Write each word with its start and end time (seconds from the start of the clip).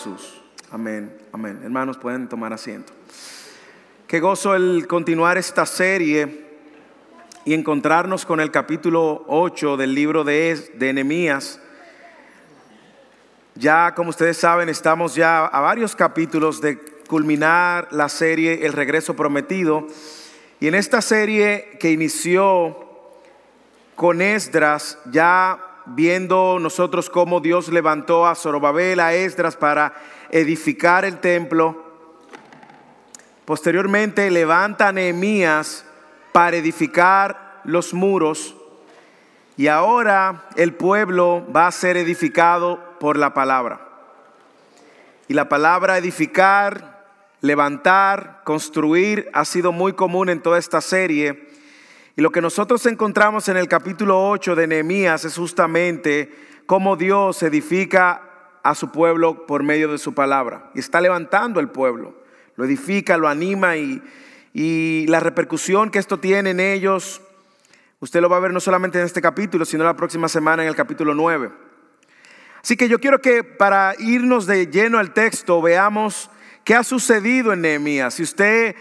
Jesús. 0.00 0.40
Amén, 0.70 1.14
amén. 1.30 1.60
Hermanos, 1.62 1.98
pueden 1.98 2.26
tomar 2.26 2.54
asiento. 2.54 2.90
Qué 4.06 4.18
gozo 4.18 4.54
el 4.54 4.86
continuar 4.86 5.36
esta 5.36 5.66
serie 5.66 6.46
y 7.44 7.52
encontrarnos 7.52 8.24
con 8.24 8.40
el 8.40 8.50
capítulo 8.50 9.26
8 9.28 9.76
del 9.76 9.94
libro 9.94 10.24
de, 10.24 10.72
de 10.76 10.92
Nehemías. 10.94 11.60
Ya, 13.54 13.94
como 13.94 14.08
ustedes 14.08 14.38
saben, 14.38 14.70
estamos 14.70 15.16
ya 15.16 15.44
a 15.44 15.60
varios 15.60 15.94
capítulos 15.94 16.62
de 16.62 16.78
culminar 17.06 17.88
la 17.90 18.08
serie 18.08 18.64
El 18.64 18.72
regreso 18.72 19.14
prometido. 19.14 19.86
Y 20.60 20.68
en 20.68 20.76
esta 20.76 21.02
serie 21.02 21.76
que 21.78 21.90
inició 21.90 22.88
con 23.96 24.22
Esdras, 24.22 24.96
ya 25.10 25.69
viendo 25.86 26.58
nosotros 26.60 27.10
cómo 27.10 27.40
Dios 27.40 27.68
levantó 27.68 28.26
a 28.26 28.34
Zorobabel, 28.34 29.00
a 29.00 29.14
Esdras 29.14 29.56
para 29.56 29.94
edificar 30.30 31.04
el 31.04 31.18
templo. 31.18 31.84
Posteriormente 33.44 34.30
levanta 34.30 34.88
a 34.88 34.92
Nehemías 34.92 35.84
para 36.32 36.56
edificar 36.56 37.60
los 37.64 37.92
muros. 37.94 38.54
Y 39.56 39.66
ahora 39.66 40.48
el 40.56 40.74
pueblo 40.74 41.46
va 41.54 41.66
a 41.66 41.72
ser 41.72 41.96
edificado 41.96 42.78
por 42.98 43.18
la 43.18 43.34
palabra. 43.34 43.80
Y 45.28 45.34
la 45.34 45.48
palabra 45.48 45.98
edificar, 45.98 47.04
levantar, 47.40 48.40
construir 48.44 49.28
ha 49.32 49.44
sido 49.44 49.72
muy 49.72 49.92
común 49.92 50.28
en 50.28 50.40
toda 50.40 50.58
esta 50.58 50.80
serie. 50.80 51.49
Y 52.16 52.22
lo 52.22 52.30
que 52.30 52.40
nosotros 52.40 52.84
encontramos 52.86 53.48
en 53.48 53.56
el 53.56 53.68
capítulo 53.68 54.28
8 54.28 54.56
de 54.56 54.66
Nehemías 54.66 55.24
es 55.24 55.36
justamente 55.36 56.32
cómo 56.66 56.96
Dios 56.96 57.42
edifica 57.42 58.22
a 58.62 58.74
su 58.74 58.90
pueblo 58.90 59.46
por 59.46 59.62
medio 59.62 59.90
de 59.90 59.98
su 59.98 60.12
palabra. 60.12 60.70
Y 60.74 60.80
está 60.80 61.00
levantando 61.00 61.60
el 61.60 61.68
pueblo. 61.68 62.14
Lo 62.56 62.64
edifica, 62.64 63.16
lo 63.16 63.28
anima 63.28 63.76
y, 63.76 64.02
y 64.52 65.06
la 65.06 65.20
repercusión 65.20 65.90
que 65.90 65.98
esto 65.98 66.18
tiene 66.18 66.50
en 66.50 66.60
ellos, 66.60 67.22
usted 68.00 68.20
lo 68.20 68.28
va 68.28 68.38
a 68.38 68.40
ver 68.40 68.52
no 68.52 68.60
solamente 68.60 68.98
en 68.98 69.06
este 69.06 69.22
capítulo, 69.22 69.64
sino 69.64 69.84
la 69.84 69.96
próxima 69.96 70.28
semana 70.28 70.62
en 70.62 70.68
el 70.68 70.76
capítulo 70.76 71.14
9. 71.14 71.50
Así 72.62 72.76
que 72.76 72.88
yo 72.88 72.98
quiero 72.98 73.20
que 73.20 73.44
para 73.44 73.94
irnos 73.98 74.46
de 74.46 74.66
lleno 74.66 74.98
al 74.98 75.14
texto 75.14 75.62
veamos 75.62 76.28
qué 76.64 76.74
ha 76.74 76.84
sucedido 76.84 77.52
en 77.52 77.62
Nehemías. 77.62 78.14
Si 78.14 78.22
usted 78.22 78.74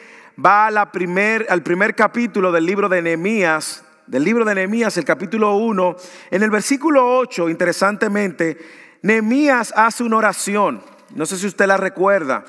va 0.44 0.72
la 0.72 0.92
primer, 0.92 1.46
al 1.50 1.64
primer 1.64 1.96
capítulo 1.96 2.52
del 2.52 2.66
libro 2.66 2.90
de 2.90 3.02
Nehemías, 3.02 3.84
del 4.08 4.24
libro 4.24 4.46
de 4.46 4.56
Nehemías, 4.56 4.98
el 4.98 5.06
capítulo 5.06 5.56
1, 5.56 5.96
en 6.32 6.44
el 6.44 6.50
versículo 6.50 7.18
8, 7.18 7.50
interesantemente, 7.50 8.58
Nehemías 9.02 9.74
hace 9.76 10.04
una 10.04 10.18
oración. 10.18 10.82
No 11.16 11.26
sé 11.26 11.38
si 11.38 11.48
usted 11.48 11.66
la 11.66 11.78
recuerda. 11.78 12.46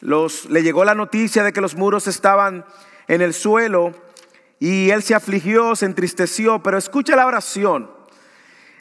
Le 0.00 0.62
llegó 0.62 0.84
la 0.84 0.94
noticia 0.94 1.42
de 1.42 1.52
que 1.52 1.60
los 1.60 1.76
muros 1.76 2.06
estaban 2.06 2.64
en 3.08 3.22
el 3.22 3.34
suelo 3.34 3.92
y 4.58 4.90
él 4.90 5.02
se 5.02 5.14
afligió, 5.14 5.76
se 5.76 5.86
entristeció, 5.86 6.62
pero 6.62 6.76
escucha 6.76 7.16
la 7.16 7.26
oración. 7.26 7.90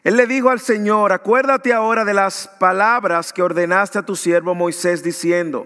Él 0.04 0.18
le 0.18 0.28
dijo 0.28 0.50
al 0.50 0.60
Señor, 0.60 1.14
acuérdate 1.14 1.74
ahora 1.74 2.04
de 2.04 2.14
las 2.14 2.50
palabras 2.60 3.32
que 3.32 3.42
ordenaste 3.42 4.00
a 4.00 4.06
tu 4.06 4.18
siervo 4.18 4.54
Moisés 4.54 5.02
diciendo, 5.02 5.66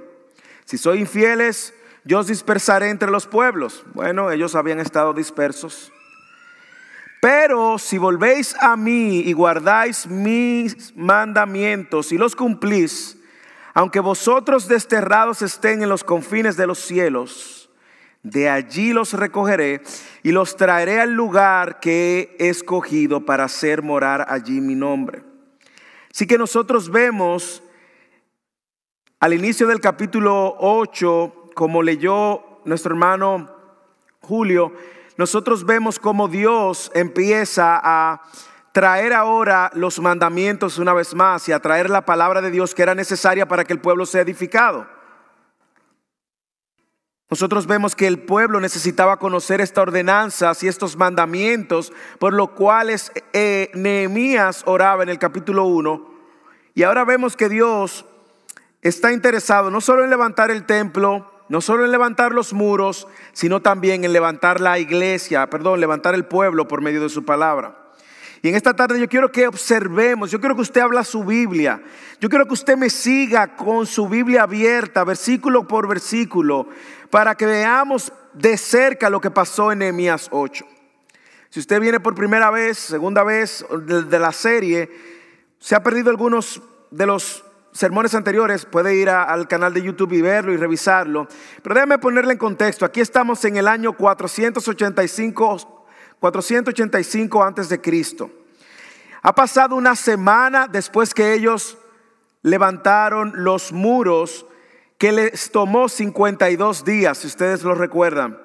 si 0.66 0.78
soy 0.78 1.00
infieles, 1.00 1.73
yo 2.08 2.19
os 2.19 2.27
dispersaré 2.27 2.89
entre 2.89 3.11
los 3.11 3.27
pueblos. 3.27 3.83
Bueno, 3.94 4.31
ellos 4.31 4.55
habían 4.55 4.80
estado 4.80 5.13
dispersos. 5.13 5.91
Pero 7.22 7.77
si 7.77 7.97
volvéis 7.97 8.55
a 8.61 8.77
mí 8.77 9.19
y 9.19 9.33
guardáis 9.33 10.08
mis 10.08 10.95
mandamientos 10.95 12.11
y 12.14 12.17
los 12.17 12.36
cumplís, 12.36 13.17
aunque 13.73 13.99
vosotros 13.99 14.67
desterrados 14.67 15.41
estén 15.41 15.83
en 15.83 15.89
los 15.89 16.04
confines 16.04 16.55
de 16.55 16.67
los 16.67 16.80
cielos, 16.80 17.70
de 18.23 18.49
allí 18.49 18.93
los 18.93 19.14
recogeré 19.14 19.81
y 20.23 20.31
los 20.31 20.55
traeré 20.55 21.02
al 21.02 21.14
lugar 21.14 21.80
que 21.80 22.36
he 22.39 22.49
escogido 22.49 23.26
para 23.26 23.43
hacer 23.43 23.81
morar 23.81 24.27
allí 24.30 24.61
mi 24.61 24.76
nombre. 24.76 25.23
Así 26.11 26.26
que 26.26 26.37
nosotros 26.37 26.89
vemos 26.89 27.61
al 29.20 29.33
inicio 29.33 29.67
del 29.67 29.80
capítulo 29.80 30.55
8 30.60 31.46
como 31.57 31.81
leyó 31.81 32.61
nuestro 32.65 32.91
hermano 32.93 33.49
Julio, 34.21 34.73
nosotros 35.17 35.65
vemos 35.65 35.97
cómo 35.97 36.27
Dios 36.27 36.91
empieza 36.93 37.81
a 37.83 38.21
traer 38.71 39.11
ahora 39.11 39.71
los 39.73 39.99
mandamientos 39.99 40.77
una 40.77 40.93
vez 40.93 41.15
más 41.15 41.49
y 41.49 41.53
a 41.53 41.59
traer 41.59 41.89
la 41.89 42.05
palabra 42.05 42.43
de 42.43 42.51
Dios 42.51 42.75
que 42.75 42.83
era 42.83 42.93
necesaria 42.93 43.47
para 43.47 43.65
que 43.65 43.73
el 43.73 43.81
pueblo 43.81 44.05
sea 44.05 44.21
edificado. 44.21 44.87
Nosotros 47.27 47.65
vemos 47.65 47.95
que 47.95 48.05
el 48.05 48.19
pueblo 48.19 48.59
necesitaba 48.59 49.17
conocer 49.17 49.59
estas 49.59 49.81
ordenanzas 49.81 50.61
y 50.61 50.67
estos 50.67 50.95
mandamientos, 50.95 51.91
por 52.19 52.33
lo 52.33 52.53
cuales 52.53 53.11
eh, 53.33 53.71
Nehemías 53.73 54.61
oraba 54.67 55.01
en 55.01 55.09
el 55.09 55.17
capítulo 55.17 55.63
1. 55.63 56.07
Y 56.75 56.83
ahora 56.83 57.03
vemos 57.03 57.35
que 57.35 57.49
Dios 57.49 58.05
está 58.83 59.11
interesado 59.11 59.71
no 59.71 59.81
solo 59.81 60.03
en 60.03 60.11
levantar 60.11 60.51
el 60.51 60.67
templo, 60.67 61.33
no 61.49 61.61
solo 61.61 61.85
en 61.85 61.91
levantar 61.91 62.33
los 62.33 62.53
muros, 62.53 63.08
sino 63.33 63.61
también 63.61 64.03
en 64.03 64.13
levantar 64.13 64.59
la 64.59 64.80
iglesia, 64.80 65.49
perdón, 65.49 65.80
levantar 65.80 66.15
el 66.15 66.25
pueblo 66.25 66.67
por 66.67 66.81
medio 66.81 67.02
de 67.02 67.09
su 67.09 67.25
palabra. 67.25 67.87
Y 68.41 68.49
en 68.49 68.55
esta 68.55 68.75
tarde 68.75 68.99
yo 68.99 69.08
quiero 69.08 69.31
que 69.31 69.47
observemos, 69.47 70.30
yo 70.30 70.39
quiero 70.39 70.55
que 70.55 70.61
usted 70.61 70.81
habla 70.81 71.03
su 71.03 71.23
Biblia, 71.23 71.81
yo 72.19 72.30
quiero 72.30 72.45
que 72.45 72.53
usted 72.53 72.77
me 72.77 72.89
siga 72.89 73.55
con 73.55 73.87
su 73.87 74.07
Biblia 74.07 74.43
abierta, 74.43 75.03
versículo 75.03 75.67
por 75.67 75.87
versículo, 75.87 76.67
para 77.09 77.36
que 77.36 77.45
veamos 77.45 78.11
de 78.33 78.57
cerca 78.57 79.09
lo 79.09 79.19
que 79.19 79.31
pasó 79.31 79.71
en 79.71 79.80
Nehemías 79.80 80.27
8. 80.31 80.65
Si 81.49 81.59
usted 81.59 81.80
viene 81.80 81.99
por 81.99 82.13
primera 82.13 82.52
vez, 82.52 82.77
segunda 82.77 83.23
vez 83.23 83.65
de, 83.86 84.03
de 84.03 84.19
la 84.19 84.31
serie, 84.31 84.91
se 85.59 85.75
ha 85.75 85.81
perdido 85.81 86.11
algunos 86.11 86.61
de 86.91 87.05
los 87.05 87.43
sermones 87.77 88.15
anteriores, 88.15 88.65
puede 88.65 88.95
ir 88.95 89.10
al 89.10 89.48
canal 89.48 89.73
de 89.73 89.83
YouTube 89.83 90.14
y 90.14 90.21
verlo 90.21 90.52
y 90.52 90.58
revisarlo. 90.58 91.27
Pero 91.61 91.76
déjame 91.76 91.99
ponerle 91.99 92.33
en 92.33 92.39
contexto. 92.39 92.86
Aquí 92.86 93.02
estamos 93.02 93.43
en 93.45 93.58
el 93.58 93.67
año 93.67 93.93
485, 93.93 95.86
485 96.20 97.43
antes 97.43 97.70
de 97.70 97.80
Cristo. 97.80 98.32
Ha 99.21 99.33
pasado 99.33 99.76
una 99.76 99.95
semana 99.95 100.67
después 100.67 101.14
que 101.14 101.33
ellos 101.33 101.77
levantaron 102.42 103.33
los 103.36 103.71
muros 103.71 104.45
que 104.98 105.11
les 105.11 105.52
tomó 105.52 105.89
52 105.89 106.83
días, 106.83 107.20
si 107.20 107.27
ustedes 107.27 107.64
lo 107.64 107.76
recuerdan. 107.76 108.39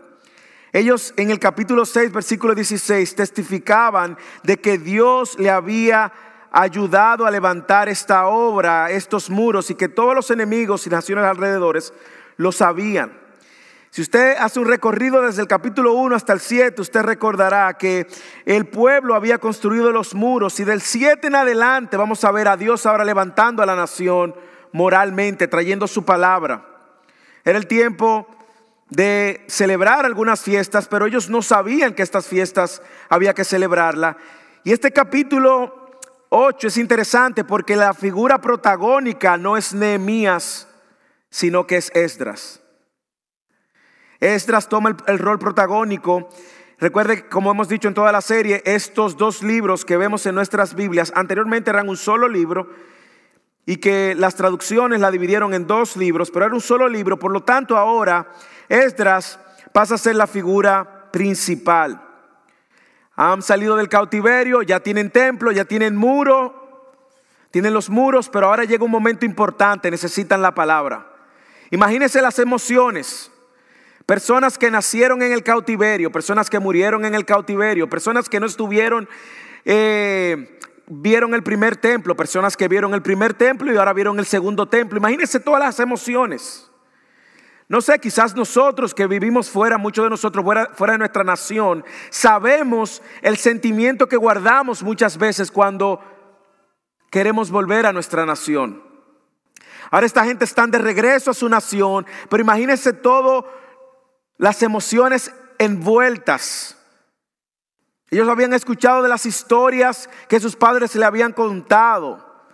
Ellos 0.72 1.12
en 1.16 1.30
el 1.30 1.38
capítulo 1.38 1.84
6, 1.84 2.12
versículo 2.12 2.54
16, 2.54 3.14
testificaban 3.14 4.16
de 4.42 4.58
que 4.58 4.78
Dios 4.78 5.38
le 5.38 5.50
había 5.50 6.12
ayudado 6.52 7.26
a 7.26 7.30
levantar 7.30 7.88
esta 7.88 8.26
obra, 8.26 8.90
estos 8.90 9.30
muros, 9.30 9.70
y 9.70 9.74
que 9.74 9.88
todos 9.88 10.14
los 10.14 10.30
enemigos 10.30 10.86
y 10.86 10.90
naciones 10.90 11.24
alrededores 11.24 11.92
lo 12.36 12.52
sabían. 12.52 13.20
Si 13.90 14.00
usted 14.00 14.36
hace 14.38 14.58
un 14.58 14.68
recorrido 14.68 15.20
desde 15.20 15.42
el 15.42 15.48
capítulo 15.48 15.92
1 15.94 16.16
hasta 16.16 16.32
el 16.32 16.40
7, 16.40 16.80
usted 16.80 17.02
recordará 17.02 17.74
que 17.74 18.06
el 18.46 18.66
pueblo 18.66 19.14
había 19.14 19.36
construido 19.36 19.92
los 19.92 20.14
muros 20.14 20.58
y 20.60 20.64
del 20.64 20.80
7 20.80 21.26
en 21.26 21.34
adelante 21.34 21.98
vamos 21.98 22.24
a 22.24 22.32
ver 22.32 22.48
a 22.48 22.56
Dios 22.56 22.86
ahora 22.86 23.04
levantando 23.04 23.62
a 23.62 23.66
la 23.66 23.76
nación 23.76 24.34
moralmente, 24.72 25.46
trayendo 25.46 25.86
su 25.86 26.06
palabra. 26.06 26.64
Era 27.44 27.58
el 27.58 27.66
tiempo 27.66 28.26
de 28.88 29.44
celebrar 29.48 30.06
algunas 30.06 30.40
fiestas, 30.40 30.88
pero 30.88 31.04
ellos 31.04 31.28
no 31.28 31.42
sabían 31.42 31.92
que 31.92 32.02
estas 32.02 32.26
fiestas 32.26 32.80
había 33.10 33.34
que 33.34 33.44
celebrarla. 33.44 34.16
Y 34.64 34.72
este 34.72 34.90
capítulo 34.92 35.81
8 36.34 36.68
es 36.68 36.78
interesante 36.78 37.44
porque 37.44 37.76
la 37.76 37.92
figura 37.92 38.40
protagónica 38.40 39.36
no 39.36 39.58
es 39.58 39.74
Nehemías, 39.74 40.66
sino 41.28 41.66
que 41.66 41.76
es 41.76 41.90
Esdras. 41.94 42.62
Esdras 44.18 44.66
toma 44.66 44.96
el, 45.08 45.18
rol 45.18 45.38
protagónico. 45.38 46.30
Recuerde, 46.78 47.28
como 47.28 47.50
hemos 47.50 47.68
dicho 47.68 47.86
en 47.86 47.92
toda 47.92 48.12
la 48.12 48.22
serie, 48.22 48.62
estos 48.64 49.18
dos 49.18 49.42
libros 49.42 49.84
que 49.84 49.98
vemos 49.98 50.24
en 50.24 50.34
nuestras 50.34 50.74
Biblias 50.74 51.12
anteriormente 51.14 51.68
eran 51.68 51.90
un 51.90 51.98
solo 51.98 52.26
libro 52.28 52.70
y 53.66 53.76
que 53.76 54.14
las 54.16 54.34
traducciones 54.34 55.00
la 55.00 55.10
dividieron 55.10 55.52
en 55.52 55.66
dos 55.66 55.98
libros, 55.98 56.30
pero 56.30 56.46
era 56.46 56.54
un 56.54 56.62
solo 56.62 56.88
libro. 56.88 57.18
Por 57.18 57.32
lo 57.32 57.42
tanto, 57.42 57.76
ahora 57.76 58.30
Esdras 58.70 59.38
pasa 59.74 59.96
a 59.96 59.98
ser 59.98 60.16
la 60.16 60.26
figura 60.26 61.10
principal. 61.12 62.11
Han 63.16 63.42
salido 63.42 63.76
del 63.76 63.88
cautiverio, 63.88 64.62
ya 64.62 64.80
tienen 64.80 65.10
templo, 65.10 65.52
ya 65.52 65.64
tienen 65.64 65.96
muro, 65.96 66.94
tienen 67.50 67.74
los 67.74 67.90
muros, 67.90 68.28
pero 68.28 68.46
ahora 68.46 68.64
llega 68.64 68.84
un 68.84 68.90
momento 68.90 69.26
importante, 69.26 69.90
necesitan 69.90 70.40
la 70.40 70.54
palabra. 70.54 71.06
Imagínense 71.70 72.22
las 72.22 72.38
emociones. 72.38 73.30
Personas 74.06 74.58
que 74.58 74.70
nacieron 74.70 75.22
en 75.22 75.32
el 75.32 75.42
cautiverio, 75.42 76.10
personas 76.10 76.50
que 76.50 76.58
murieron 76.58 77.04
en 77.04 77.14
el 77.14 77.24
cautiverio, 77.24 77.88
personas 77.88 78.28
que 78.28 78.40
no 78.40 78.46
estuvieron 78.46 79.08
eh, 79.64 80.58
vieron 80.86 81.34
el 81.34 81.42
primer 81.42 81.76
templo, 81.76 82.16
personas 82.16 82.56
que 82.56 82.68
vieron 82.68 82.94
el 82.94 83.02
primer 83.02 83.34
templo 83.34 83.72
y 83.72 83.76
ahora 83.76 83.92
vieron 83.92 84.18
el 84.18 84.26
segundo 84.26 84.66
templo. 84.68 84.98
Imagínense 84.98 85.38
todas 85.38 85.60
las 85.60 85.78
emociones. 85.78 86.71
No 87.72 87.80
sé, 87.80 87.98
quizás 87.98 88.36
nosotros 88.36 88.92
que 88.92 89.06
vivimos 89.06 89.48
fuera, 89.48 89.78
muchos 89.78 90.04
de 90.04 90.10
nosotros 90.10 90.44
fuera, 90.74 90.92
de 90.92 90.98
nuestra 90.98 91.24
nación, 91.24 91.82
sabemos 92.10 93.00
el 93.22 93.38
sentimiento 93.38 94.10
que 94.10 94.18
guardamos 94.18 94.82
muchas 94.82 95.16
veces 95.16 95.50
cuando 95.50 95.98
queremos 97.10 97.50
volver 97.50 97.86
a 97.86 97.92
nuestra 97.94 98.26
nación. 98.26 98.82
Ahora 99.90 100.04
esta 100.04 100.22
gente 100.22 100.44
está 100.44 100.66
de 100.66 100.76
regreso 100.76 101.30
a 101.30 101.34
su 101.34 101.48
nación, 101.48 102.04
pero 102.28 102.42
imagínense 102.42 102.92
todo 102.92 103.50
las 104.36 104.62
emociones 104.62 105.32
envueltas. 105.56 106.76
Ellos 108.10 108.28
habían 108.28 108.52
escuchado 108.52 109.02
de 109.02 109.08
las 109.08 109.24
historias 109.24 110.10
que 110.28 110.40
sus 110.40 110.56
padres 110.56 110.94
le 110.94 111.06
habían 111.06 111.32
contado, 111.32 112.44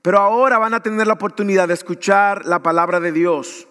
pero 0.00 0.20
ahora 0.20 0.56
van 0.56 0.72
a 0.72 0.82
tener 0.82 1.06
la 1.06 1.12
oportunidad 1.12 1.68
de 1.68 1.74
escuchar 1.74 2.46
la 2.46 2.62
palabra 2.62 2.98
de 2.98 3.12
Dios. 3.12 3.67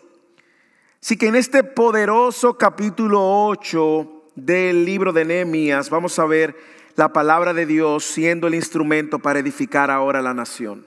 Así 1.08 1.16
que 1.16 1.28
en 1.28 1.38
este 1.38 1.64
poderoso 1.64 2.58
capítulo 2.58 3.46
8 3.46 4.32
del 4.36 4.84
libro 4.84 5.14
de 5.14 5.24
Nehemías 5.24 5.90
vamos 5.90 6.20
a 6.20 6.26
ver 6.26 6.54
la 6.98 7.14
palabra 7.14 7.54
de 7.54 7.66
Dios 7.66 8.04
siendo 8.04 8.46
el 8.48 8.56
instrumento 8.56 9.18
para 9.18 9.40
edificar 9.40 9.90
ahora 9.90 10.22
la 10.22 10.34
nación. 10.34 10.86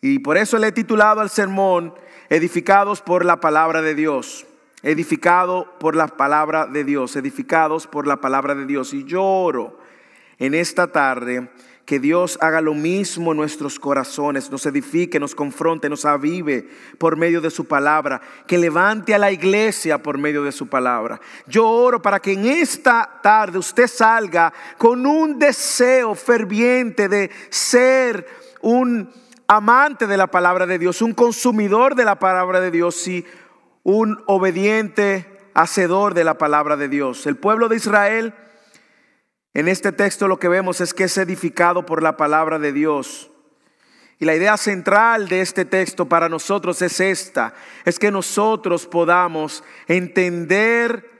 Y 0.00 0.20
por 0.20 0.36
eso 0.36 0.56
le 0.56 0.68
he 0.68 0.72
titulado 0.72 1.20
al 1.20 1.30
sermón 1.30 1.94
Edificados 2.28 3.02
por 3.02 3.24
la 3.24 3.40
palabra 3.40 3.82
de 3.82 3.96
Dios 3.96 4.46
edificado 4.84 5.66
por 5.80 5.96
la 5.96 6.06
palabra 6.06 6.66
de 6.66 6.84
Dios, 6.84 7.16
edificados 7.16 7.88
por 7.88 8.06
la 8.06 8.20
palabra 8.20 8.54
de 8.54 8.66
Dios. 8.66 8.94
Y 8.94 9.02
yo 9.02 9.24
oro 9.24 9.80
en 10.38 10.54
esta 10.54 10.92
tarde 10.92 11.50
que 11.90 11.98
Dios 11.98 12.38
haga 12.40 12.60
lo 12.60 12.72
mismo 12.72 13.32
en 13.32 13.38
nuestros 13.38 13.80
corazones, 13.80 14.48
nos 14.48 14.64
edifique, 14.64 15.18
nos 15.18 15.34
confronte, 15.34 15.88
nos 15.88 16.04
avive 16.04 16.68
por 16.98 17.16
medio 17.16 17.40
de 17.40 17.50
su 17.50 17.64
palabra, 17.64 18.20
que 18.46 18.58
levante 18.58 19.12
a 19.12 19.18
la 19.18 19.32
iglesia 19.32 20.00
por 20.00 20.16
medio 20.16 20.44
de 20.44 20.52
su 20.52 20.68
palabra. 20.68 21.20
Yo 21.48 21.66
oro 21.66 22.00
para 22.00 22.20
que 22.20 22.34
en 22.34 22.46
esta 22.46 23.18
tarde 23.20 23.58
usted 23.58 23.88
salga 23.88 24.52
con 24.78 25.04
un 25.04 25.36
deseo 25.36 26.14
ferviente 26.14 27.08
de 27.08 27.28
ser 27.48 28.24
un 28.60 29.10
amante 29.48 30.06
de 30.06 30.16
la 30.16 30.28
palabra 30.28 30.66
de 30.66 30.78
Dios, 30.78 31.02
un 31.02 31.12
consumidor 31.12 31.96
de 31.96 32.04
la 32.04 32.20
palabra 32.20 32.60
de 32.60 32.70
Dios 32.70 33.08
y 33.08 33.26
un 33.82 34.22
obediente 34.26 35.26
hacedor 35.54 36.14
de 36.14 36.22
la 36.22 36.38
palabra 36.38 36.76
de 36.76 36.86
Dios. 36.86 37.26
El 37.26 37.34
pueblo 37.34 37.68
de 37.68 37.74
Israel, 37.74 38.32
en 39.54 39.68
este 39.68 39.92
texto 39.92 40.28
lo 40.28 40.38
que 40.38 40.48
vemos 40.48 40.80
es 40.80 40.94
que 40.94 41.04
es 41.04 41.18
edificado 41.18 41.84
por 41.84 42.02
la 42.02 42.16
palabra 42.16 42.58
de 42.58 42.72
Dios. 42.72 43.30
Y 44.18 44.26
la 44.26 44.34
idea 44.34 44.56
central 44.56 45.28
de 45.28 45.40
este 45.40 45.64
texto 45.64 46.06
para 46.06 46.28
nosotros 46.28 46.82
es 46.82 47.00
esta, 47.00 47.54
es 47.84 47.98
que 47.98 48.10
nosotros 48.10 48.86
podamos 48.86 49.64
entender, 49.88 51.10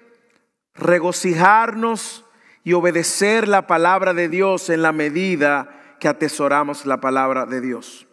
regocijarnos 0.74 2.26
y 2.62 2.74
obedecer 2.74 3.48
la 3.48 3.66
palabra 3.66 4.12
de 4.12 4.28
Dios 4.28 4.68
en 4.68 4.82
la 4.82 4.92
medida 4.92 5.96
que 5.98 6.08
atesoramos 6.08 6.84
la 6.84 7.00
palabra 7.00 7.46
de 7.46 7.62
Dios. 7.62 8.06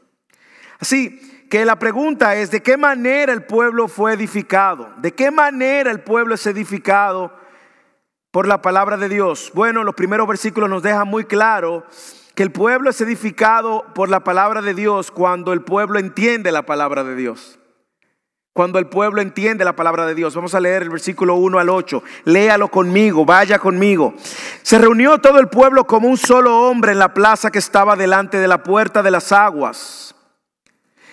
Así, 0.79 1.19
que 1.49 1.65
la 1.65 1.79
pregunta 1.79 2.35
es, 2.35 2.49
¿de 2.51 2.61
qué 2.61 2.77
manera 2.77 3.33
el 3.33 3.43
pueblo 3.43 3.87
fue 3.87 4.13
edificado? 4.13 4.93
¿De 4.97 5.13
qué 5.13 5.31
manera 5.31 5.91
el 5.91 6.01
pueblo 6.01 6.35
es 6.35 6.45
edificado 6.47 7.36
por 8.31 8.47
la 8.47 8.61
palabra 8.61 8.97
de 8.97 9.09
Dios? 9.09 9.51
Bueno, 9.53 9.83
los 9.83 9.95
primeros 9.95 10.27
versículos 10.27 10.69
nos 10.69 10.83
dejan 10.83 11.07
muy 11.07 11.25
claro 11.25 11.85
que 12.35 12.43
el 12.43 12.51
pueblo 12.51 12.89
es 12.89 13.01
edificado 13.01 13.85
por 13.95 14.09
la 14.09 14.19
palabra 14.19 14.61
de 14.61 14.73
Dios 14.73 15.11
cuando 15.11 15.53
el 15.53 15.61
pueblo 15.61 15.97
entiende 15.99 16.51
la 16.51 16.63
palabra 16.63 17.03
de 17.03 17.15
Dios. 17.15 17.59
Cuando 18.53 18.79
el 18.79 18.87
pueblo 18.87 19.21
entiende 19.21 19.63
la 19.63 19.75
palabra 19.75 20.05
de 20.07 20.15
Dios. 20.15 20.33
Vamos 20.33 20.55
a 20.55 20.59
leer 20.59 20.81
el 20.81 20.89
versículo 20.89 21.35
1 21.35 21.59
al 21.59 21.69
8. 21.69 22.03
Léalo 22.25 22.69
conmigo, 22.69 23.23
vaya 23.23 23.59
conmigo. 23.59 24.15
Se 24.63 24.79
reunió 24.79 25.19
todo 25.19 25.39
el 25.39 25.47
pueblo 25.47 25.85
como 25.85 26.07
un 26.07 26.17
solo 26.17 26.61
hombre 26.61 26.91
en 26.91 26.99
la 26.99 27.13
plaza 27.13 27.51
que 27.51 27.59
estaba 27.59 27.95
delante 27.95 28.39
de 28.39 28.47
la 28.47 28.63
puerta 28.63 29.03
de 29.03 29.11
las 29.11 29.31
aguas 29.31 30.15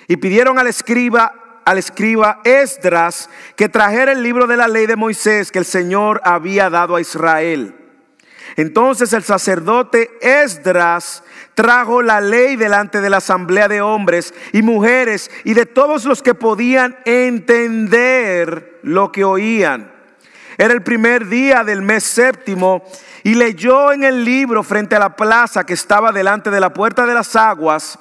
y 0.09 0.17
pidieron 0.17 0.59
al 0.59 0.67
escriba, 0.67 1.33
al 1.65 1.79
escriba 1.79 2.41
Esdras 2.45 3.31
que 3.57 3.69
trajera 3.69 4.13
el 4.13 4.23
libro 4.23 4.47
de 4.47 4.57
la 4.57 4.69
ley 4.69 4.87
de 4.87 4.97
Moisés 4.97 5.51
que 5.51 5.59
el 5.59 5.65
Señor 5.65 6.21
había 6.25 6.71
dado 6.71 6.97
a 6.97 7.01
Israel. 7.01 7.75
Entonces 8.57 9.13
el 9.13 9.23
sacerdote 9.23 10.11
Esdras 10.21 11.25
trajo 11.55 12.03
la 12.03 12.21
ley 12.21 12.57
delante 12.57 13.01
de 13.01 13.11
la 13.11 13.17
asamblea 13.17 13.69
de 13.69 13.81
hombres 13.81 14.35
y 14.53 14.63
mujeres 14.63 15.31
y 15.45 15.55
de 15.55 15.67
todos 15.67 16.05
los 16.05 16.23
que 16.23 16.35
podían 16.35 16.97
entender 17.05 18.79
lo 18.83 19.11
que 19.11 19.25
oían. 19.25 19.93
Era 20.57 20.73
el 20.73 20.83
primer 20.83 21.27
día 21.27 21.65
del 21.65 21.83
mes 21.83 22.05
séptimo 22.05 22.85
y 23.25 23.35
leyó 23.35 23.93
en 23.93 24.05
el 24.05 24.25
libro 24.25 24.63
frente 24.63 24.95
a 24.95 25.01
la 25.01 25.17
plaza 25.17 25.65
que 25.65 25.75
estaba 25.75 26.13
delante 26.13 26.51
de 26.51 26.61
la 26.61 26.73
puerta 26.73 27.07
de 27.07 27.15
las 27.15 27.35
aguas 27.35 27.99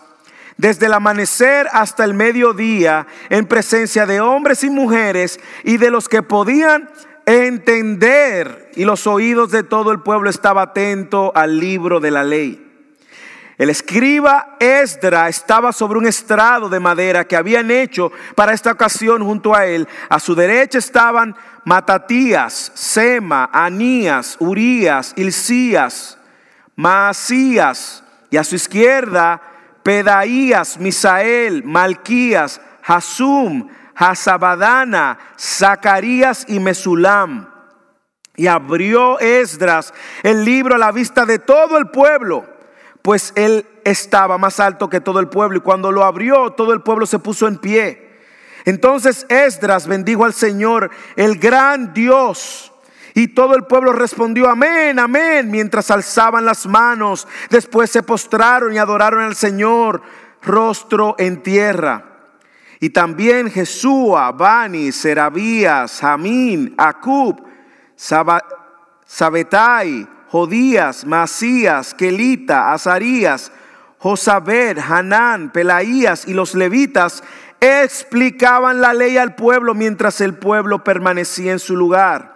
desde 0.57 0.85
el 0.85 0.93
amanecer 0.93 1.67
hasta 1.71 2.03
el 2.03 2.13
mediodía, 2.13 3.07
en 3.29 3.45
presencia 3.45 4.05
de 4.05 4.21
hombres 4.21 4.63
y 4.63 4.69
mujeres 4.69 5.39
y 5.63 5.77
de 5.77 5.91
los 5.91 6.07
que 6.09 6.23
podían 6.23 6.89
entender, 7.25 8.71
y 8.75 8.85
los 8.85 9.07
oídos 9.07 9.51
de 9.51 9.63
todo 9.63 9.91
el 9.91 10.01
pueblo 10.01 10.29
estaba 10.29 10.63
atento 10.63 11.31
al 11.35 11.59
libro 11.59 11.99
de 11.99 12.11
la 12.11 12.23
ley. 12.23 12.59
El 13.57 13.69
escriba 13.69 14.57
Esdra 14.59 15.29
estaba 15.29 15.71
sobre 15.71 15.99
un 15.99 16.07
estrado 16.07 16.69
de 16.69 16.79
madera 16.79 17.25
que 17.25 17.35
habían 17.35 17.69
hecho 17.69 18.11
para 18.35 18.51
esta 18.51 18.71
ocasión 18.71 19.23
junto 19.23 19.55
a 19.55 19.65
él. 19.65 19.87
A 20.09 20.19
su 20.19 20.33
derecha 20.33 20.79
estaban 20.79 21.35
Matatías, 21.63 22.71
Sema, 22.73 23.49
Anías, 23.53 24.37
Urías, 24.39 25.13
Ilcías, 25.15 26.17
Maasías, 26.75 28.03
y 28.31 28.37
a 28.37 28.43
su 28.43 28.55
izquierda 28.55 29.39
Pedaías, 29.83 30.79
Misael, 30.79 31.63
Malquías, 31.63 32.61
Hasum, 32.83 33.67
Hasabadana, 33.95 35.19
Zacarías 35.37 36.45
y 36.47 36.59
Mesulam. 36.59 37.49
Y 38.35 38.47
abrió 38.47 39.19
Esdras 39.19 39.93
el 40.23 40.43
libro 40.43 40.75
a 40.75 40.79
la 40.79 40.91
vista 40.91 41.25
de 41.25 41.37
todo 41.37 41.77
el 41.77 41.89
pueblo, 41.89 42.45
pues 43.03 43.31
él 43.35 43.65
estaba 43.83 44.37
más 44.39 44.59
alto 44.59 44.89
que 44.89 45.01
todo 45.01 45.19
el 45.19 45.27
pueblo. 45.27 45.59
Y 45.59 45.61
cuando 45.61 45.91
lo 45.91 46.03
abrió, 46.03 46.51
todo 46.51 46.73
el 46.73 46.81
pueblo 46.81 47.05
se 47.05 47.19
puso 47.19 47.47
en 47.47 47.57
pie. 47.57 48.19
Entonces 48.65 49.25
Esdras 49.29 49.87
bendijo 49.87 50.25
al 50.25 50.33
Señor, 50.33 50.89
el 51.15 51.37
gran 51.37 51.93
Dios 51.93 52.72
y 53.15 53.27
todo 53.29 53.55
el 53.55 53.65
pueblo 53.65 53.93
respondió 53.93 54.49
amén, 54.49 54.97
amén, 54.97 55.51
mientras 55.51 55.91
alzaban 55.91 56.45
las 56.45 56.65
manos. 56.65 57.27
Después 57.49 57.91
se 57.91 58.01
postraron 58.01 58.73
y 58.73 58.79
adoraron 58.79 59.23
al 59.23 59.35
Señor, 59.35 60.01
rostro 60.41 61.15
en 61.19 61.43
tierra. 61.43 62.05
Y 62.79 62.89
también 62.89 63.51
Jesúa, 63.51 64.31
Bani, 64.31 64.91
Serabías, 64.91 65.99
Jamín, 66.01 66.73
Acub, 66.77 67.41
Sabetai, 69.05 70.07
Jodías, 70.29 71.05
Masías, 71.05 71.93
Kelita, 71.93 72.73
Azarías, 72.73 73.51
Josabed, 73.99 74.79
Hanán, 74.79 75.51
Pelaías 75.51 76.27
y 76.27 76.33
los 76.33 76.55
levitas 76.55 77.23
explicaban 77.61 78.81
la 78.81 78.93
ley 78.93 79.17
al 79.17 79.35
pueblo 79.35 79.75
mientras 79.75 80.19
el 80.19 80.33
pueblo 80.33 80.83
permanecía 80.83 81.53
en 81.53 81.59
su 81.59 81.77
lugar 81.77 82.32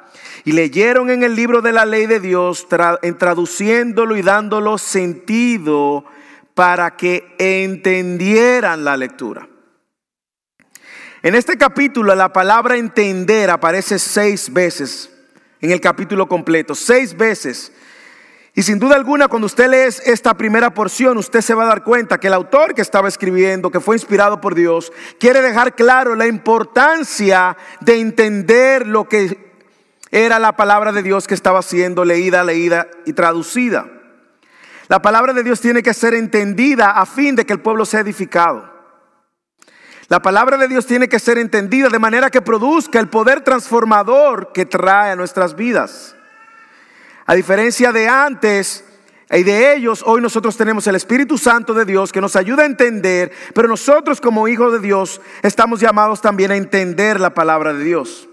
y 0.48 0.54
leyeron 0.54 1.10
en 1.10 1.24
el 1.24 1.36
libro 1.36 1.62
de 1.62 1.74
la 1.74 1.84
ley 1.84 2.06
de 2.06 2.22
Dios, 2.22 2.70
traduciéndolo 2.70 4.16
y 4.16 4.22
dándolo 4.22 4.78
sentido 4.78 6.06
para 6.54 6.96
que 6.96 7.36
entendieran 7.38 8.86
la 8.86 8.96
lectura. 8.96 9.46
En 11.22 11.36
este 11.36 11.58
capítulo 11.58 12.16
la 12.16 12.32
palabra 12.32 12.78
entender 12.78 13.50
aparece 13.50 14.00
seis 14.00 14.54
veces 14.54 15.12
en 15.60 15.72
el 15.72 15.82
capítulo 15.82 16.30
completo, 16.30 16.76
seis 16.76 17.18
veces. 17.18 17.74
Y 18.56 18.64
sin 18.64 18.80
duda 18.80 18.96
alguna, 18.96 19.28
cuando 19.28 19.48
usted 19.48 19.70
lee 19.70 19.94
esta 20.06 20.34
primera 20.36 20.74
porción, 20.74 21.18
usted 21.18 21.42
se 21.42 21.56
va 21.56 21.64
a 21.64 21.68
dar 21.68 21.84
cuenta 21.84 22.22
que 22.22 22.28
el 22.28 22.34
autor 22.34 22.74
que 22.74 22.82
estaba 22.82 23.10
escribiendo, 23.10 23.70
que 23.70 23.82
fue 23.82 23.98
inspirado 23.98 24.40
por 24.40 24.56
Dios, 24.56 24.94
quiere 25.20 25.42
dejar 25.42 25.76
claro 25.76 26.16
la 26.16 26.26
importancia 26.26 27.58
de 27.82 28.00
entender 28.00 28.88
lo 28.88 29.10
que 29.10 29.47
era 30.12 30.40
la 30.40 30.56
palabra 30.56 30.92
de 30.92 31.04
Dios 31.04 31.28
que 31.28 31.34
estaba 31.34 31.62
siendo 31.62 32.06
leída, 32.06 32.44
leída 32.44 32.88
y 33.06 33.14
traducida. 33.14 33.86
La 34.88 35.02
palabra 35.02 35.34
de 35.34 35.44
Dios 35.44 35.60
tiene 35.60 35.84
que 35.84 35.94
ser 35.94 36.14
entendida 36.14 36.92
a 36.92 37.06
fin 37.06 37.36
de 37.36 37.46
que 37.46 37.54
el 37.54 37.60
pueblo 37.60 37.86
sea 37.86 38.00
edificado. 38.00 38.74
La 40.08 40.22
palabra 40.22 40.56
de 40.58 40.70
Dios 40.70 40.86
tiene 40.86 41.10
que 41.10 41.20
ser 41.20 41.38
entendida 41.38 41.90
de 41.90 42.00
manera 42.00 42.30
que 42.30 42.42
produzca 42.42 43.00
el 43.00 43.10
poder 43.10 43.42
transformador 43.42 44.54
que 44.54 44.66
trae 44.66 45.12
a 45.12 45.16
nuestras 45.18 45.56
vidas. 45.56 46.16
A 47.26 47.36
diferencia 47.36 47.92
de 47.92 48.08
antes, 48.08 48.86
Y 49.30 49.44
de 49.44 49.76
ellos 49.76 50.04
hoy 50.06 50.22
nosotros 50.22 50.56
tenemos 50.56 50.88
el 50.88 50.96
Espíritu 50.96 51.38
Santo 51.38 51.74
de 51.74 51.84
Dios 51.84 52.14
que 52.14 52.22
nos 52.22 52.38
ayuda 52.38 52.64
a 52.64 52.66
entender, 52.66 53.34
pero 53.54 53.68
nosotros 53.68 54.22
como 54.22 54.48
hijos 54.48 54.72
de 54.72 54.80
Dios 54.80 55.20
estamos 55.42 55.82
llamados 55.82 56.22
también 56.22 56.52
a 56.52 56.56
entender 56.56 57.20
la 57.20 57.34
palabra 57.34 57.74
de 57.74 57.84
Dios. 57.84 58.30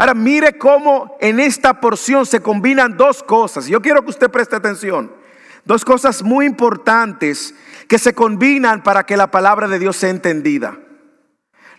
Ahora 0.00 0.14
mire 0.14 0.56
cómo 0.56 1.18
en 1.20 1.38
esta 1.40 1.78
porción 1.78 2.24
se 2.24 2.40
combinan 2.40 2.96
dos 2.96 3.22
cosas. 3.22 3.66
Yo 3.66 3.82
quiero 3.82 4.02
que 4.02 4.08
usted 4.08 4.30
preste 4.30 4.56
atención. 4.56 5.12
Dos 5.66 5.84
cosas 5.84 6.22
muy 6.22 6.46
importantes 6.46 7.54
que 7.86 7.98
se 7.98 8.14
combinan 8.14 8.82
para 8.82 9.04
que 9.04 9.18
la 9.18 9.30
palabra 9.30 9.68
de 9.68 9.78
Dios 9.78 9.98
sea 9.98 10.08
entendida. 10.08 10.78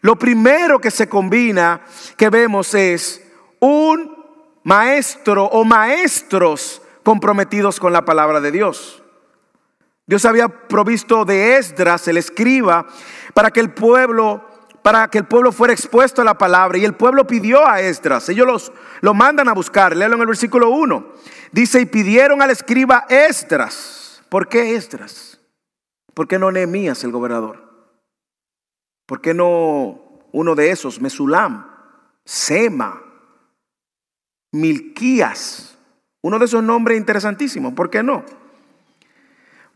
Lo 0.01 0.19
primero 0.19 0.77
que 0.77 0.91
se 0.91 1.09
combina 1.09 1.81
que 2.15 2.29
vemos 2.29 2.75
es 2.75 3.23
un 3.59 4.15
maestro 4.61 5.45
o 5.45 5.63
maestros 5.63 6.83
comprometidos 7.01 7.79
con 7.79 7.91
la 7.91 8.05
palabra 8.05 8.39
de 8.39 8.51
Dios. 8.51 9.01
Dios 10.05 10.25
había 10.25 10.47
provisto 10.47 11.25
de 11.25 11.57
Esdras, 11.57 12.07
el 12.07 12.17
escriba, 12.17 12.85
para 13.33 13.49
que 13.49 13.61
el 13.61 13.71
pueblo 13.71 14.45
para 14.81 15.07
que 15.09 15.19
el 15.19 15.25
pueblo 15.25 15.51
fuera 15.51 15.73
expuesto 15.73 16.21
a 16.21 16.25
la 16.25 16.37
palabra 16.37 16.77
y 16.77 16.85
el 16.85 16.95
pueblo 16.95 17.27
pidió 17.27 17.67
a 17.67 17.81
Esdras. 17.81 18.27
Ellos 18.29 18.47
los, 18.47 18.71
lo 19.01 19.13
mandan 19.13 19.47
a 19.47 19.53
buscar. 19.53 19.95
Léelo 19.95 20.15
en 20.15 20.21
el 20.21 20.27
versículo 20.27 20.69
1. 20.69 21.05
Dice, 21.51 21.81
y 21.81 21.85
pidieron 21.85 22.41
al 22.41 22.49
escriba 22.49 23.05
Esdras. 23.09 24.23
¿Por 24.29 24.47
qué 24.47 24.75
Esdras? 24.75 25.39
¿Por 26.13 26.27
qué 26.27 26.39
no 26.39 26.51
Nehemías 26.51 27.03
el 27.03 27.11
gobernador? 27.11 27.69
¿Por 29.05 29.21
qué 29.21 29.33
no 29.33 30.21
uno 30.31 30.55
de 30.55 30.71
esos, 30.71 31.01
Mesulam, 31.01 31.67
Sema, 32.25 33.01
Milquías? 34.51 35.77
Uno 36.21 36.39
de 36.39 36.45
esos 36.45 36.63
nombres 36.63 36.97
interesantísimos. 36.97 37.73
¿Por 37.73 37.89
qué 37.89 38.03
no? 38.03 38.23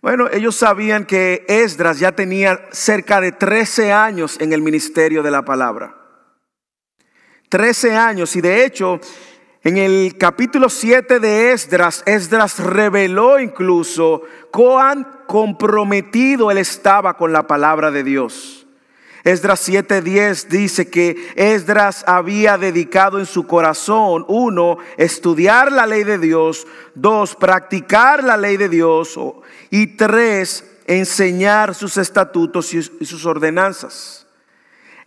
Bueno, 0.01 0.29
ellos 0.31 0.55
sabían 0.55 1.05
que 1.05 1.45
Esdras 1.47 1.99
ya 1.99 2.11
tenía 2.11 2.67
cerca 2.71 3.19
de 3.21 3.31
13 3.31 3.91
años 3.91 4.37
en 4.39 4.53
el 4.53 4.61
ministerio 4.61 5.23
de 5.23 5.31
la 5.31 5.43
palabra. 5.43 5.95
13 7.49 7.95
años 7.95 8.35
y 8.35 8.41
de 8.41 8.65
hecho 8.65 8.99
en 9.65 9.77
el 9.77 10.15
capítulo 10.19 10.69
7 10.69 11.19
de 11.19 11.51
Esdras, 11.51 12.03
Esdras 12.05 12.59
reveló 12.59 13.39
incluso 13.39 14.21
cuán 14.51 15.23
comprometido 15.25 16.51
él 16.51 16.59
estaba 16.59 17.17
con 17.17 17.33
la 17.33 17.47
palabra 17.47 17.89
de 17.89 18.03
Dios. 18.03 18.64
Esdras 19.25 19.67
7:10 19.67 20.49
dice 20.49 20.87
que 20.87 21.33
Esdras 21.35 22.03
había 22.05 22.59
dedicado 22.59 23.17
en 23.17 23.25
su 23.25 23.47
corazón, 23.47 24.23
uno, 24.27 24.77
estudiar 24.97 25.71
la 25.71 25.87
ley 25.87 26.03
de 26.03 26.19
Dios, 26.19 26.67
dos, 26.93 27.35
practicar 27.35 28.23
la 28.23 28.37
ley 28.37 28.55
de 28.55 28.69
Dios 28.69 29.19
y 29.71 29.87
tres, 29.97 30.63
enseñar 30.85 31.73
sus 31.73 31.97
estatutos 31.97 32.71
y 32.71 32.83
sus 32.83 33.25
ordenanzas. 33.25 34.27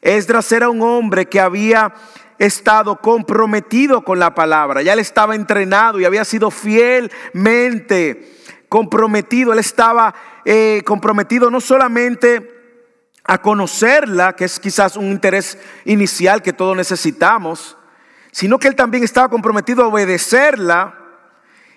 Esdras 0.03 0.51
era 0.51 0.69
un 0.69 0.83
hombre 0.83 1.27
que 1.27 1.39
había 1.39 1.95
estado 2.41 2.97
comprometido 3.01 4.03
con 4.03 4.19
la 4.19 4.35
palabra, 4.35 4.83
ya 4.83 4.95
él 4.95 4.99
estaba 4.99 5.37
entrenado 5.37 6.01
y 6.01 6.05
había 6.05 6.25
sido 6.25 6.51
fielmente 6.51 8.35
comprometido, 8.69 9.53
él 9.53 9.61
estaba 9.61 10.13
eh, 10.45 10.83
comprometido 10.85 11.53
no 11.53 11.61
solamente 11.61 12.58
a 13.29 13.43
conocerla, 13.43 14.35
que 14.35 14.47
es 14.47 14.59
quizás 14.59 14.97
un 14.97 15.05
interés 15.05 15.59
inicial 15.85 16.41
que 16.41 16.55
todos 16.55 16.75
necesitamos, 16.75 17.77
sino 18.33 18.59
que 18.59 18.69
él 18.69 18.75
también 18.75 19.05
estaba 19.05 19.29
comprometido 19.29 19.85
a 19.85 19.89
obedecerla 19.89 20.99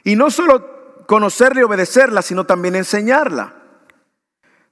y 0.06 0.16
no 0.16 0.32
solo 0.32 1.04
conocerla 1.06 1.60
y 1.60 1.64
obedecerla, 1.66 2.22
sino 2.22 2.46
también 2.46 2.78
enseñarla. 2.78 3.54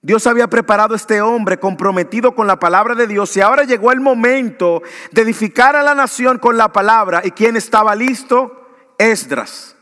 Dios 0.01 0.25
había 0.25 0.47
preparado 0.47 0.93
a 0.93 0.97
este 0.97 1.21
hombre 1.21 1.59
comprometido 1.59 2.33
con 2.33 2.47
la 2.47 2.59
palabra 2.59 2.95
de 2.95 3.07
Dios 3.07 3.35
y 3.35 3.41
ahora 3.41 3.65
llegó 3.65 3.91
el 3.91 3.99
momento 3.99 4.81
de 5.11 5.23
edificar 5.23 5.75
a 5.75 5.83
la 5.83 5.93
nación 5.93 6.39
con 6.39 6.55
la 6.55 6.71
palabra. 6.71 7.21
¿Y 7.25 7.31
quién 7.31 7.57
estaba 7.57 7.93
listo? 7.93 8.69
Esdras. 8.97 9.75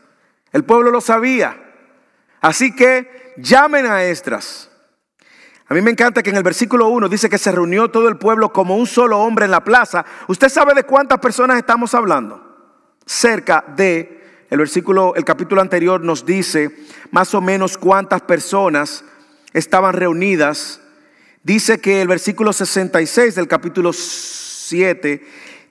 El 0.50 0.64
pueblo 0.64 0.90
lo 0.90 1.00
sabía. 1.00 1.62
Así 2.40 2.74
que 2.74 3.34
llamen 3.36 3.86
a 3.86 4.02
Esdras. 4.02 4.67
A 5.70 5.74
mí 5.74 5.82
me 5.82 5.90
encanta 5.90 6.22
que 6.22 6.30
en 6.30 6.36
el 6.36 6.42
versículo 6.42 6.88
1 6.88 7.10
dice 7.10 7.28
que 7.28 7.36
se 7.36 7.52
reunió 7.52 7.90
todo 7.90 8.08
el 8.08 8.16
pueblo 8.16 8.54
como 8.54 8.74
un 8.76 8.86
solo 8.86 9.18
hombre 9.18 9.44
en 9.44 9.50
la 9.50 9.62
plaza. 9.62 10.02
¿Usted 10.26 10.48
sabe 10.48 10.72
de 10.72 10.84
cuántas 10.84 11.18
personas 11.18 11.58
estamos 11.58 11.92
hablando? 11.94 12.42
Cerca 13.04 13.62
de 13.76 14.46
el 14.48 14.58
versículo, 14.58 15.14
el 15.14 15.26
capítulo 15.26 15.60
anterior 15.60 16.02
nos 16.02 16.24
dice 16.24 16.74
más 17.10 17.34
o 17.34 17.42
menos 17.42 17.76
cuántas 17.76 18.22
personas 18.22 19.04
estaban 19.52 19.92
reunidas. 19.92 20.80
Dice 21.42 21.82
que 21.82 22.00
el 22.00 22.08
versículo 22.08 22.54
66 22.54 23.34
del 23.34 23.46
capítulo 23.46 23.92
7, 23.92 25.22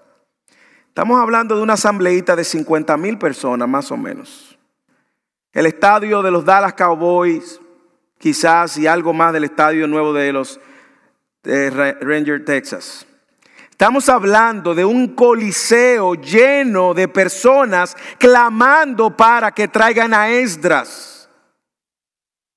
Estamos 0.86 1.20
hablando 1.20 1.56
de 1.56 1.62
una 1.62 1.72
asambleíta 1.72 2.36
de 2.36 2.44
50 2.44 2.96
mil 2.98 3.18
personas, 3.18 3.68
más 3.68 3.90
o 3.90 3.96
menos. 3.96 4.56
El 5.52 5.66
estadio 5.66 6.22
de 6.22 6.30
los 6.30 6.44
Dallas 6.44 6.74
Cowboys, 6.74 7.60
quizás, 8.18 8.78
y 8.78 8.86
algo 8.86 9.12
más 9.12 9.32
del 9.32 9.42
estadio 9.42 9.88
nuevo 9.88 10.12
de 10.12 10.32
los 10.32 10.60
de 11.42 11.96
Ranger, 12.00 12.44
Texas. 12.44 13.07
Estamos 13.78 14.08
hablando 14.08 14.74
de 14.74 14.84
un 14.84 15.14
coliseo 15.14 16.16
lleno 16.16 16.94
de 16.94 17.06
personas 17.06 17.96
clamando 18.18 19.16
para 19.16 19.52
que 19.52 19.68
traigan 19.68 20.12
a 20.12 20.30
Esdras. 20.30 21.28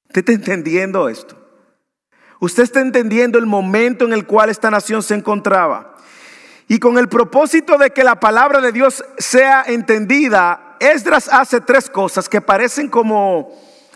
¿Usted 0.08 0.22
está 0.22 0.32
entendiendo 0.32 1.08
esto? 1.08 1.38
Usted 2.40 2.64
está 2.64 2.82
entendiendo 2.82 3.38
el 3.38 3.46
momento 3.46 4.06
en 4.06 4.14
el 4.14 4.26
cual 4.26 4.50
esta 4.50 4.72
nación 4.72 5.04
se 5.04 5.14
encontraba. 5.14 5.96
Y 6.68 6.80
con 6.80 6.98
el 6.98 7.08
propósito 7.08 7.78
de 7.78 7.92
que 7.92 8.04
la 8.04 8.20
palabra 8.20 8.60
de 8.60 8.72
Dios 8.72 9.06
sea 9.20 9.64
entendida, 9.68 10.76
Esdras 10.80 11.30
hace 11.32 11.62
tres 11.62 11.88
cosas 11.88 12.28
que 12.28 12.42
parecen 12.42 12.90
como 12.90 13.52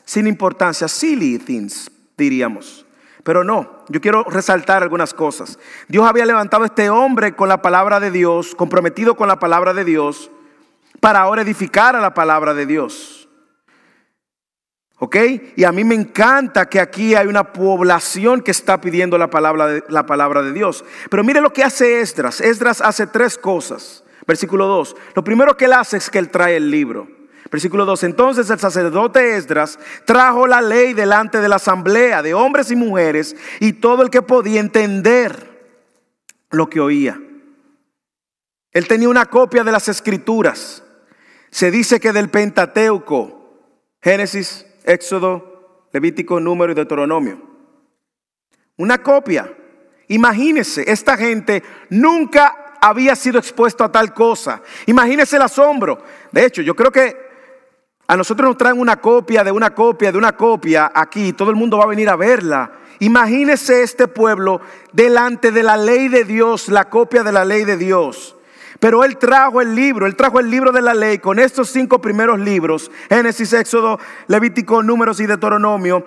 sin 0.05 0.27
importancia, 0.27 0.87
silly 0.87 1.39
things, 1.39 1.89
diríamos. 2.15 2.84
Pero 3.25 3.43
no, 3.43 3.83
yo 3.89 3.99
quiero 4.01 4.23
resaltar 4.25 4.83
algunas 4.83 5.11
cosas. 5.15 5.57
Dios 5.87 6.07
había 6.07 6.27
levantado 6.27 6.61
a 6.61 6.67
este 6.67 6.91
hombre 6.91 7.35
con 7.35 7.49
la 7.49 7.59
palabra 7.59 7.99
de 7.99 8.11
Dios, 8.11 8.53
comprometido 8.53 9.15
con 9.15 9.27
la 9.27 9.39
palabra 9.39 9.73
de 9.73 9.83
Dios, 9.83 10.29
para 10.99 11.21
ahora 11.21 11.41
edificar 11.41 11.95
a 11.95 12.01
la 12.01 12.13
palabra 12.13 12.53
de 12.53 12.67
Dios. 12.67 13.27
¿Ok? 14.99 15.15
Y 15.55 15.63
a 15.63 15.71
mí 15.71 15.83
me 15.83 15.95
encanta 15.95 16.69
que 16.69 16.79
aquí 16.79 17.15
hay 17.15 17.25
una 17.25 17.51
población 17.51 18.41
que 18.41 18.51
está 18.51 18.79
pidiendo 18.79 19.17
la 19.17 19.31
palabra 19.31 19.65
de, 19.65 19.83
la 19.89 20.05
palabra 20.05 20.43
de 20.43 20.53
Dios. 20.53 20.85
Pero 21.09 21.23
mire 21.23 21.41
lo 21.41 21.51
que 21.51 21.63
hace 21.63 22.01
Esdras. 22.01 22.39
Esdras 22.41 22.79
hace 22.79 23.07
tres 23.07 23.39
cosas. 23.39 24.03
Versículo 24.27 24.67
2. 24.67 24.95
Lo 25.15 25.23
primero 25.23 25.57
que 25.57 25.65
él 25.65 25.73
hace 25.73 25.97
es 25.97 26.11
que 26.11 26.19
él 26.19 26.29
trae 26.29 26.57
el 26.57 26.69
libro. 26.69 27.07
Versículo 27.51 27.85
2. 27.85 28.03
Entonces 28.03 28.49
el 28.49 28.59
sacerdote 28.59 29.35
Esdras 29.35 29.79
trajo 30.05 30.47
la 30.47 30.61
ley 30.61 30.93
delante 30.93 31.41
de 31.41 31.49
la 31.49 31.57
asamblea 31.57 32.21
de 32.21 32.33
hombres 32.33 32.71
y 32.71 32.75
mujeres 32.75 33.35
y 33.59 33.73
todo 33.73 34.01
el 34.03 34.09
que 34.09 34.21
podía 34.21 34.59
entender 34.59 35.55
lo 36.49 36.69
que 36.69 36.79
oía. 36.79 37.19
Él 38.71 38.87
tenía 38.87 39.09
una 39.09 39.27
copia 39.27 39.63
de 39.63 39.71
las 39.71 39.87
escrituras. 39.87 40.83
Se 41.49 41.71
dice 41.71 41.99
que 41.99 42.11
del 42.11 42.29
Pentateuco, 42.29 43.45
Génesis, 44.01 44.65
Éxodo, 44.83 45.87
Levítico, 45.93 46.39
Número 46.39 46.73
y 46.73 46.75
Deuteronomio. 46.75 47.41
Una 48.77 49.01
copia. 49.01 49.49
Imagínese, 50.09 50.83
esta 50.91 51.15
gente 51.15 51.63
nunca 51.89 52.77
había 52.81 53.15
sido 53.15 53.39
expuesto 53.39 53.83
a 53.83 53.91
tal 53.91 54.13
cosa. 54.13 54.61
Imagínese 54.87 55.37
el 55.37 55.43
asombro. 55.43 56.03
De 56.31 56.45
hecho, 56.45 56.61
yo 56.61 56.75
creo 56.75 56.91
que 56.91 57.24
a 58.07 58.15
nosotros 58.15 58.49
nos 58.49 58.57
traen 58.57 58.79
una 58.79 58.97
copia 58.97 59.43
de 59.43 59.51
una 59.51 59.73
copia 59.73 60.11
de 60.11 60.17
una 60.17 60.35
copia 60.35 60.91
aquí, 60.93 61.33
todo 61.33 61.49
el 61.49 61.55
mundo 61.55 61.77
va 61.77 61.85
a 61.85 61.87
venir 61.87 62.09
a 62.09 62.15
verla. 62.15 62.71
Imagínese 62.99 63.81
este 63.81 64.07
pueblo 64.07 64.61
delante 64.93 65.51
de 65.51 65.63
la 65.63 65.75
ley 65.75 66.07
de 66.07 66.23
Dios, 66.23 66.69
la 66.69 66.89
copia 66.89 67.23
de 67.23 67.31
la 67.31 67.43
ley 67.43 67.65
de 67.65 67.77
Dios. 67.77 68.35
Pero 68.79 69.03
él 69.03 69.17
trajo 69.17 69.61
el 69.61 69.73
libro, 69.73 70.05
él 70.05 70.15
trajo 70.15 70.39
el 70.39 70.49
libro 70.49 70.71
de 70.71 70.81
la 70.81 70.93
ley 70.93 71.17
con 71.17 71.39
estos 71.39 71.69
cinco 71.69 71.99
primeros 71.99 72.39
libros, 72.39 72.91
Génesis, 73.09 73.53
Éxodo, 73.53 73.99
Levítico, 74.27 74.83
Números 74.83 75.19
y 75.19 75.25
Deuteronomio, 75.25 76.05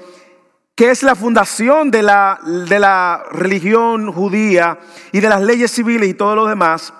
que 0.74 0.90
es 0.90 1.02
la 1.02 1.16
fundación 1.16 1.90
de 1.90 2.02
la, 2.02 2.38
de 2.68 2.78
la 2.78 3.24
religión 3.32 4.12
judía 4.12 4.78
y 5.10 5.20
de 5.20 5.28
las 5.28 5.42
leyes 5.42 5.72
civiles 5.72 6.08
y 6.08 6.14
todo 6.14 6.36
lo 6.36 6.46
demás. 6.46 6.94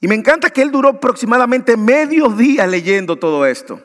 Y 0.00 0.08
me 0.08 0.14
encanta 0.14 0.50
que 0.50 0.62
él 0.62 0.72
duró 0.72 0.88
aproximadamente 0.90 1.76
medio 1.76 2.28
día 2.28 2.66
leyendo 2.66 3.16
todo 3.16 3.46
esto. 3.46 3.80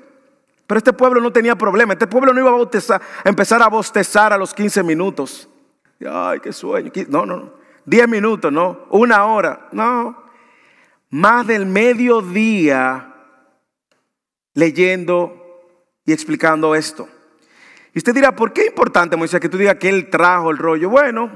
Pero 0.74 0.80
este 0.80 0.94
pueblo 0.94 1.22
no 1.22 1.32
tenía 1.32 1.56
problema. 1.56 1.94
Este 1.94 2.08
pueblo 2.08 2.34
no 2.34 2.40
iba 2.40 2.50
a, 2.50 3.02
empezar 3.30 3.62
a 3.62 3.68
bostezar 3.68 4.34
a 4.34 4.40
los 4.40 4.56
15 4.56 4.82
minutos. 4.82 5.48
Ay, 6.04 6.40
qué 6.40 6.52
sueño. 6.52 6.92
No, 7.10 7.28
no, 7.28 7.38
no. 7.38 7.54
10 7.86 8.10
minutos, 8.10 8.52
no. 8.52 8.88
Una 8.90 9.24
hora, 9.26 9.68
no. 9.72 10.24
Más 11.12 11.46
del 11.46 11.68
mediodía 11.68 13.14
leyendo 14.56 15.62
y 16.08 16.12
explicando 16.12 16.74
esto. 16.74 17.08
Y 17.94 18.00
usted 18.00 18.16
dirá, 18.16 18.36
¿por 18.36 18.52
qué 18.52 18.62
es 18.62 18.68
importante, 18.70 19.16
Moisés, 19.16 19.40
que 19.40 19.50
tú 19.50 19.60
digas 19.60 19.76
que 19.76 19.90
él 19.90 20.10
trajo 20.10 20.50
el 20.50 20.58
rollo? 20.58 20.90
Bueno, 20.90 21.30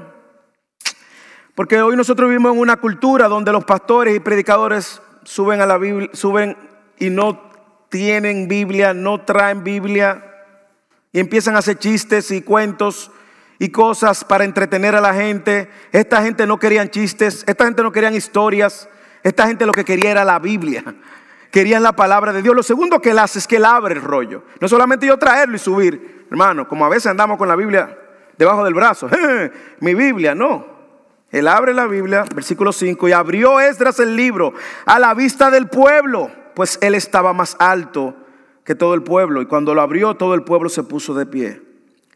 porque 1.54 1.80
hoy 1.80 1.94
nosotros 1.94 2.28
vivimos 2.28 2.54
en 2.54 2.58
una 2.58 2.78
cultura 2.78 3.28
donde 3.28 3.52
los 3.52 3.64
pastores 3.64 4.16
y 4.16 4.18
predicadores 4.18 5.00
suben 5.22 5.60
a 5.60 5.66
la 5.66 5.78
Biblia, 5.78 6.10
suben 6.12 6.56
y 6.98 7.10
no 7.10 7.47
tienen 7.88 8.48
Biblia, 8.48 8.94
no 8.94 9.22
traen 9.22 9.64
Biblia 9.64 10.24
y 11.12 11.20
empiezan 11.20 11.56
a 11.56 11.60
hacer 11.60 11.78
chistes 11.78 12.30
y 12.30 12.42
cuentos 12.42 13.10
y 13.58 13.70
cosas 13.70 14.24
para 14.24 14.44
entretener 14.44 14.94
a 14.94 15.00
la 15.00 15.14
gente. 15.14 15.70
Esta 15.92 16.22
gente 16.22 16.46
no 16.46 16.58
querían 16.58 16.90
chistes, 16.90 17.44
esta 17.46 17.64
gente 17.64 17.82
no 17.82 17.92
querían 17.92 18.14
historias, 18.14 18.88
esta 19.22 19.46
gente 19.46 19.66
lo 19.66 19.72
que 19.72 19.84
quería 19.84 20.10
era 20.10 20.24
la 20.24 20.38
Biblia. 20.38 20.84
Querían 21.50 21.82
la 21.82 21.92
palabra 21.92 22.34
de 22.34 22.42
Dios. 22.42 22.54
Lo 22.54 22.62
segundo 22.62 23.00
que 23.00 23.12
él 23.12 23.18
hace 23.18 23.38
es 23.38 23.46
que 23.46 23.56
él 23.56 23.64
abre 23.64 23.94
el 23.94 24.02
rollo. 24.02 24.42
No 24.60 24.68
solamente 24.68 25.06
yo 25.06 25.16
traerlo 25.16 25.56
y 25.56 25.58
subir, 25.58 26.26
hermano, 26.30 26.68
como 26.68 26.84
a 26.84 26.90
veces 26.90 27.06
andamos 27.06 27.38
con 27.38 27.48
la 27.48 27.56
Biblia 27.56 27.96
debajo 28.36 28.64
del 28.64 28.74
brazo. 28.74 29.08
Mi 29.80 29.94
Biblia, 29.94 30.34
no. 30.34 30.78
Él 31.30 31.46
abre 31.46 31.74
la 31.74 31.86
Biblia, 31.86 32.24
versículo 32.34 32.72
5, 32.72 33.08
y 33.08 33.12
abrió 33.12 33.60
Esdras 33.60 33.98
el 34.00 34.16
libro 34.16 34.54
a 34.86 34.98
la 34.98 35.12
vista 35.12 35.50
del 35.50 35.68
pueblo, 35.68 36.30
pues 36.58 36.76
él 36.82 36.96
estaba 36.96 37.32
más 37.32 37.54
alto 37.60 38.16
que 38.64 38.74
todo 38.74 38.94
el 38.94 39.04
pueblo. 39.04 39.40
Y 39.40 39.46
cuando 39.46 39.76
lo 39.76 39.80
abrió, 39.80 40.16
todo 40.16 40.34
el 40.34 40.42
pueblo 40.42 40.68
se 40.68 40.82
puso 40.82 41.14
de 41.14 41.24
pie. 41.24 41.62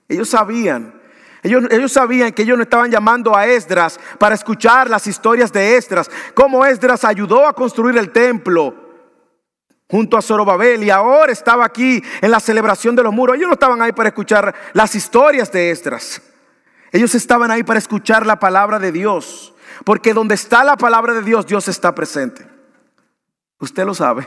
Ellos 0.09 0.31
sabían 0.31 1.01
ellos, 1.45 1.93
sabían 1.93 2.33
que 2.33 2.43
ellos 2.43 2.57
no 2.57 2.65
estaban 2.65 2.91
llamando 2.91 3.37
a 3.37 3.47
Esdras 3.47 4.01
para 4.19 4.35
escuchar 4.35 4.91
las 4.91 5.07
historias 5.07 5.53
de 5.53 5.77
Esdras, 5.77 6.11
cómo 6.35 6.67
Esdras 6.67 7.05
ayudó 7.05 7.47
a 7.47 7.53
construir 7.53 7.97
el 7.99 8.11
templo 8.11 8.75
junto 9.89 10.17
a 10.17 10.23
Zorobabel 10.23 10.83
y 10.83 10.91
ahora 10.91 11.31
estaba 11.31 11.65
aquí 11.65 12.03
en 12.21 12.31
la 12.33 12.41
celebración 12.41 12.97
de 12.97 13.05
los 13.05 13.13
muros. 13.13 13.37
Ellos 13.37 13.47
no 13.47 13.55
estaban 13.55 13.81
ahí 13.81 13.93
para 13.93 14.09
escuchar 14.09 14.53
las 14.73 14.97
historias 14.97 15.53
de 15.53 15.71
Esdras. 15.71 16.21
Ellos 16.91 17.15
estaban 17.15 17.53
ahí 17.53 17.63
para 17.63 17.79
escuchar 17.79 18.27
la 18.27 18.41
palabra 18.41 18.81
de 18.81 18.91
Dios, 18.91 19.55
porque 19.85 20.15
donde 20.15 20.35
está 20.35 20.65
la 20.65 20.77
palabra 20.77 21.15
de 21.15 21.23
Dios, 21.23 21.47
Dios 21.47 21.69
está 21.69 21.95
presente. 21.95 22.52
Usted 23.63 23.87
lo 23.87 23.95
sabe. 23.95 24.27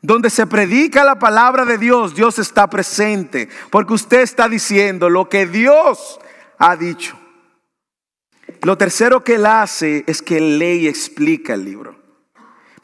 Donde 0.00 0.30
se 0.30 0.46
predica 0.46 1.02
la 1.02 1.18
palabra 1.18 1.64
de 1.64 1.78
Dios, 1.78 2.14
Dios 2.14 2.38
está 2.38 2.70
presente, 2.70 3.48
porque 3.70 3.94
usted 3.94 4.20
está 4.20 4.48
diciendo 4.48 5.10
lo 5.10 5.28
que 5.28 5.46
Dios 5.46 6.20
ha 6.56 6.76
dicho. 6.76 7.18
Lo 8.62 8.78
tercero 8.78 9.24
que 9.24 9.34
él 9.34 9.46
hace 9.46 10.04
es 10.06 10.22
que 10.22 10.40
lee 10.40 10.82
y 10.82 10.86
explica 10.86 11.54
el 11.54 11.64
libro. 11.64 11.96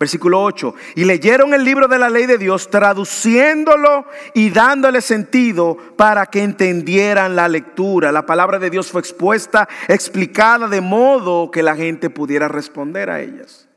Versículo 0.00 0.42
8. 0.42 0.74
Y 0.96 1.04
leyeron 1.04 1.54
el 1.54 1.62
libro 1.62 1.86
de 1.86 2.00
la 2.00 2.10
ley 2.10 2.26
de 2.26 2.38
Dios, 2.38 2.68
traduciéndolo 2.68 4.04
y 4.34 4.50
dándole 4.50 5.00
sentido 5.00 5.76
para 5.96 6.26
que 6.26 6.42
entendieran 6.42 7.36
la 7.36 7.46
lectura. 7.46 8.10
La 8.10 8.26
palabra 8.26 8.58
de 8.58 8.68
Dios 8.68 8.90
fue 8.90 9.00
expuesta, 9.00 9.68
explicada 9.86 10.66
de 10.66 10.80
modo 10.80 11.52
que 11.52 11.62
la 11.62 11.76
gente 11.76 12.10
pudiera 12.10 12.48
responder 12.48 13.10
a 13.10 13.20
ellas. 13.20 13.68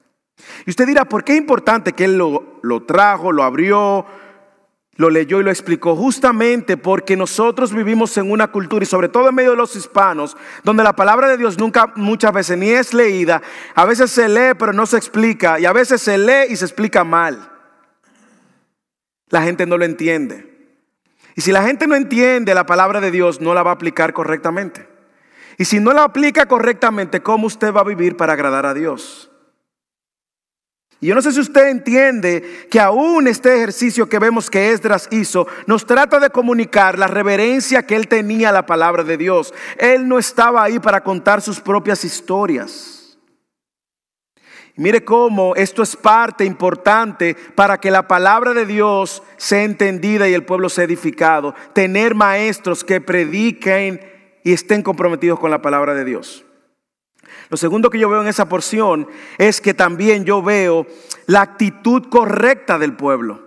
Y 0.66 0.70
usted 0.70 0.88
dirá, 0.88 1.06
¿por 1.06 1.24
qué 1.24 1.34
es 1.34 1.38
importante 1.38 1.94
que 1.94 2.06
él 2.06 2.18
lo, 2.18 2.60
lo 2.62 2.84
trajo, 2.84 3.32
lo 3.32 3.44
abrió, 3.44 4.06
lo 4.96 5.10
leyó 5.10 5.40
y 5.40 5.44
lo 5.44 5.52
explicó? 5.52 5.96
Justamente 5.96 6.78
porque 6.78 7.16
nosotros 7.16 7.74
vivimos 7.74 8.18
en 8.18 8.32
una 8.32 8.48
cultura 8.48 8.84
y 8.84 8.88
sobre 8.88 9.10
todo 9.10 9.30
en 9.30 9.36
medio 9.36 9.52
de 9.52 9.58
los 9.58 9.75
hispanos, 9.75 10.36
donde 10.64 10.84
la 10.84 10.96
palabra 10.96 11.27
de 11.27 11.38
Dios 11.38 11.58
nunca, 11.58 11.92
muchas 11.96 12.34
veces 12.34 12.58
ni 12.58 12.70
es 12.70 12.94
leída, 12.94 13.42
a 13.75 13.86
veces 13.86 14.12
se 14.12 14.27
lee 14.29 14.55
pero 14.58 14.74
no 14.74 14.86
se 14.86 14.98
explica 14.98 15.60
y 15.60 15.66
a 15.66 15.74
veces 15.74 16.01
se 16.01 16.18
lee 16.18 16.48
y 16.50 16.55
se 16.55 16.66
explica 16.66 17.03
mal. 17.03 17.51
La 19.29 19.42
gente 19.42 19.66
no 19.66 19.77
lo 19.77 19.86
entiende. 19.86 20.55
Y 21.36 21.42
si 21.42 21.51
la 21.51 21.64
gente 21.64 21.88
no 21.88 21.96
entiende 21.96 22.53
la 22.53 22.66
palabra 22.66 23.01
de 23.01 23.12
Dios, 23.12 23.42
no 23.42 23.53
la 23.53 23.64
va 23.64 23.72
a 23.72 23.74
aplicar 23.74 24.14
correctamente. 24.14 24.88
Y 25.58 25.66
si 25.66 25.79
no 25.79 25.94
la 25.94 26.03
aplica 26.03 26.48
correctamente, 26.48 27.22
¿cómo 27.22 27.48
usted 27.48 27.74
va 27.74 27.81
a 27.81 27.86
vivir 27.86 28.18
para 28.18 28.34
agradar 28.34 28.66
a 28.66 28.74
Dios? 28.74 29.29
Yo 31.05 31.15
no 31.15 31.22
sé 31.22 31.31
si 31.31 31.39
usted 31.39 31.68
entiende 31.68 32.68
que 32.70 32.79
aún 32.79 33.27
este 33.27 33.55
ejercicio 33.55 34.09
que 34.09 34.20
vemos 34.20 34.50
que 34.50 34.72
Esdras 34.72 35.07
hizo 35.11 35.48
nos 35.68 35.85
trata 35.85 36.20
de 36.20 36.29
comunicar 36.29 36.98
la 36.98 37.07
reverencia 37.07 37.83
que 37.83 37.96
él 37.96 38.07
tenía 38.07 38.50
a 38.50 38.53
la 38.53 38.65
palabra 38.65 39.03
de 39.03 39.18
Dios. 39.18 39.53
Él 39.77 40.07
no 40.07 40.18
estaba 40.18 40.63
ahí 40.63 40.79
para 40.79 41.03
contar 41.03 41.41
sus 41.41 41.59
propias 41.59 42.03
historias. 42.03 43.18
mire 44.77 45.05
cómo 45.05 45.55
esto 45.55 45.83
es 45.83 45.96
parte 45.96 46.44
importante 46.44 47.35
para 47.55 47.77
que 47.77 47.91
la 47.91 48.07
palabra 48.07 48.53
de 48.53 48.65
Dios 48.65 49.24
sea 49.37 49.63
entendida 49.63 50.27
y 50.27 50.33
el 50.33 50.44
pueblo 50.44 50.70
sea 50.70 50.85
edificado. 50.85 51.53
Tener 51.74 52.15
maestros 52.15 52.83
que 52.83 53.00
prediquen 53.00 54.01
y 54.44 54.53
estén 54.53 54.81
comprometidos 54.81 55.39
con 55.39 55.51
la 55.51 55.61
palabra 55.61 55.94
de 55.94 56.03
Dios. 56.03 56.46
Lo 57.50 57.57
segundo 57.57 57.90
que 57.90 58.00
yo 58.00 58.09
veo 58.09 58.22
en 58.22 58.27
esa 58.27 58.50
porción 58.50 59.07
es 59.38 59.61
que 59.61 59.74
también 59.74 60.25
yo 60.25 60.42
veo 60.42 60.88
la 61.27 61.42
actitud 61.42 62.03
correcta 62.09 62.77
del 62.77 62.96
pueblo. 62.96 63.44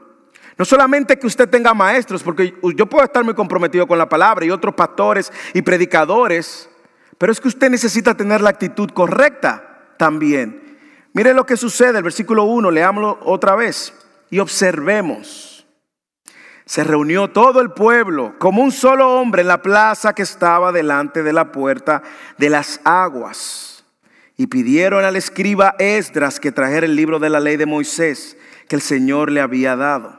No 0.56 0.64
solamente 0.64 1.18
que 1.18 1.26
usted 1.26 1.48
tenga 1.48 1.72
maestros, 1.72 2.22
porque 2.22 2.54
yo 2.74 2.86
puedo 2.86 3.04
estar 3.04 3.24
muy 3.24 3.34
comprometido 3.34 3.86
con 3.86 3.98
la 3.98 4.08
palabra 4.08 4.44
y 4.44 4.50
otros 4.50 4.74
pastores 4.74 5.32
y 5.54 5.62
predicadores, 5.62 6.68
pero 7.16 7.30
es 7.30 7.40
que 7.40 7.48
usted 7.48 7.70
necesita 7.70 8.14
tener 8.16 8.40
la 8.40 8.50
actitud 8.50 8.90
correcta 8.90 9.94
también. 9.96 10.78
Mire 11.12 11.32
lo 11.32 11.46
que 11.46 11.56
sucede, 11.56 11.98
el 11.98 12.04
versículo 12.04 12.44
1, 12.44 12.70
leámoslo 12.72 13.18
otra 13.22 13.54
vez 13.54 13.94
y 14.30 14.40
observemos. 14.40 15.66
Se 16.64 16.84
reunió 16.84 17.28
todo 17.28 17.60
el 17.60 17.70
pueblo 17.70 18.34
como 18.38 18.62
un 18.62 18.72
solo 18.72 19.14
hombre 19.14 19.42
en 19.42 19.48
la 19.48 19.62
plaza 19.62 20.12
que 20.12 20.22
estaba 20.22 20.70
delante 20.70 21.22
de 21.22 21.32
la 21.32 21.50
puerta 21.50 22.02
de 22.36 22.50
las 22.50 22.80
aguas 22.84 23.67
y 24.38 24.46
pidieron 24.46 25.04
al 25.04 25.16
escriba 25.16 25.74
Esdras 25.80 26.38
que 26.38 26.52
trajera 26.52 26.86
el 26.86 26.94
libro 26.94 27.18
de 27.18 27.28
la 27.28 27.40
ley 27.40 27.56
de 27.56 27.66
Moisés 27.66 28.38
que 28.68 28.76
el 28.76 28.82
Señor 28.82 29.32
le 29.32 29.40
había 29.40 29.74
dado. 29.74 30.16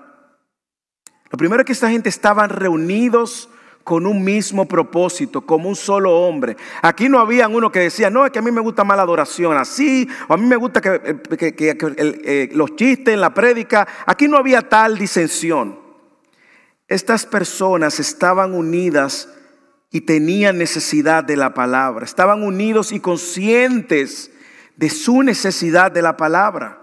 Lo 1.31 1.37
primero 1.37 1.61
es 1.61 1.65
que 1.65 1.71
esta 1.71 1.89
gente 1.89 2.09
estaban 2.09 2.49
reunidos 2.49 3.49
con 3.85 4.05
un 4.05 4.23
mismo 4.23 4.67
propósito, 4.67 5.45
como 5.45 5.69
un 5.69 5.75
solo 5.75 6.11
hombre. 6.11 6.57
Aquí 6.81 7.07
no 7.07 7.19
había 7.19 7.47
uno 7.47 7.71
que 7.71 7.79
decía, 7.79 8.09
no, 8.09 8.25
es 8.25 8.31
que 8.31 8.39
a 8.39 8.41
mí 8.41 8.51
me 8.51 8.59
gusta 8.59 8.83
más 8.83 8.97
la 8.97 9.03
adoración 9.03 9.55
así, 9.57 10.07
o 10.27 10.33
a 10.33 10.37
mí 10.37 10.45
me 10.45 10.57
gusta 10.57 10.81
que, 10.81 10.95
eh, 10.95 11.77
eh, 11.97 12.49
los 12.51 12.75
chistes 12.75 13.13
en 13.13 13.21
la 13.21 13.33
prédica. 13.33 13.87
Aquí 14.05 14.27
no 14.27 14.37
había 14.37 14.67
tal 14.67 14.97
disensión. 14.97 15.79
Estas 16.89 17.25
personas 17.25 18.01
estaban 18.01 18.53
unidas 18.53 19.29
y 19.91 20.01
tenían 20.01 20.57
necesidad 20.57 21.23
de 21.23 21.35
la 21.35 21.53
palabra. 21.53 22.05
Estaban 22.05 22.43
unidos 22.43 22.91
y 22.91 22.99
conscientes 22.99 24.31
de 24.75 24.89
su 24.89 25.23
necesidad 25.23 25.91
de 25.91 26.01
la 26.01 26.15
palabra. 26.15 26.79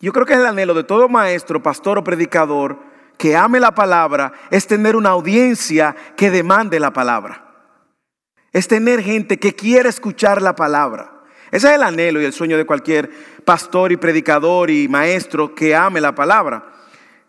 Yo 0.00 0.12
creo 0.12 0.26
que 0.26 0.34
el 0.34 0.46
anhelo 0.46 0.74
de 0.74 0.84
todo 0.84 1.08
maestro, 1.08 1.62
pastor 1.62 1.98
o 1.98 2.04
predicador 2.04 2.78
que 3.16 3.36
ame 3.36 3.60
la 3.60 3.74
palabra 3.74 4.32
es 4.50 4.66
tener 4.66 4.96
una 4.96 5.10
audiencia 5.10 5.94
que 6.16 6.30
demande 6.30 6.80
la 6.80 6.92
palabra. 6.92 7.46
Es 8.52 8.66
tener 8.66 9.02
gente 9.02 9.38
que 9.38 9.54
quiere 9.54 9.90
escuchar 9.90 10.40
la 10.40 10.56
palabra. 10.56 11.22
Ese 11.50 11.68
es 11.68 11.74
el 11.74 11.82
anhelo 11.82 12.20
y 12.20 12.24
el 12.24 12.32
sueño 12.32 12.56
de 12.56 12.64
cualquier 12.64 13.10
pastor 13.44 13.92
y 13.92 13.96
predicador 13.96 14.70
y 14.70 14.88
maestro 14.88 15.54
que 15.54 15.74
ame 15.74 16.00
la 16.00 16.14
palabra. 16.14 16.72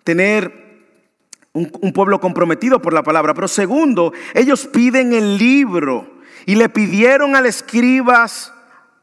Tener 0.04 0.61
un, 1.54 1.94
pueblo 1.94 2.20
comprometido 2.20 2.82
por 2.82 2.94
la 2.94 3.04
palabra. 3.04 3.34
Pero 3.34 3.48
segundo, 3.48 4.14
ellos 4.34 4.68
piden 4.68 5.14
el 5.14 5.38
libro 5.38 6.08
y 6.46 6.56
le 6.56 6.70
pidieron 6.70 7.36
al 7.36 7.46
escribas 7.46 8.54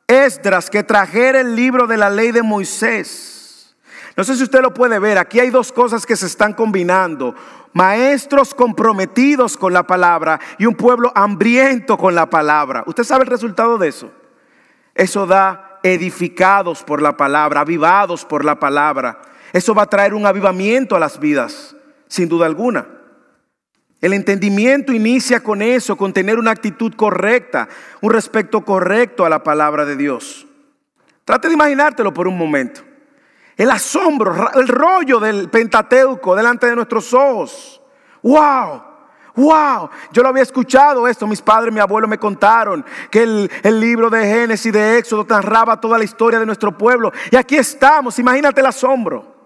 Esdras 0.06 0.70
que 0.70 0.82
trajera 0.82 1.40
el 1.40 1.54
libro 1.54 1.87
de 1.87 1.98
la 1.98 2.08
ley 2.08 2.32
de 2.32 2.42
Moisés. 2.42 3.76
No 4.16 4.24
sé 4.24 4.37
si 4.37 4.42
usted 4.42 4.62
lo 4.62 4.72
puede 4.72 4.98
ver, 4.98 5.18
aquí 5.18 5.38
hay 5.38 5.50
dos 5.50 5.70
cosas 5.70 6.06
que 6.06 6.16
se 6.16 6.26
están 6.26 6.54
combinando. 6.54 7.34
Maestros 7.74 8.54
comprometidos 8.54 9.58
con 9.58 9.74
la 9.74 9.87
palabra 9.87 10.40
y 10.56 10.64
un 10.64 10.74
pueblo 10.74 11.12
hambriento 11.14 11.98
con 11.98 12.14
la 12.14 12.30
palabra. 12.30 12.82
¿Usted 12.87 13.04
sabe 13.04 13.24
el 13.24 13.30
resultado 13.30 13.76
de 13.76 13.88
eso? 13.88 14.11
Eso 14.94 15.26
da 15.26 15.78
edificados 15.82 16.82
por 16.82 17.02
la 17.02 17.16
palabra, 17.16 17.61
avivados 17.61 18.24
por 18.24 18.46
la 18.46 18.58
palabra. 18.58 19.20
Eso 19.52 19.74
va 19.74 19.82
a 19.82 19.90
traer 19.90 20.14
un 20.14 20.26
avivamiento 20.26 20.96
a 20.96 21.00
las 21.00 21.20
vidas 21.20 21.76
sin 22.09 22.29
duda 22.29 22.47
alguna. 22.47 22.87
El 24.01 24.12
entendimiento 24.12 24.92
inicia 24.92 25.40
con 25.40 25.61
eso, 25.61 25.97
con 25.97 26.12
tener 26.12 26.38
una 26.38 26.53
actitud 26.53 26.94
correcta, 26.94 27.68
un 28.01 28.12
respeto 28.12 28.64
correcto 28.64 29.25
a 29.25 29.29
la 29.29 29.42
palabra 29.42 29.85
de 29.85 29.97
Dios. 29.97 30.47
Trate 31.25 31.49
de 31.49 31.55
imaginártelo 31.55 32.14
por 32.14 32.29
un 32.29 32.38
momento. 32.38 32.81
El 33.57 33.71
asombro, 33.73 34.53
el 34.55 34.68
rollo 34.68 35.18
del 35.18 35.49
Pentateuco 35.49 36.37
delante 36.37 36.68
de 36.68 36.77
nuestros 36.77 37.12
ojos. 37.12 37.83
¡Wow! 38.23 38.83
¡Wow! 39.35 39.90
Yo 40.12 40.23
lo 40.23 40.29
había 40.29 40.44
escuchado 40.44 41.09
esto, 41.09 41.27
mis 41.27 41.42
padres, 41.42 41.75
mi 41.75 41.81
abuelo 41.81 42.07
me 42.07 42.18
contaron 42.18 42.85
que 43.11 43.25
el, 43.25 43.51
el 43.64 43.81
libro 43.81 44.11
de 44.11 44.25
Génesis, 44.25 44.73
de 44.73 44.99
Éxodo, 44.99 45.27
narraba 45.29 45.81
toda 45.81 45.99
la 45.99 46.05
historia 46.05 46.38
de 46.38 46.47
nuestro 46.47 46.79
pueblo. 46.79 47.12
Y 47.33 47.37
aquí 47.37 47.57
estamos, 47.57 48.16
imagínate 48.21 48.61
el 48.61 48.66
asombro. 48.66 49.38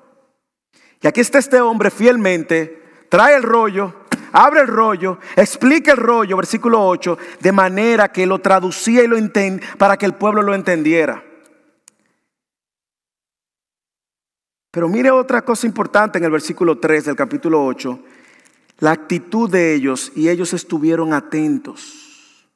Y 1.02 1.06
aquí 1.08 1.20
está 1.20 1.38
este 1.38 1.60
hombre 1.60 1.90
fielmente, 1.90 2.82
trae 3.08 3.34
el 3.34 3.42
rollo, 3.42 3.92
abre 4.32 4.60
el 4.60 4.68
rollo, 4.68 5.18
explica 5.36 5.92
el 5.92 5.98
rollo, 5.98 6.36
versículo 6.36 6.86
8, 6.86 7.18
de 7.40 7.52
manera 7.52 8.12
que 8.12 8.24
lo 8.24 8.38
traducía 8.38 9.02
y 9.02 9.08
lo 9.08 9.16
entendía 9.16 9.66
para 9.78 9.96
que 9.96 10.06
el 10.06 10.14
pueblo 10.14 10.42
lo 10.42 10.54
entendiera. 10.54 11.24
Pero 14.70 14.88
mire 14.88 15.10
otra 15.10 15.42
cosa 15.42 15.66
importante 15.66 16.18
en 16.18 16.24
el 16.24 16.30
versículo 16.30 16.78
3 16.78 17.04
del 17.04 17.16
capítulo 17.16 17.64
8, 17.64 17.98
la 18.78 18.92
actitud 18.92 19.50
de 19.50 19.74
ellos 19.74 20.12
y 20.14 20.28
ellos 20.28 20.54
estuvieron 20.54 21.12
atentos. 21.12 22.48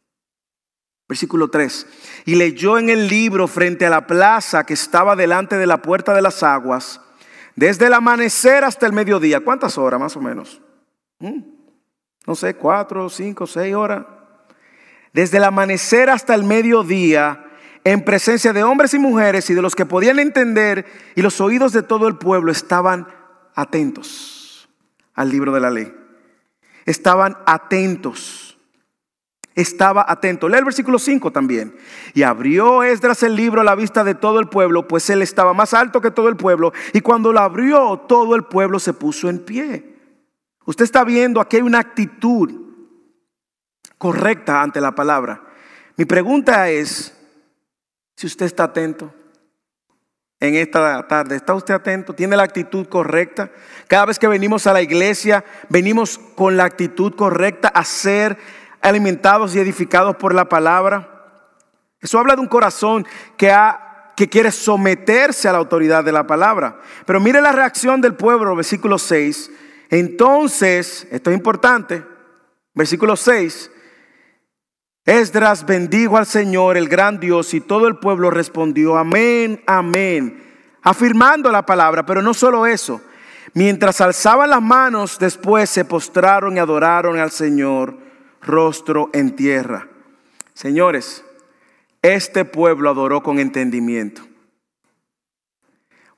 Versículo 1.08 1.48
3. 1.48 1.86
Y 2.24 2.36
leyó 2.36 2.78
en 2.78 2.90
el 2.90 3.06
libro 3.08 3.46
frente 3.46 3.86
a 3.86 3.90
la 3.90 4.06
plaza 4.06 4.64
que 4.64 4.74
estaba 4.74 5.14
delante 5.14 5.56
de 5.56 5.66
la 5.66 5.82
puerta 5.82 6.14
de 6.14 6.22
las 6.22 6.42
aguas, 6.42 7.00
desde 7.56 7.86
el 7.86 7.94
amanecer 7.94 8.62
hasta 8.62 8.86
el 8.86 8.92
mediodía. 8.92 9.40
¿Cuántas 9.40 9.76
horas 9.76 9.98
más 9.98 10.16
o 10.16 10.20
menos? 10.20 10.62
¿Mm? 11.18 11.56
no 12.26 12.34
sé, 12.34 12.54
cuatro, 12.54 13.08
cinco, 13.08 13.46
seis 13.46 13.74
horas. 13.74 14.04
Desde 15.12 15.38
el 15.38 15.44
amanecer 15.44 16.10
hasta 16.10 16.34
el 16.34 16.42
mediodía, 16.44 17.44
en 17.84 18.04
presencia 18.04 18.52
de 18.52 18.64
hombres 18.64 18.92
y 18.94 18.98
mujeres 18.98 19.48
y 19.48 19.54
de 19.54 19.62
los 19.62 19.76
que 19.76 19.86
podían 19.86 20.18
entender, 20.18 20.84
y 21.14 21.22
los 21.22 21.40
oídos 21.40 21.72
de 21.72 21.82
todo 21.82 22.08
el 22.08 22.18
pueblo 22.18 22.50
estaban 22.50 23.06
atentos 23.54 24.68
al 25.14 25.30
libro 25.30 25.52
de 25.52 25.60
la 25.60 25.70
ley. 25.70 25.94
Estaban 26.84 27.36
atentos. 27.46 28.45
Estaba 29.56 30.04
atento. 30.06 30.48
Lee 30.50 30.58
el 30.58 30.64
versículo 30.64 30.98
5 30.98 31.32
también. 31.32 31.74
Y 32.12 32.22
abrió 32.22 32.82
Esdras 32.82 33.22
el 33.22 33.34
libro 33.34 33.62
a 33.62 33.64
la 33.64 33.74
vista 33.74 34.04
de 34.04 34.14
todo 34.14 34.38
el 34.38 34.48
pueblo, 34.48 34.86
pues 34.86 35.08
él 35.08 35.22
estaba 35.22 35.54
más 35.54 35.72
alto 35.72 36.02
que 36.02 36.10
todo 36.10 36.28
el 36.28 36.36
pueblo. 36.36 36.74
Y 36.92 37.00
cuando 37.00 37.32
lo 37.32 37.40
abrió, 37.40 38.04
todo 38.06 38.36
el 38.36 38.44
pueblo 38.44 38.78
se 38.78 38.92
puso 38.92 39.30
en 39.30 39.38
pie. 39.38 39.96
Usted 40.66 40.84
está 40.84 41.04
viendo 41.04 41.40
aquí 41.40 41.56
una 41.56 41.78
actitud 41.78 42.52
correcta 43.96 44.60
ante 44.60 44.78
la 44.78 44.94
palabra. 44.94 45.42
Mi 45.96 46.04
pregunta 46.04 46.68
es 46.68 47.16
si 48.14 48.26
usted 48.26 48.44
está 48.44 48.64
atento 48.64 49.12
en 50.40 50.54
esta 50.54 51.06
tarde. 51.06 51.36
¿Está 51.36 51.54
usted 51.54 51.74
atento? 51.74 52.12
¿Tiene 52.14 52.36
la 52.36 52.42
actitud 52.42 52.86
correcta? 52.86 53.50
Cada 53.88 54.06
vez 54.06 54.18
que 54.18 54.28
venimos 54.28 54.66
a 54.66 54.72
la 54.72 54.82
iglesia, 54.82 55.44
venimos 55.68 56.18
con 56.34 56.56
la 56.56 56.64
actitud 56.64 57.14
correcta 57.14 57.68
a 57.68 57.84
ser 57.84 58.36
alimentados 58.80 59.54
y 59.54 59.60
edificados 59.60 60.16
por 60.16 60.34
la 60.34 60.48
palabra. 60.48 61.08
Eso 62.00 62.18
habla 62.18 62.34
de 62.34 62.40
un 62.40 62.48
corazón 62.48 63.06
que, 63.36 63.50
ha, 63.50 64.12
que 64.16 64.28
quiere 64.28 64.52
someterse 64.52 65.48
a 65.48 65.52
la 65.52 65.58
autoridad 65.58 66.04
de 66.04 66.12
la 66.12 66.26
palabra. 66.26 66.80
Pero 67.04 67.20
mire 67.20 67.40
la 67.40 67.52
reacción 67.52 68.00
del 68.00 68.14
pueblo, 68.14 68.54
versículo 68.54 68.98
6. 68.98 69.50
Entonces, 69.90 71.06
esto 71.10 71.30
es 71.30 71.36
importante, 71.36 72.04
versículo 72.74 73.16
6, 73.16 73.70
Esdras 75.06 75.64
bendijo 75.64 76.16
al 76.16 76.26
Señor, 76.26 76.76
el 76.76 76.88
gran 76.88 77.20
Dios, 77.20 77.54
y 77.54 77.60
todo 77.60 77.86
el 77.86 77.98
pueblo 77.98 78.28
respondió, 78.28 78.96
amén, 78.96 79.62
amén, 79.64 80.42
afirmando 80.82 81.52
la 81.52 81.64
palabra, 81.64 82.04
pero 82.04 82.22
no 82.22 82.34
solo 82.34 82.66
eso, 82.66 83.00
mientras 83.54 84.00
alzaban 84.00 84.50
las 84.50 84.60
manos, 84.60 85.16
después 85.20 85.70
se 85.70 85.84
postraron 85.84 86.56
y 86.56 86.58
adoraron 86.58 87.20
al 87.20 87.30
Señor, 87.30 87.96
rostro 88.46 89.10
en 89.12 89.36
tierra. 89.36 89.88
Señores, 90.54 91.24
este 92.02 92.44
pueblo 92.44 92.88
adoró 92.88 93.22
con 93.22 93.38
entendimiento. 93.38 94.22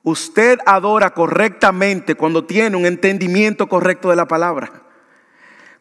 Usted 0.03 0.59
adora 0.65 1.13
correctamente 1.13 2.15
cuando 2.15 2.45
tiene 2.45 2.77
un 2.77 2.85
entendimiento 2.85 3.67
correcto 3.67 4.09
de 4.09 4.15
la 4.15 4.27
palabra. 4.27 4.71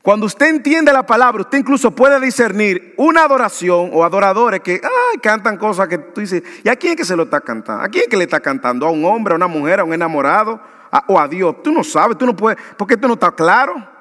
Cuando 0.02 0.26
usted 0.26 0.46
entiende 0.46 0.92
la 0.92 1.04
palabra, 1.04 1.42
usted 1.42 1.58
incluso 1.58 1.90
puede 1.90 2.18
discernir 2.20 2.94
una 2.96 3.24
adoración 3.24 3.90
o 3.92 4.04
adoradores 4.04 4.60
que 4.60 4.80
cantan 5.20 5.56
cosas 5.56 5.86
que 5.88 5.98
tú 5.98 6.20
dices, 6.20 6.42
¿y 6.64 6.68
a 6.68 6.76
quién 6.76 6.96
que 6.96 7.04
se 7.04 7.14
lo 7.14 7.24
está 7.24 7.40
cantando? 7.40 7.84
¿A 7.84 7.88
quién 7.88 8.08
que 8.08 8.16
le 8.16 8.24
está 8.24 8.40
cantando? 8.40 8.86
¿A 8.86 8.90
un 8.90 9.04
hombre, 9.04 9.34
a 9.34 9.36
una 9.36 9.48
mujer, 9.48 9.80
a 9.80 9.84
un 9.84 9.92
enamorado 9.92 10.60
o 11.08 11.20
a 11.20 11.28
Dios? 11.28 11.62
Tú 11.62 11.72
no 11.72 11.84
sabes, 11.84 12.16
tú 12.16 12.24
no 12.24 12.34
puedes, 12.34 12.58
porque 12.76 12.96
tú 12.96 13.06
no 13.06 13.14
está 13.14 13.32
claro. 13.32 13.97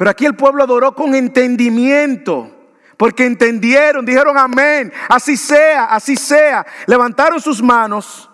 Pero 0.00 0.12
aquí 0.12 0.24
el 0.24 0.34
pueblo 0.34 0.64
adoró 0.64 0.94
con 0.94 1.14
entendimiento. 1.14 2.56
Porque 2.96 3.26
entendieron, 3.26 4.06
dijeron 4.06 4.38
amén, 4.38 4.90
así 5.10 5.36
sea, 5.36 5.84
así 5.84 6.16
sea. 6.16 6.66
Levantaron 6.86 7.38
sus 7.38 7.62
manos 7.62 8.30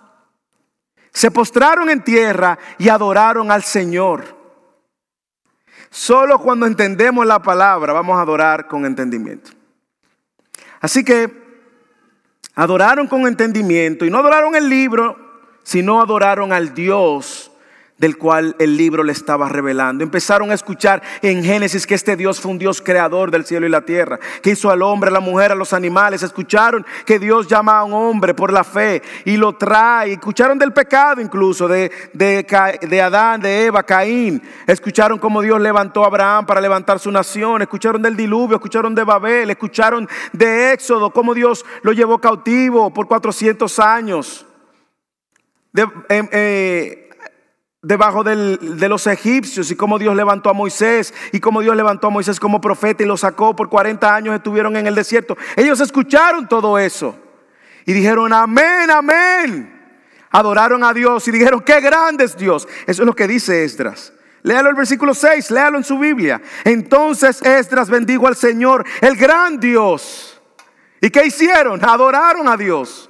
se 1.16 1.30
postraron 1.30 1.88
en 1.88 2.04
tierra 2.04 2.58
y 2.76 2.90
adoraron 2.90 3.50
al 3.50 3.62
Señor. 3.62 4.36
Solo 5.88 6.38
cuando 6.38 6.66
entendemos 6.66 7.24
la 7.24 7.40
palabra 7.40 7.94
vamos 7.94 8.18
a 8.18 8.20
adorar 8.20 8.68
con 8.68 8.84
entendimiento. 8.84 9.50
Así 10.78 11.02
que 11.02 11.32
adoraron 12.54 13.08
con 13.08 13.26
entendimiento 13.26 14.04
y 14.04 14.10
no 14.10 14.18
adoraron 14.18 14.54
el 14.56 14.68
libro, 14.68 15.16
sino 15.62 16.02
adoraron 16.02 16.52
al 16.52 16.74
Dios 16.74 17.45
del 17.98 18.18
cual 18.18 18.56
el 18.58 18.76
libro 18.76 19.02
le 19.02 19.12
estaba 19.12 19.48
revelando. 19.48 20.04
Empezaron 20.04 20.50
a 20.50 20.54
escuchar 20.54 21.02
en 21.22 21.42
Génesis 21.42 21.86
que 21.86 21.94
este 21.94 22.16
Dios 22.16 22.40
fue 22.40 22.50
un 22.50 22.58
Dios 22.58 22.82
creador 22.82 23.30
del 23.30 23.46
cielo 23.46 23.66
y 23.66 23.70
la 23.70 23.82
tierra, 23.82 24.18
que 24.42 24.50
hizo 24.50 24.70
al 24.70 24.82
hombre, 24.82 25.08
a 25.08 25.12
la 25.12 25.20
mujer, 25.20 25.52
a 25.52 25.54
los 25.54 25.72
animales. 25.72 26.22
Escucharon 26.22 26.84
que 27.06 27.18
Dios 27.18 27.48
llama 27.48 27.78
a 27.78 27.84
un 27.84 27.94
hombre 27.94 28.34
por 28.34 28.52
la 28.52 28.64
fe 28.64 29.02
y 29.24 29.36
lo 29.36 29.54
trae. 29.54 30.12
Escucharon 30.12 30.58
del 30.58 30.72
pecado 30.72 31.20
incluso, 31.20 31.66
de, 31.68 31.90
de, 32.12 33.00
Adán, 33.00 33.40
de 33.40 33.66
Eva, 33.66 33.82
Caín. 33.82 34.42
Escucharon 34.66 35.18
cómo 35.18 35.40
Dios 35.40 35.60
levantó 35.60 36.04
a 36.04 36.08
Abraham 36.08 36.44
para 36.44 36.60
levantar 36.60 36.98
su 36.98 37.10
nación. 37.10 37.62
Escucharon 37.62 38.02
del 38.02 38.16
diluvio, 38.16 38.56
escucharon 38.56 38.94
de 38.94 39.04
Babel, 39.04 39.48
escucharon 39.50 40.06
de 40.32 40.72
Éxodo, 40.72 41.10
cómo 41.10 41.32
Dios 41.32 41.64
lo 41.82 41.92
llevó 41.92 42.18
cautivo 42.18 42.92
por 42.92 43.08
400 43.08 43.78
años. 43.78 44.44
De, 45.72 45.86
em, 46.08 46.28
eh, 46.32 47.05
debajo 47.86 48.24
de 48.24 48.88
los 48.88 49.06
egipcios 49.06 49.70
y 49.70 49.76
cómo 49.76 49.96
Dios 49.96 50.16
levantó 50.16 50.50
a 50.50 50.52
Moisés 50.52 51.14
y 51.30 51.38
cómo 51.38 51.60
Dios 51.60 51.76
levantó 51.76 52.08
a 52.08 52.10
Moisés 52.10 52.40
como 52.40 52.60
profeta 52.60 53.04
y 53.04 53.06
lo 53.06 53.16
sacó 53.16 53.54
por 53.54 53.68
40 53.68 54.12
años 54.12 54.34
estuvieron 54.34 54.76
en 54.76 54.88
el 54.88 54.94
desierto. 54.96 55.36
Ellos 55.54 55.78
escucharon 55.78 56.48
todo 56.48 56.80
eso 56.80 57.16
y 57.84 57.92
dijeron 57.92 58.32
amén, 58.32 58.90
amén. 58.90 59.72
Adoraron 60.30 60.82
a 60.82 60.92
Dios 60.92 61.28
y 61.28 61.30
dijeron 61.30 61.60
qué 61.60 61.80
grande 61.80 62.24
es 62.24 62.36
Dios. 62.36 62.66
Eso 62.88 63.02
es 63.02 63.06
lo 63.06 63.14
que 63.14 63.28
dice 63.28 63.62
Esdras. 63.62 64.12
Léalo 64.42 64.68
el 64.68 64.74
versículo 64.74 65.14
6, 65.14 65.52
léalo 65.52 65.78
en 65.78 65.84
su 65.84 65.96
Biblia. 65.96 66.42
Entonces 66.64 67.40
Esdras 67.40 67.88
bendijo 67.88 68.26
al 68.26 68.34
Señor, 68.34 68.84
el 69.00 69.14
gran 69.14 69.60
Dios. 69.60 70.42
¿Y 71.00 71.10
qué 71.10 71.24
hicieron? 71.24 71.84
Adoraron 71.84 72.48
a 72.48 72.56
Dios. 72.56 73.08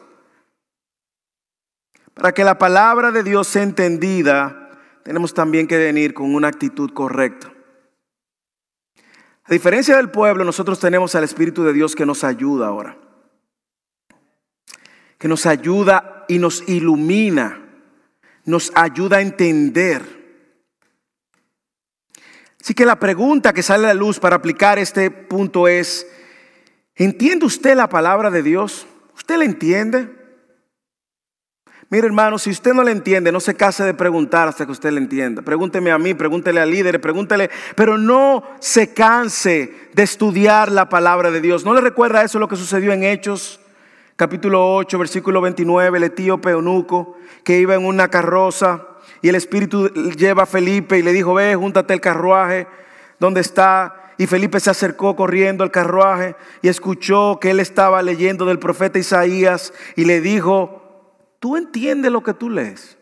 Para 2.12 2.32
que 2.32 2.44
la 2.44 2.58
palabra 2.58 3.10
de 3.10 3.22
Dios 3.22 3.48
sea 3.48 3.62
entendida, 3.62 4.65
tenemos 5.06 5.32
también 5.32 5.68
que 5.68 5.78
venir 5.78 6.14
con 6.14 6.34
una 6.34 6.48
actitud 6.48 6.92
correcta. 6.92 7.52
A 9.44 9.52
diferencia 9.52 9.96
del 9.96 10.10
pueblo, 10.10 10.44
nosotros 10.44 10.80
tenemos 10.80 11.14
al 11.14 11.22
Espíritu 11.22 11.62
de 11.62 11.72
Dios 11.72 11.94
que 11.94 12.04
nos 12.04 12.24
ayuda 12.24 12.66
ahora. 12.66 12.98
Que 15.16 15.28
nos 15.28 15.46
ayuda 15.46 16.24
y 16.26 16.40
nos 16.40 16.68
ilumina. 16.68 17.64
Nos 18.46 18.72
ayuda 18.74 19.18
a 19.18 19.20
entender. 19.20 20.02
Así 22.60 22.74
que 22.74 22.84
la 22.84 22.98
pregunta 22.98 23.52
que 23.52 23.62
sale 23.62 23.84
a 23.84 23.94
la 23.94 23.94
luz 23.94 24.18
para 24.18 24.34
aplicar 24.34 24.80
este 24.80 25.12
punto 25.12 25.68
es, 25.68 26.04
¿entiende 26.96 27.46
usted 27.46 27.76
la 27.76 27.88
palabra 27.88 28.32
de 28.32 28.42
Dios? 28.42 28.88
¿Usted 29.14 29.36
la 29.36 29.44
entiende? 29.44 30.15
Mire 31.88 32.06
hermano, 32.06 32.36
si 32.36 32.50
usted 32.50 32.74
no 32.74 32.82
le 32.82 32.90
entiende, 32.90 33.30
no 33.30 33.38
se 33.38 33.54
case 33.54 33.84
de 33.84 33.94
preguntar 33.94 34.48
hasta 34.48 34.66
que 34.66 34.72
usted 34.72 34.90
le 34.90 34.98
entienda. 34.98 35.42
Pregúnteme 35.42 35.92
a 35.92 35.98
mí, 35.98 36.14
pregúntele 36.14 36.60
al 36.60 36.70
líder, 36.70 37.00
pregúntele, 37.00 37.48
pero 37.76 37.96
no 37.96 38.42
se 38.58 38.92
canse 38.92 39.72
de 39.92 40.02
estudiar 40.02 40.72
la 40.72 40.88
palabra 40.88 41.30
de 41.30 41.40
Dios. 41.40 41.64
¿No 41.64 41.74
le 41.74 41.80
recuerda 41.80 42.24
eso 42.24 42.40
lo 42.40 42.48
que 42.48 42.56
sucedió 42.56 42.92
en 42.92 43.04
Hechos? 43.04 43.60
Capítulo 44.16 44.74
8, 44.74 44.98
versículo 44.98 45.40
29, 45.40 45.98
el 45.98 46.04
etíope 46.04 46.50
eunuco 46.50 47.18
que 47.44 47.60
iba 47.60 47.76
en 47.76 47.84
una 47.84 48.08
carroza 48.08 48.84
y 49.22 49.28
el 49.28 49.36
Espíritu 49.36 49.88
lleva 50.16 50.42
a 50.42 50.46
Felipe 50.46 50.98
y 50.98 51.02
le 51.02 51.12
dijo, 51.12 51.34
ve, 51.34 51.54
júntate 51.54 51.94
el 51.94 52.00
carruaje, 52.00 52.66
¿dónde 53.20 53.42
está? 53.42 54.12
Y 54.18 54.26
Felipe 54.26 54.58
se 54.58 54.70
acercó 54.70 55.14
corriendo 55.14 55.62
al 55.62 55.70
carruaje 55.70 56.34
y 56.62 56.68
escuchó 56.68 57.38
que 57.40 57.50
él 57.50 57.60
estaba 57.60 58.02
leyendo 58.02 58.44
del 58.46 58.58
profeta 58.58 58.98
Isaías 58.98 59.72
y 59.94 60.04
le 60.06 60.20
dijo, 60.20 60.75
tú 61.38 61.56
entiendes 61.56 62.12
lo 62.12 62.22
que 62.22 62.34
tú 62.34 62.50
lees. 62.50 62.98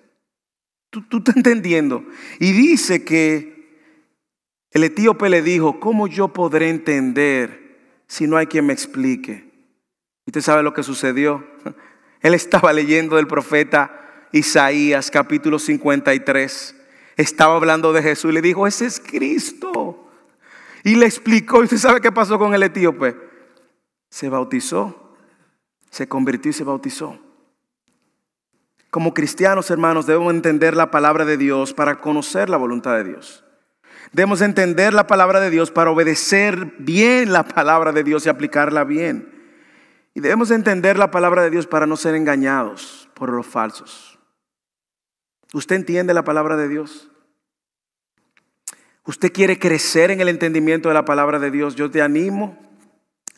Tú, 0.91 1.03
tú 1.03 1.19
estás 1.19 1.37
entendiendo. 1.37 2.05
Y 2.39 2.53
dice 2.53 3.05
que 3.05 3.55
el 4.71 4.85
etíope 4.85 5.29
le 5.29 5.43
dijo, 5.43 5.81
¿cómo 5.81 6.07
yo 6.07 6.29
podré 6.29 6.69
entender 6.69 8.03
si 8.07 8.27
no 8.27 8.37
hay 8.37 8.47
quien 8.47 8.67
me 8.67 8.73
explique? 8.73 9.53
¿Y 10.27 10.31
usted 10.31 10.41
sabe 10.41 10.63
lo 10.63 10.75
que 10.75 10.83
sucedió? 10.83 11.47
Él 12.21 12.35
estaba 12.35 12.73
leyendo 12.73 13.17
del 13.17 13.27
profeta 13.27 14.29
Isaías 14.33 15.11
capítulo 15.11 15.59
53. 15.59 16.75
Estaba 17.17 17.55
hablando 17.55 17.93
de 17.93 18.03
Jesús 18.03 18.33
y 18.33 18.35
le 18.35 18.43
dijo, 18.43 18.67
ese 18.67 18.87
es 18.87 18.99
Cristo. 18.99 20.11
Y 20.83 20.97
le 20.97 21.07
explicó, 21.07 21.61
¿y 21.61 21.65
usted 21.65 21.79
sabe 21.79 22.01
qué 22.01 22.11
pasó 22.11 22.39
con 22.39 22.53
el 22.53 22.63
etíope? 22.63 23.17
Se 24.11 24.29
bautizó, 24.29 25.17
se 25.91 26.09
convirtió 26.09 26.51
y 26.51 26.53
se 26.53 26.65
bautizó. 26.65 27.19
Como 28.95 29.13
cristianos, 29.13 29.73
hermanos, 29.73 30.07
debemos 30.07 30.33
entender 30.33 30.77
la 30.77 30.93
palabra 30.93 31.25
de 31.25 31.37
Dios 31.37 31.75
para 31.75 31.97
conocer 31.97 32.49
la 32.49 32.57
voluntad 32.57 32.95
de 32.95 33.03
Dios. 33.03 33.43
Debemos 34.13 34.41
entender 34.41 34.95
la 34.95 35.09
palabra 35.09 35.41
de 35.41 35.51
Dios 35.51 35.73
para 35.73 35.91
obedecer 35.91 36.75
bien 36.79 37.33
la 37.33 37.43
palabra 37.43 37.91
de 37.91 38.05
Dios 38.05 38.25
y 38.25 38.29
aplicarla 38.29 38.85
bien. 38.85 39.35
Y 40.15 40.21
debemos 40.21 40.53
entender 40.53 40.97
la 40.97 41.11
palabra 41.11 41.43
de 41.43 41.51
Dios 41.51 41.67
para 41.67 41.89
no 41.89 41.97
ser 41.97 42.15
engañados 42.15 43.09
por 43.15 43.33
los 43.33 43.45
falsos. 43.45 44.21
¿Usted 45.53 45.75
entiende 45.75 46.15
la 46.15 46.23
palabra 46.23 46.57
de 46.57 46.69
Dios? 46.69 47.11
¿Usted 49.07 49.33
quiere 49.33 49.59
crecer 49.59 50.13
en 50.13 50.21
el 50.21 50.29
entendimiento 50.29 50.89
de 50.89 50.95
la 50.95 51.05
palabra 51.05 51.41
de 51.41 51.51
Dios? 51.51 51.75
Yo 51.75 51.91
te 51.91 52.01
animo 52.01 52.57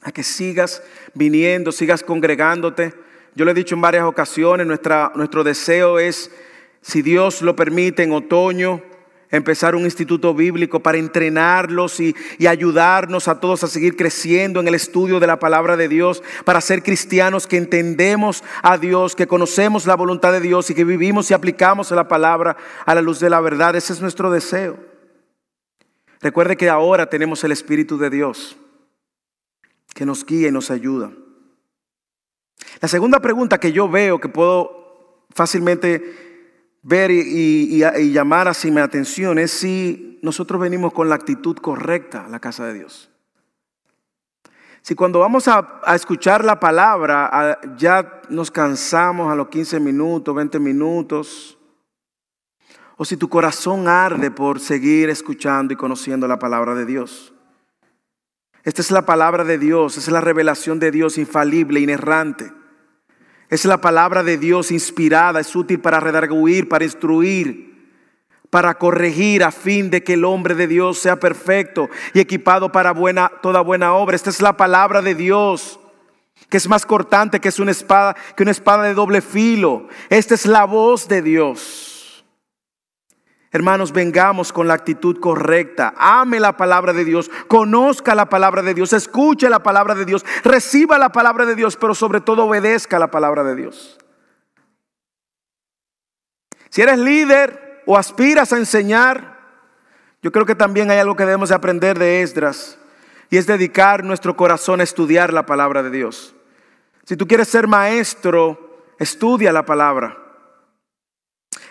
a 0.03 0.13
que 0.13 0.23
sigas 0.23 0.83
viniendo, 1.15 1.73
sigas 1.73 2.03
congregándote 2.03 3.06
yo 3.37 3.45
le 3.45 3.51
he 3.51 3.55
dicho 3.55 3.75
en 3.75 3.83
varias 3.83 4.05
ocasiones, 4.05 4.67
nuestro 4.67 5.45
deseo 5.45 5.99
es, 5.99 6.31
si 6.81 7.03
Dios 7.03 7.43
lo 7.43 7.55
permite, 7.55 8.03
en 8.03 8.13
otoño, 8.13 8.83
empezar 9.31 9.75
un 9.75 9.83
instituto 9.83 10.33
bíblico 10.33 10.81
para 10.81 10.97
entrenarlos 10.97 12.01
y, 12.01 12.17
y, 12.39 12.47
ayudarnos 12.47 13.29
a 13.29 13.39
todos 13.39 13.63
a 13.63 13.67
seguir 13.67 13.95
creciendo 13.95 14.61
en 14.61 14.69
el 14.69 14.75
estudio 14.75 15.21
de 15.21 15.27
la 15.27 15.39
palabra 15.39 15.77
de 15.77 15.87
Dios, 15.87 16.23
para 16.47 16.63
ser 16.63 16.83
cristianos 16.83 17.47
que 17.47 17.59
entendemos 17.59 18.43
a 18.63 18.79
Dios, 18.79 19.15
que 19.15 19.27
conocemos 19.27 19.85
la 19.85 19.97
voluntad 19.97 20.33
de 20.33 20.41
Dios 20.41 20.71
y 20.71 20.75
que 20.75 20.85
vivimos 20.85 21.31
y 21.31 21.35
aplicamos 21.35 21.91
la 21.91 22.09
palabra 22.09 22.57
a 22.87 22.95
la 22.95 23.03
luz 23.03 23.21
de 23.21 23.29
la 23.29 23.43
verdad. 23.43 23.77
Ese 23.77 23.93
es 23.93 24.01
nuestro 24.01 24.31
deseo. 24.31 24.79
Recuerde 26.23 26.57
que 26.57 26.71
ahora 26.71 27.11
tenemos 27.11 27.45
el 27.45 27.53
Espíritu 27.53 27.99
de 27.99 28.09
Dios 28.09 28.57
que 29.95 30.07
nos 30.07 30.25
guía 30.25 30.49
y 30.49 30.53
nos 30.53 30.71
ayuda. 30.71 31.11
La 32.81 32.89
segunda 32.89 33.21
pregunta 33.21 33.59
que 33.59 33.73
yo 33.73 33.89
veo 33.89 34.21
que 34.21 34.29
puedo 34.29 35.27
fácilmente 35.31 36.27
ver 36.83 37.11
y, 37.11 37.79
llamar 38.13 38.49
así 38.49 38.71
mi 38.71 38.81
atención 38.81 39.39
es 39.39 39.51
si 39.51 40.19
nosotros 40.23 40.61
venimos 40.61 40.93
con 40.93 41.09
la 41.09 41.15
actitud 41.15 41.57
correcta 41.57 42.27
a 42.27 42.29
la 42.29 42.41
casa 42.41 42.67
de 42.67 42.75
Dios. 42.75 43.11
Si 44.83 44.95
cuando 44.95 45.19
vamos 45.19 45.49
a, 45.49 45.81
a, 45.83 45.97
escuchar 45.97 46.45
la 46.45 46.61
palabra 46.61 47.59
ya 47.77 48.23
nos 48.29 48.53
cansamos 48.53 49.33
a 49.33 49.35
los 49.35 49.49
15 49.49 49.81
minutos, 49.81 50.35
20 50.35 50.61
minutos, 50.61 51.59
o 52.97 53.05
si 53.05 53.17
tu 53.17 53.29
corazón 53.29 53.89
arde 53.89 54.31
por 54.31 54.61
seguir 54.61 55.11
escuchando 55.11 55.75
y 55.75 55.77
conociendo 55.77 56.29
la 56.29 56.39
palabra 56.39 56.75
de 56.75 56.87
Dios. 56.87 57.35
Esta 58.63 58.81
es 58.81 58.91
la 58.91 59.05
palabra 59.05 59.45
de 59.45 59.59
Dios, 59.59 59.97
es 59.97 60.09
la 60.09 60.21
revelación 60.21 60.79
de 60.79 60.91
Dios 60.91 61.19
infalible, 61.19 61.81
inerrante. 61.81 62.53
Es 63.49 63.65
la 63.65 63.81
palabra 63.81 64.23
de 64.23 64.39
Dios 64.39 64.71
inspirada, 64.71 65.41
es 65.41 65.55
útil 65.55 65.81
para 65.81 66.01
redarguir, 66.01 66.69
para 66.69 66.85
instruir, 66.85 67.75
para 68.51 68.75
corregir 68.75 69.45
a 69.45 69.53
fin 69.53 69.91
de 69.91 70.03
que 70.03 70.15
el 70.15 70.25
hombre 70.25 70.55
de 70.55 70.67
Dios 70.67 70.99
sea 70.99 71.17
perfecto 71.17 71.89
y 72.13 72.21
equipado 72.21 72.73
para 72.73 72.93
buena, 72.93 73.31
toda 73.43 73.61
buena 73.61 73.95
obra. 73.95 74.17
Esta 74.17 74.31
es 74.31 74.41
la 74.41 74.57
palabra 74.57 75.03
de 75.03 75.15
Dios 75.15 75.79
que 76.49 76.59
es 76.59 76.69
más 76.69 76.87
cortante 76.87 77.41
que 77.41 77.49
es 77.49 77.59
una 77.59 77.71
espada, 77.71 78.15
que 78.37 78.43
una 78.43 78.53
espada 78.53 78.85
de 78.85 78.95
doble 78.95 79.21
filo. 79.21 79.89
Esta 80.11 80.35
es 80.35 80.47
la 80.47 80.65
voz 80.65 81.09
de 81.09 81.23
Dios. 81.23 81.86
Hermanos, 83.53 83.93
vengamos 83.93 84.53
con 84.53 84.67
la 84.67 84.75
actitud 84.75 85.19
correcta. 85.21 85.95
Ame 85.97 86.41
la 86.41 86.57
palabra 86.57 86.93
de 86.93 87.05
Dios, 87.05 87.31
conozca 87.49 88.15
la 88.15 88.29
palabra 88.29 88.63
de 88.63 88.75
Dios, 88.75 88.93
escuche 88.93 89.49
la 89.49 89.63
palabra 89.63 89.95
de 89.95 90.05
Dios, 90.05 90.25
reciba 90.43 90.99
la 90.99 91.13
palabra 91.13 91.47
de 91.47 91.55
Dios, 91.55 91.77
pero 91.77 91.95
sobre 91.95 92.21
todo 92.21 92.45
obedezca 92.45 92.99
la 92.99 93.11
palabra 93.11 93.45
de 93.45 93.55
Dios. 93.55 93.99
Si 96.71 96.83
eres 96.83 96.99
líder 96.99 97.83
o 97.87 97.97
aspiras 97.97 98.53
a 98.53 98.59
enseñar, 98.59 99.37
yo 100.23 100.33
creo 100.33 100.45
que 100.45 100.57
también 100.57 100.91
hay 100.91 100.99
algo 100.99 101.15
que 101.15 101.25
debemos 101.25 101.53
aprender 101.53 101.99
de 101.99 102.23
Esdras 102.23 102.79
y 103.31 103.37
es 103.37 103.47
dedicar 103.47 104.05
nuestro 104.05 104.37
corazón 104.37 104.81
a 104.81 104.85
estudiar 104.85 105.33
la 105.33 105.47
palabra 105.47 105.83
de 105.83 105.91
Dios. 105.91 106.35
Si 107.05 107.17
tú 107.17 107.29
quieres 107.29 107.49
ser 107.49 107.69
maestro, 107.69 108.83
estudia 108.99 109.53
la 109.53 109.65
palabra. 109.65 110.19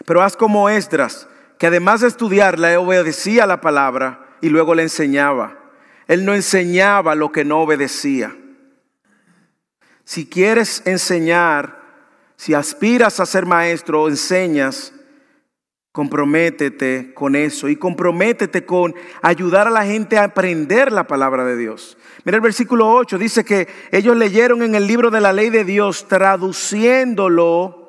Pero 0.06 0.22
haz 0.22 0.38
como 0.38 0.70
Esdras 0.70 1.28
que 1.58 1.68
además 1.68 2.02
de 2.02 2.08
estudiarla, 2.08 2.80
obedecía 2.80 3.46
la 3.46 3.62
palabra 3.62 4.38
y 4.42 4.50
luego 4.50 4.76
le 4.76 4.84
enseñaba. 4.84 5.58
Él 6.08 6.26
no 6.26 6.34
enseñaba 6.34 7.16
lo 7.16 7.32
que 7.32 7.46
no 7.46 7.62
obedecía. 7.62 8.36
Si 10.04 10.28
quieres 10.28 10.84
enseñar, 10.86 11.82
si 12.36 12.54
aspiras 12.54 13.20
a 13.20 13.26
ser 13.26 13.46
maestro 13.46 14.08
enseñas, 14.08 14.94
comprométete 15.92 17.14
con 17.14 17.36
eso 17.36 17.70
y 17.70 17.78
comprométete 17.78 18.66
con 18.66 18.94
ayudar 19.22 19.68
a 19.68 19.72
la 19.72 19.86
gente 19.86 20.18
a 20.18 20.26
aprender 20.26 20.92
la 20.92 21.08
palabra 21.08 21.46
de 21.46 21.58
Dios. 21.58 21.98
Mira 22.24 22.36
el 22.36 22.42
versículo 22.42 22.92
8, 22.92 23.18
dice 23.18 23.46
que 23.46 23.68
ellos 23.92 24.16
leyeron 24.16 24.62
en 24.62 24.76
el 24.76 24.86
libro 24.86 25.10
de 25.10 25.22
la 25.22 25.32
ley 25.32 25.50
de 25.50 25.64
Dios, 25.64 26.08
traduciéndolo 26.08 27.86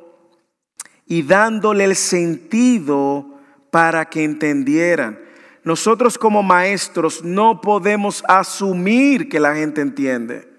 y 1.04 1.22
dándole 1.22 1.84
el 1.84 1.96
sentido 1.96 3.35
para 3.76 4.06
que 4.06 4.24
entendieran. 4.24 5.18
Nosotros 5.62 6.16
como 6.16 6.42
maestros 6.42 7.22
no 7.22 7.60
podemos 7.60 8.24
asumir 8.26 9.28
que 9.28 9.38
la 9.38 9.54
gente 9.54 9.82
entiende, 9.82 10.50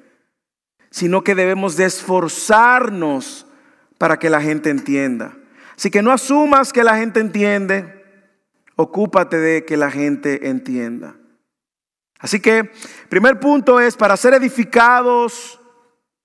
sino 0.92 1.24
que 1.24 1.34
debemos 1.34 1.76
de 1.78 1.86
esforzarnos 1.86 3.48
para 3.98 4.20
que 4.20 4.30
la 4.30 4.40
gente 4.40 4.70
entienda. 4.70 5.36
Así 5.76 5.90
que 5.90 6.04
no 6.04 6.12
asumas 6.12 6.72
que 6.72 6.84
la 6.84 6.96
gente 6.96 7.20
entiende, 7.20 8.06
ocúpate 8.76 9.38
de 9.38 9.66
que 9.66 9.78
la 9.78 9.90
gente 9.90 10.48
entienda. 10.48 11.16
Así 12.20 12.40
que, 12.40 12.70
primer 13.10 13.40
punto 13.40 13.80
es, 13.80 13.98
para 13.98 14.16
ser 14.16 14.36
edificados 14.36 15.60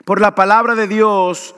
por 0.05 0.21
la 0.21 0.35
palabra 0.35 0.75
de 0.75 0.89
Dios, 0.89 1.55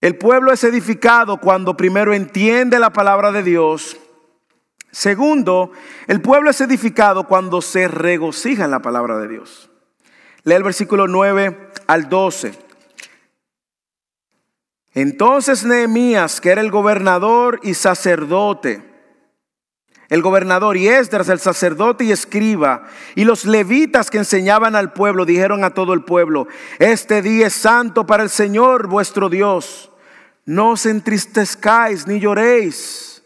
el 0.00 0.16
pueblo 0.16 0.52
es 0.52 0.64
edificado 0.64 1.38
cuando 1.38 1.76
primero 1.76 2.14
entiende 2.14 2.78
la 2.78 2.92
palabra 2.92 3.32
de 3.32 3.42
Dios. 3.42 3.96
Segundo, 4.90 5.72
el 6.06 6.20
pueblo 6.20 6.50
es 6.50 6.60
edificado 6.60 7.24
cuando 7.26 7.60
se 7.60 7.86
regocija 7.86 8.64
en 8.64 8.70
la 8.70 8.80
palabra 8.80 9.18
de 9.18 9.28
Dios. 9.28 9.70
Lee 10.44 10.54
el 10.54 10.62
versículo 10.62 11.06
9 11.06 11.70
al 11.86 12.08
12. 12.08 12.54
Entonces 14.94 15.64
Nehemías, 15.64 16.40
que 16.40 16.50
era 16.50 16.60
el 16.60 16.70
gobernador 16.70 17.60
y 17.62 17.74
sacerdote, 17.74 18.89
el 20.10 20.20
gobernador 20.20 20.76
y 20.76 20.88
Esdras, 20.88 21.30
el 21.30 21.40
sacerdote 21.40 22.04
y 22.04 22.12
escriba, 22.12 22.84
y 23.14 23.24
los 23.24 23.46
levitas 23.46 24.10
que 24.10 24.18
enseñaban 24.18 24.76
al 24.76 24.92
pueblo, 24.92 25.24
dijeron 25.24 25.64
a 25.64 25.70
todo 25.70 25.94
el 25.94 26.04
pueblo, 26.04 26.46
este 26.78 27.22
día 27.22 27.46
es 27.46 27.54
santo 27.54 28.04
para 28.04 28.22
el 28.22 28.28
Señor 28.28 28.86
vuestro 28.86 29.30
Dios 29.30 29.90
no 30.50 30.70
os 30.70 30.84
entristezcáis 30.84 32.08
ni 32.08 32.18
lloréis, 32.18 33.22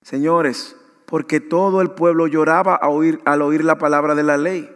señores, 0.00 0.74
porque 1.04 1.38
todo 1.38 1.82
el 1.82 1.90
pueblo 1.90 2.26
lloraba 2.26 2.76
al 2.76 3.42
oír, 3.42 3.62
la 3.64 3.76
palabra 3.76 4.14
de 4.14 4.22
la 4.22 4.38
ley. 4.38 4.72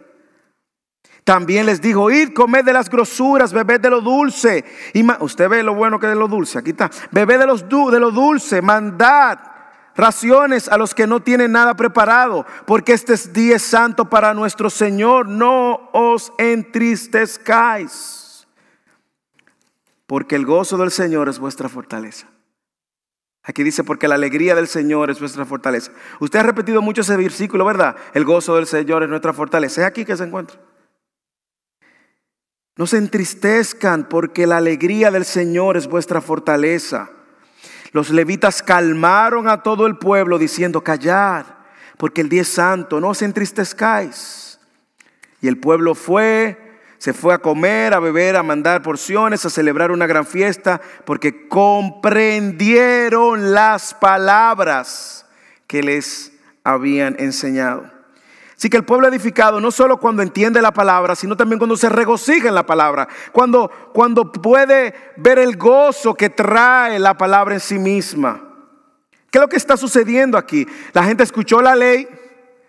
También 1.23 1.65
les 1.65 1.81
dijo, 1.81 2.11
id, 2.11 2.33
comed 2.33 2.63
de 2.65 2.73
las 2.73 2.87
grosuras, 2.87 3.51
bebed 3.51 3.79
de 3.79 3.89
lo 3.89 4.01
dulce. 4.01 4.63
Y 4.93 5.03
usted 5.21 5.49
ve 5.49 5.63
lo 5.63 5.73
bueno 5.73 5.99
que 5.99 6.05
es 6.05 6.13
de 6.13 6.19
lo 6.19 6.27
dulce, 6.27 6.59
aquí 6.59 6.69
está. 6.69 6.91
Bebed 7.11 7.39
de, 7.39 7.47
los 7.47 7.67
de 7.67 7.99
lo 7.99 8.11
dulce, 8.11 8.61
mandad 8.61 9.39
raciones 9.95 10.67
a 10.67 10.77
los 10.77 10.95
que 10.95 11.07
no 11.07 11.21
tienen 11.21 11.51
nada 11.51 11.75
preparado, 11.75 12.45
porque 12.65 12.93
este 12.93 13.13
es 13.13 13.33
día 13.33 13.59
santo 13.59 14.09
para 14.09 14.33
nuestro 14.33 14.69
Señor. 14.69 15.27
No 15.27 15.89
os 15.93 16.31
entristezcáis 16.37 18.21
porque 20.11 20.35
el 20.35 20.45
gozo 20.45 20.77
del 20.77 20.91
Señor 20.91 21.29
es 21.29 21.39
vuestra 21.39 21.69
fortaleza. 21.69 22.27
Aquí 23.43 23.63
dice, 23.63 23.85
porque 23.85 24.09
la 24.09 24.15
alegría 24.15 24.55
del 24.55 24.67
Señor 24.67 25.09
es 25.09 25.21
vuestra 25.21 25.45
fortaleza. 25.45 25.93
Usted 26.19 26.39
ha 26.39 26.43
repetido 26.43 26.81
mucho 26.81 26.99
ese 26.99 27.15
versículo, 27.15 27.63
¿verdad? 27.63 27.95
El 28.13 28.25
gozo 28.25 28.57
del 28.57 28.67
Señor 28.67 29.03
es 29.03 29.09
nuestra 29.09 29.31
fortaleza. 29.31 29.79
Es 29.79 29.87
aquí 29.87 30.03
que 30.03 30.17
se 30.17 30.25
encuentra. 30.25 30.59
No 32.75 32.87
se 32.87 32.97
entristezcan 32.97 34.09
porque 34.09 34.45
la 34.45 34.57
alegría 34.57 35.11
del 35.11 35.23
Señor 35.23 35.77
es 35.77 35.87
vuestra 35.87 36.19
fortaleza. 36.19 37.09
Los 37.91 38.09
levitas 38.09 38.63
calmaron 38.63 39.49
a 39.49 39.63
todo 39.63 39.85
el 39.85 39.97
pueblo 39.97 40.37
diciendo, 40.37 40.83
callad, 40.83 41.45
porque 41.97 42.21
el 42.21 42.29
día 42.29 42.43
es 42.43 42.47
santo, 42.47 42.99
no 42.99 43.09
os 43.09 43.21
entristezcáis. 43.21 44.59
Y 45.41 45.47
el 45.47 45.57
pueblo 45.57 45.93
fue, 45.93 46.79
se 46.97 47.13
fue 47.13 47.33
a 47.33 47.39
comer, 47.39 47.93
a 47.93 47.99
beber, 47.99 48.37
a 48.37 48.43
mandar 48.43 48.81
porciones, 48.81 49.45
a 49.45 49.49
celebrar 49.49 49.91
una 49.91 50.07
gran 50.07 50.25
fiesta, 50.25 50.79
porque 51.05 51.49
comprendieron 51.49 53.53
las 53.53 53.93
palabras 53.93 55.25
que 55.67 55.83
les 55.83 56.31
habían 56.63 57.17
enseñado. 57.19 58.00
Así 58.61 58.69
que 58.69 58.77
el 58.77 58.83
pueblo 58.83 59.07
edificado 59.07 59.59
no 59.59 59.71
solo 59.71 59.97
cuando 59.97 60.21
entiende 60.21 60.61
la 60.61 60.71
palabra, 60.71 61.15
sino 61.15 61.35
también 61.35 61.57
cuando 61.57 61.75
se 61.75 61.89
regocija 61.89 62.47
en 62.47 62.53
la 62.53 62.63
palabra, 62.63 63.07
cuando, 63.31 63.71
cuando 63.91 64.31
puede 64.31 64.93
ver 65.17 65.39
el 65.39 65.57
gozo 65.57 66.13
que 66.13 66.29
trae 66.29 66.99
la 66.99 67.17
palabra 67.17 67.55
en 67.55 67.59
sí 67.59 67.79
misma. 67.79 68.39
¿Qué 69.31 69.39
es 69.39 69.41
lo 69.41 69.47
que 69.47 69.57
está 69.57 69.77
sucediendo 69.77 70.37
aquí? 70.37 70.67
La 70.93 71.03
gente 71.03 71.23
escuchó 71.23 71.59
la 71.59 71.75
ley, 71.75 72.07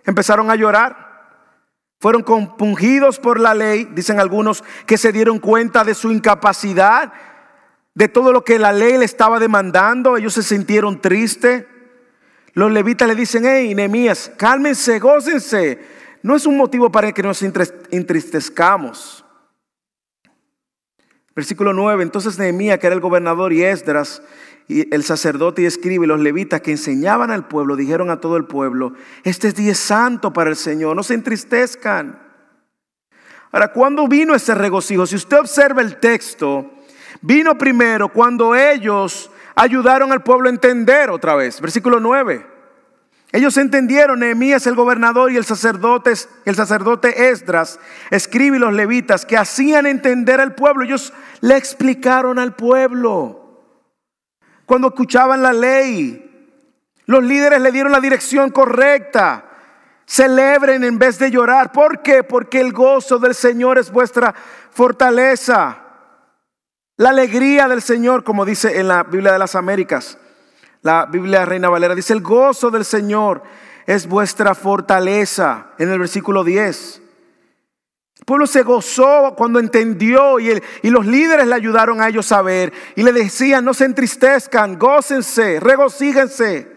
empezaron 0.07 0.51
a 0.51 0.57
llorar, 0.57 0.97
fueron 2.01 2.23
compungidos 2.23 3.19
por 3.19 3.39
la 3.39 3.53
ley, 3.53 3.87
dicen 3.93 4.19
algunos 4.19 4.65
que 4.87 4.97
se 4.97 5.13
dieron 5.13 5.41
cuenta 5.41 5.85
de 5.85 5.93
su 5.93 6.11
incapacidad, 6.11 7.13
de 7.93 8.09
todo 8.09 8.33
lo 8.33 8.45
que 8.45 8.59
la 8.59 8.73
ley 8.73 8.97
le 8.97 9.05
estaba 9.05 9.39
demandando, 9.39 10.17
ellos 10.17 10.33
se 10.33 10.43
sintieron 10.43 11.03
tristes. 11.03 11.67
Los 12.55 12.71
levitas 12.71 13.09
le 13.09 13.15
dicen, 13.15 13.45
hey, 13.47 13.75
Nehemías, 13.75 14.31
cálmense, 14.37 14.99
gócense. 14.99 15.81
No 16.23 16.37
es 16.37 16.47
un 16.47 16.57
motivo 16.57 16.91
para 16.91 17.13
que 17.13 17.23
nos 17.23 17.43
entristezcamos. 17.43 19.25
Versículo 21.35 21.73
9, 21.73 22.03
entonces 22.03 22.39
Nehemías, 22.39 22.79
que 22.79 22.87
era 22.87 22.95
el 22.95 23.01
gobernador, 23.01 23.55
y 23.55 23.63
Esdras, 23.63 24.23
y 24.69 24.95
el 24.95 25.03
sacerdote 25.03 25.63
y 25.63 25.67
escribe, 25.67 26.07
los 26.07 26.21
levitas 26.21 26.61
que 26.61 26.73
enseñaban 26.73 27.31
al 27.31 27.49
pueblo, 27.49 27.75
dijeron 27.75 28.11
a 28.11 28.21
todo 28.21 28.37
el 28.37 28.45
pueblo, 28.45 28.93
este 29.25 29.49
es 29.49 29.55
día 29.55 29.75
santo 29.75 30.33
para 30.33 30.51
el 30.51 30.57
Señor, 30.57 30.95
no 30.95 31.03
se 31.03 31.15
entristezcan. 31.15 32.21
Ahora, 33.51 33.73
¿cuándo 33.73 34.07
vino 34.09 34.35
ese 34.35 34.55
regocijo? 34.55 35.07
Si 35.07 35.17
usted 35.17 35.39
observa 35.39 35.81
el 35.83 35.97
texto, 35.97 36.71
vino 37.23 37.57
primero 37.57 38.11
cuando 38.11 38.55
ellos 38.55 39.31
ayudaron 39.55 40.13
al 40.13 40.23
pueblo 40.23 40.49
a 40.49 40.53
entender 40.53 41.11
otra 41.11 41.35
vez. 41.35 41.61
Versículo 41.61 42.01
9. 42.01 42.53
Ellos 43.33 43.57
entendieron, 43.57 44.21
Nehemías 44.21 44.67
el 44.67 44.75
gobernador 44.75 45.33
y 45.33 45.39
el 45.39 45.47
sacerdote, 45.47 46.13
el 46.45 46.55
sacerdote 46.55 47.31
Esdras, 47.31 47.81
escribe 48.11 48.59
los 48.59 48.75
levitas 48.75 49.25
que 49.25 49.39
hacían 49.39 49.87
entender 49.87 50.39
al 50.39 50.55
pueblo. 50.55 50.85
Ellos 50.85 51.15
le 51.41 51.57
explicaron 51.57 52.39
al 52.39 52.55
pueblo. 52.55 53.39
Cuando 54.67 54.89
escuchaban 54.89 55.43
la 55.43 55.55
ley, 55.55 56.29
los 57.07 57.25
líderes 57.25 57.61
le 57.63 57.73
dieron 57.73 57.93
la 57.93 58.01
dirección 58.01 58.51
correcta. 58.51 59.47
Celebren 60.05 60.85
en 60.85 60.99
vez 60.99 61.19
de 61.19 61.31
llorar. 61.31 61.73
¿Por 61.73 62.03
qué? 62.03 62.23
Porque 62.23 62.61
el 62.61 62.73
gozo 62.73 63.19
del 63.19 63.35
Señor 63.35 63.79
es 63.79 63.91
vuestra 63.91 64.35
fortaleza. 64.71 65.82
La 66.97 67.09
alegría 67.11 67.69
del 67.69 67.81
Señor, 67.81 68.23
como 68.23 68.45
dice 68.45 68.79
en 68.79 68.89
la 68.89 69.03
Biblia 69.03 69.33
de 69.33 69.39
las 69.39 69.55
Américas, 69.55 70.19
la 70.83 71.07
Biblia 71.07 71.45
Reina 71.45 71.71
Valera, 71.71 71.95
dice, 71.95 72.13
el 72.13 72.21
gozo 72.21 72.71
del 72.71 72.85
Señor 72.85 73.43
es 73.87 74.07
vuestra 74.07 74.55
fortaleza, 74.55 75.69
en 75.79 75.91
el 75.91 75.99
versículo 75.99 76.45
10. 76.45 77.01
El 78.19 78.25
pueblo 78.27 78.47
se 78.47 78.63
gozó 78.63 79.35
cuando 79.37 79.59
entendió 79.59 80.39
y, 80.39 80.53
y, 80.83 80.91
los 80.91 81.07
líderes 81.07 81.47
le 81.47 81.55
ayudaron 81.55 82.01
a 82.01 82.09
ellos 82.09 82.31
a 82.31 82.43
ver 82.43 82.73
y 82.95 83.03
le 83.03 83.13
decían, 83.13 83.65
no 83.65 83.75
se 83.75 83.87
entristezcan, 83.87 84.79
gócense, 84.79 85.61
regocíjense. 85.61 86.71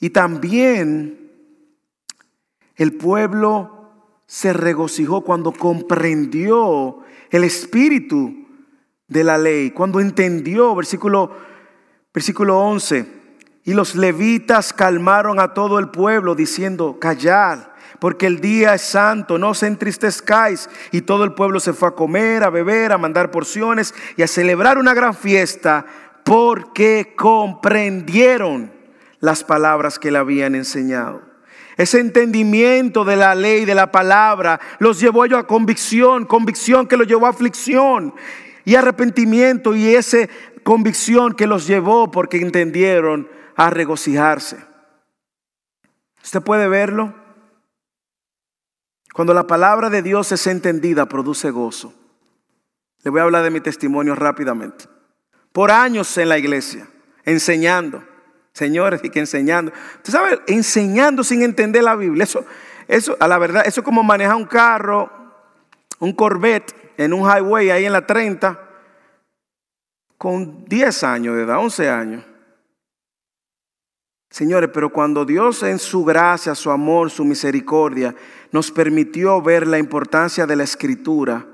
Y 0.00 0.10
también 0.10 1.30
el 2.74 2.96
pueblo 2.96 3.92
se 4.26 4.52
regocijó 4.52 5.20
cuando 5.20 5.52
comprendió 5.52 7.00
el 7.30 7.44
espíritu 7.44 8.43
de 9.14 9.22
la 9.22 9.38
ley, 9.38 9.70
cuando 9.70 10.00
entendió, 10.00 10.74
versículo, 10.74 11.30
versículo 12.12 12.58
11, 12.58 13.06
y 13.62 13.72
los 13.72 13.94
levitas 13.94 14.72
calmaron 14.72 15.38
a 15.38 15.54
todo 15.54 15.78
el 15.78 15.88
pueblo 15.88 16.34
diciendo, 16.34 16.98
callad, 17.00 17.60
porque 18.00 18.26
el 18.26 18.40
día 18.40 18.74
es 18.74 18.82
santo, 18.82 19.38
no 19.38 19.54
se 19.54 19.68
entristezcáis. 19.68 20.68
Y 20.90 21.02
todo 21.02 21.22
el 21.22 21.32
pueblo 21.32 21.60
se 21.60 21.72
fue 21.72 21.88
a 21.88 21.92
comer, 21.92 22.42
a 22.42 22.50
beber, 22.50 22.90
a 22.92 22.98
mandar 22.98 23.30
porciones 23.30 23.94
y 24.16 24.22
a 24.22 24.26
celebrar 24.26 24.78
una 24.78 24.92
gran 24.92 25.14
fiesta, 25.14 25.86
porque 26.24 27.14
comprendieron 27.16 28.72
las 29.20 29.44
palabras 29.44 30.00
que 30.00 30.10
le 30.10 30.18
habían 30.18 30.56
enseñado. 30.56 31.22
Ese 31.76 32.00
entendimiento 32.00 33.04
de 33.04 33.16
la 33.16 33.34
ley, 33.34 33.64
de 33.64 33.74
la 33.74 33.90
palabra, 33.92 34.60
los 34.80 35.00
llevó 35.00 35.22
a 35.22 35.38
a 35.38 35.46
convicción, 35.46 36.26
convicción 36.26 36.86
que 36.86 36.96
los 36.96 37.06
llevó 37.06 37.26
a 37.26 37.30
aflicción 37.30 38.12
y 38.64 38.74
arrepentimiento 38.74 39.74
y 39.74 39.94
esa 39.94 40.28
convicción 40.62 41.34
que 41.34 41.46
los 41.46 41.66
llevó 41.66 42.10
porque 42.10 42.38
entendieron 42.38 43.28
a 43.56 43.70
regocijarse. 43.70 44.58
¿Usted 46.22 46.42
puede 46.42 46.68
verlo? 46.68 47.14
Cuando 49.12 49.34
la 49.34 49.46
palabra 49.46 49.90
de 49.90 50.02
Dios 50.02 50.32
es 50.32 50.46
entendida, 50.46 51.06
produce 51.06 51.50
gozo. 51.50 51.92
Le 53.02 53.10
voy 53.10 53.20
a 53.20 53.24
hablar 53.24 53.44
de 53.44 53.50
mi 53.50 53.60
testimonio 53.60 54.14
rápidamente. 54.14 54.86
Por 55.52 55.70
años 55.70 56.16
en 56.18 56.30
la 56.30 56.38
iglesia, 56.38 56.88
enseñando. 57.24 58.02
Señores, 58.54 59.00
y 59.04 59.10
que 59.10 59.18
enseñando. 59.18 59.72
Usted 59.96 60.12
sabe, 60.12 60.40
enseñando 60.46 61.22
sin 61.22 61.42
entender 61.42 61.84
la 61.84 61.96
Biblia. 61.96 62.24
Eso, 62.24 62.44
eso, 62.88 63.16
a 63.20 63.28
la 63.28 63.38
verdad, 63.38 63.64
eso 63.66 63.80
es 63.80 63.84
como 63.84 64.02
manejar 64.02 64.36
un 64.36 64.46
carro, 64.46 65.10
un 65.98 66.12
Corvette 66.12 66.83
en 66.96 67.12
un 67.12 67.28
highway 67.28 67.70
ahí 67.70 67.84
en 67.84 67.92
la 67.92 68.06
30 68.06 68.60
con 70.18 70.64
10 70.64 71.04
años 71.04 71.36
de 71.36 71.42
edad, 71.42 71.58
11 71.58 71.90
años. 71.90 72.24
Señores, 74.30 74.70
pero 74.72 74.90
cuando 74.90 75.24
Dios 75.24 75.62
en 75.62 75.78
su 75.78 76.04
gracia, 76.04 76.54
su 76.54 76.70
amor, 76.70 77.10
su 77.10 77.24
misericordia 77.24 78.14
nos 78.50 78.70
permitió 78.70 79.40
ver 79.40 79.66
la 79.66 79.78
importancia 79.78 80.46
de 80.46 80.56
la 80.56 80.64
escritura, 80.64 81.46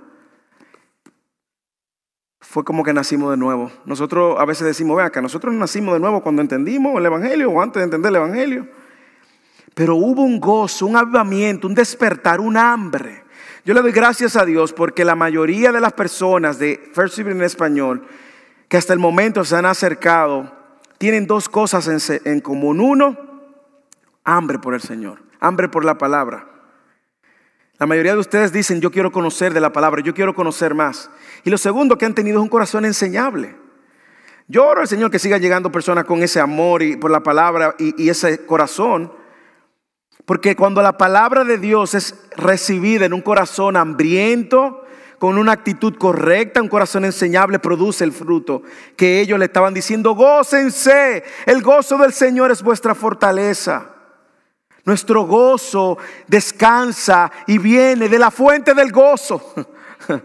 fue 2.41 2.65
como 2.65 2.83
que 2.83 2.93
nacimos 2.93 3.31
de 3.31 3.37
nuevo. 3.37 3.71
Nosotros 3.85 4.37
a 4.39 4.45
veces 4.45 4.67
decimos, 4.67 4.97
vea 4.97 5.11
que 5.11 5.21
nosotros 5.21 5.53
nacimos 5.55 5.95
de 5.95 6.01
nuevo 6.01 6.23
cuando 6.23 6.41
entendimos 6.41 6.97
el 6.97 7.07
Evangelio 7.07 7.51
o 7.51 7.61
antes 7.61 7.81
de 7.81 7.85
entender 7.85 8.11
el 8.11 8.17
Evangelio. 8.17 8.69
Pero 9.75 9.97
hubo 9.97 10.23
un 10.23 10.41
gozo, 10.41 10.87
un 10.87 10.97
avivamiento, 10.97 11.67
un 11.67 11.75
despertar, 11.75 12.41
un 12.41 12.57
hambre 12.57 13.20
yo 13.65 13.75
le 13.75 13.83
doy 13.83 13.93
gracias 13.93 14.37
a 14.37 14.45
Dios 14.45 14.73
porque 14.73 15.05
la 15.05 15.15
mayoría 15.15 15.71
de 15.73 15.81
las 15.81 15.93
personas 15.93 16.59
de 16.59 16.91
First 16.95 17.17
Civil 17.17 17.33
en 17.33 17.43
español 17.43 18.07
que 18.69 18.77
hasta 18.77 18.93
el 18.93 18.99
momento 18.99 19.45
se 19.45 19.57
han 19.57 19.67
acercado 19.67 20.51
tienen 20.97 21.27
dos 21.27 21.49
cosas 21.49 21.89
en, 22.25 22.41
común. 22.41 22.81
Uno, 22.81 23.17
hambre 24.25 24.59
por 24.59 24.75
el 24.75 24.81
Señor, 24.81 25.23
hambre 25.41 25.69
por 25.69 25.85
la 25.85 25.99
palabra. 25.99 26.47
La 27.79 27.87
mayoría 27.87 28.13
de 28.13 28.21
ustedes 28.21 28.53
dicen, 28.53 28.81
yo 28.81 28.91
quiero 28.91 29.11
conocer 29.11 29.55
de 29.55 29.61
la 29.61 29.73
palabra, 29.73 30.03
yo 30.03 30.15
quiero 30.15 30.35
conocer 30.35 30.75
más. 30.75 31.11
Y 31.45 31.51
lo 31.51 31.57
segundo 31.57 31.97
que 31.97 32.05
han 32.05 32.15
tenido 32.15 32.39
es 32.39 32.43
un 32.43 32.51
corazón 32.51 32.85
enseñable. 32.85 33.57
Yo 34.47 34.67
oro 34.67 34.83
al 34.83 34.89
Señor 34.89 35.11
que 35.11 35.19
siga 35.19 35.39
llegando 35.39 35.73
personas 35.73 36.05
con 36.05 36.23
ese 36.23 36.41
amor 36.41 36.83
y 36.83 36.97
por 36.97 37.11
la 37.11 37.23
palabra 37.23 37.75
y 37.79 38.09
ese 38.09 38.45
corazón 38.45 39.11
porque 40.31 40.55
cuando 40.55 40.81
la 40.81 40.97
palabra 40.97 41.43
de 41.43 41.59
Dios 41.59 41.93
es 41.95 42.15
recibida 42.37 43.05
en 43.05 43.13
un 43.13 43.21
corazón 43.21 43.77
hambriento, 43.77 44.85
con 45.19 45.37
una 45.37 45.51
actitud 45.51 45.97
correcta, 45.97 46.63
un 46.63 46.69
corazón 46.69 47.05
enseñable, 47.05 47.59
produce 47.59 48.05
el 48.05 48.13
fruto 48.13 48.63
que 48.97 49.21
ellos 49.21 49.41
le 49.41 49.47
estaban 49.47 49.75
diciendo, 49.75 50.15
gócense, 50.15 51.25
el 51.47 51.63
gozo 51.63 51.99
del 51.99 52.13
Señor 52.13 52.53
es 52.53 52.63
vuestra 52.63 52.95
fortaleza. 52.95 53.91
Nuestro 54.85 55.23
gozo 55.27 55.99
descansa 56.29 57.33
y 57.49 57.59
viene 57.59 58.09
de 58.09 58.19
la 58.21 58.31
fuente 58.31 58.73
del 58.73 58.93
gozo. 58.93 59.53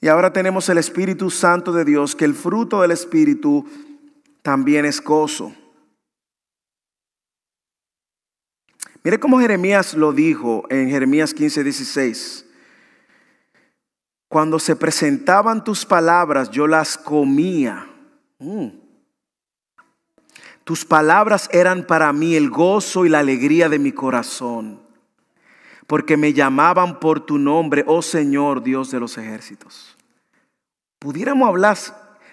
y 0.00 0.08
ahora 0.08 0.32
tenemos 0.32 0.68
el 0.68 0.78
Espíritu 0.78 1.30
Santo 1.30 1.70
de 1.70 1.84
Dios, 1.84 2.16
que 2.16 2.24
el 2.24 2.34
fruto 2.34 2.82
del 2.82 2.90
Espíritu 2.90 3.64
también 4.42 4.86
es 4.86 5.00
gozo. 5.00 5.52
Mire 9.02 9.18
cómo 9.18 9.40
Jeremías 9.40 9.94
lo 9.94 10.12
dijo 10.12 10.64
en 10.68 10.90
Jeremías 10.90 11.32
15, 11.32 11.64
16. 11.64 12.46
Cuando 14.28 14.58
se 14.58 14.76
presentaban 14.76 15.64
tus 15.64 15.86
palabras, 15.86 16.50
yo 16.50 16.66
las 16.66 16.98
comía. 16.98 17.88
Mm. 18.38 18.68
Tus 20.64 20.84
palabras 20.84 21.48
eran 21.52 21.86
para 21.86 22.12
mí 22.12 22.36
el 22.36 22.50
gozo 22.50 23.04
y 23.04 23.08
la 23.08 23.20
alegría 23.20 23.68
de 23.68 23.78
mi 23.78 23.92
corazón. 23.92 24.88
porque 25.86 26.16
me 26.16 26.32
llamaban 26.32 27.00
por 27.00 27.26
tu 27.26 27.36
nombre, 27.36 27.82
oh 27.84 28.00
Señor, 28.00 28.62
Dios 28.62 28.92
de 28.92 29.00
los 29.00 29.18
ejércitos. 29.18 29.96
Pudiéramos 31.00 31.48
hablar, 31.48 31.76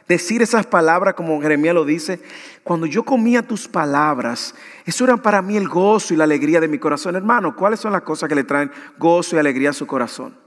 decir 0.08 0.42
esas 0.42 0.66
palabras 0.66 1.14
como 1.16 1.42
Jeremías 1.42 1.76
lo 1.76 1.86
dice, 1.86 2.20
cuando 2.64 2.86
yo 2.86 3.04
comía 3.04 3.42
tus 3.42 3.68
palabras, 3.68 4.56
eso 4.86 5.04
era 5.04 5.18
para 5.18 5.42
mí 5.42 5.58
el 5.58 5.68
gozo 5.68 6.14
y 6.14 6.18
la 6.18 6.24
alegría 6.24 6.60
de 6.60 6.68
mi 6.68 6.80
corazón. 6.80 7.16
Hermano, 7.16 7.56
¿cuáles 7.56 7.80
son 7.80 7.92
las 7.92 8.04
cosas 8.04 8.30
que 8.30 8.36
le 8.36 8.44
traen 8.44 8.72
gozo 8.98 9.36
y 9.36 9.40
alegría 9.40 9.72
a 9.72 9.74
su 9.74 9.86
corazón? 9.86 10.38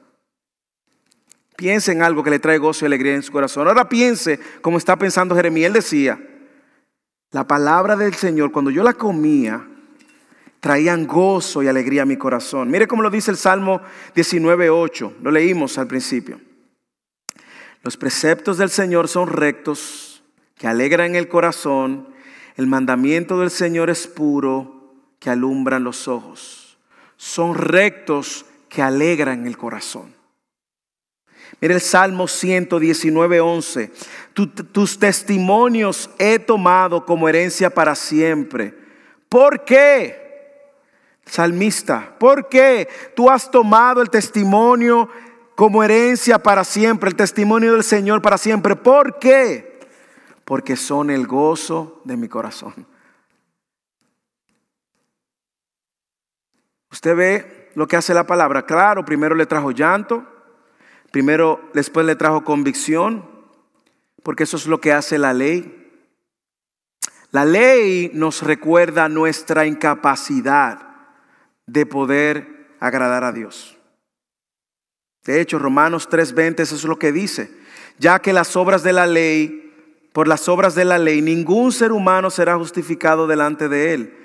Piense 1.56 1.92
en 1.92 2.02
algo 2.02 2.22
que 2.22 2.30
le 2.30 2.38
trae 2.38 2.56
gozo 2.56 2.84
y 2.84 2.86
alegría 2.86 3.14
en 3.14 3.22
su 3.22 3.32
corazón. 3.32 3.68
Ahora 3.68 3.88
piense 3.88 4.40
como 4.62 4.78
está 4.78 4.96
pensando 4.96 5.36
Jeremías. 5.36 5.66
Él 5.66 5.74
decía, 5.74 6.18
la 7.32 7.46
palabra 7.46 7.96
del 7.96 8.14
Señor, 8.14 8.50
cuando 8.50 8.70
yo 8.70 8.82
la 8.82 8.94
comía, 8.94 9.66
traían 10.61 11.06
gozo 11.06 11.62
y 11.62 11.68
alegría 11.68 12.02
a 12.02 12.06
mi 12.06 12.16
corazón. 12.16 12.70
Mire 12.70 12.88
cómo 12.88 13.02
lo 13.02 13.11
dice 13.11 13.30
el 13.30 13.36
Salmo 13.36 13.82
19.8, 14.14 15.16
lo 15.22 15.30
leímos 15.30 15.76
al 15.76 15.86
principio. 15.86 16.40
Los 17.83 17.97
preceptos 17.97 18.59
del 18.59 18.70
Señor 18.70 19.09
son 19.09 19.28
rectos, 19.28 20.22
que 20.57 20.66
alegran 20.66 21.16
el 21.16 21.28
corazón. 21.28 22.09
El 22.57 22.66
mandamiento 22.66 23.41
del 23.41 23.51
Señor 23.51 23.89
es 23.89 24.07
puro, 24.07 24.95
que 25.18 25.31
alumbran 25.31 25.85
los 25.85 26.07
ojos. 26.09 26.78
Son 27.16 27.55
rectos 27.55 28.45
que 28.68 28.83
alegran 28.83 29.47
el 29.47 29.57
corazón. 29.57 30.14
Mire 31.61 31.74
el 31.74 31.81
Salmo 31.81 32.24
119.11. 32.24 33.91
tus 34.72 34.99
testimonios 34.99 36.11
he 36.18 36.39
tomado 36.39 37.05
como 37.05 37.28
herencia 37.28 37.70
para 37.70 37.95
siempre. 37.95 38.74
¿Por 39.28 39.64
qué? 39.64 40.31
salmista, 41.31 42.16
¿por 42.18 42.49
qué 42.49 42.89
tú 43.14 43.31
has 43.31 43.51
tomado 43.51 44.03
el 44.03 44.11
testimonio 44.11 45.09
como 45.61 45.84
herencia 45.84 46.38
para 46.38 46.64
siempre, 46.64 47.11
el 47.11 47.16
testimonio 47.16 47.74
del 47.74 47.84
Señor 47.84 48.22
para 48.22 48.38
siempre? 48.38 48.76
¿Por 48.76 49.18
qué? 49.18 49.78
Porque 50.46 50.74
son 50.74 51.11
el 51.11 51.26
gozo 51.26 52.00
de 52.06 52.16
mi 52.16 52.28
corazón. 52.28 52.86
Usted 56.90 57.14
ve 57.14 57.70
lo 57.74 57.86
que 57.86 57.96
hace 57.96 58.14
la 58.14 58.26
palabra. 58.26 58.64
Claro, 58.64 59.04
primero 59.04 59.34
le 59.34 59.44
trajo 59.44 59.70
llanto, 59.70 60.24
primero 61.11 61.61
después 61.74 62.06
le 62.06 62.16
trajo 62.16 62.42
convicción, 62.42 63.28
porque 64.22 64.44
eso 64.44 64.56
es 64.56 64.66
lo 64.66 64.80
que 64.80 64.94
hace 64.94 65.18
la 65.18 65.34
ley. 65.34 65.92
La 67.32 67.44
ley 67.44 68.11
nos 68.14 68.40
recuerda 68.40 69.11
nuestra 69.11 69.66
incapacidad 69.66 70.78
de 71.66 71.84
poder 71.84 72.76
agradar 72.80 73.24
a 73.24 73.32
Dios. 73.32 73.76
De 75.25 75.41
hecho, 75.41 75.59
Romanos 75.59 76.09
3:20 76.09 76.62
eso 76.62 76.77
es 76.77 76.85
lo 76.85 76.99
que 76.99 77.12
dice, 77.12 77.51
ya 77.99 78.18
que 78.21 78.33
las 78.33 78.57
obras 78.57 78.83
de 78.83 78.93
la 78.93 79.07
ley, 79.07 79.73
por 80.12 80.27
las 80.27 80.49
obras 80.49 80.75
de 80.75 80.85
la 80.85 80.99
ley, 80.99 81.21
ningún 81.21 81.73
ser 81.73 81.93
humano 81.93 82.31
será 82.31 82.57
justificado 82.57 83.27
delante 83.27 83.68
de 83.68 83.95
él, 83.95 84.16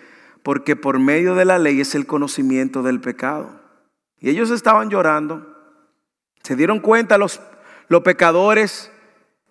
porque 0.43 0.76
por 0.76 1.00
medio 1.00 1.36
de 1.36 1.46
la 1.46 1.60
ley 1.60 1.82
es 1.82 1.96
el 1.96 2.06
conocimiento 2.06 2.82
del 2.82 3.02
pecado. 3.02 3.60
Y 4.20 4.30
ellos 4.30 4.50
estaban 4.52 4.89
llorando, 4.89 5.46
se 6.43 6.56
dieron 6.56 6.80
cuenta 6.80 7.18
los, 7.18 7.41
los 7.89 8.02
pecadores 8.02 8.91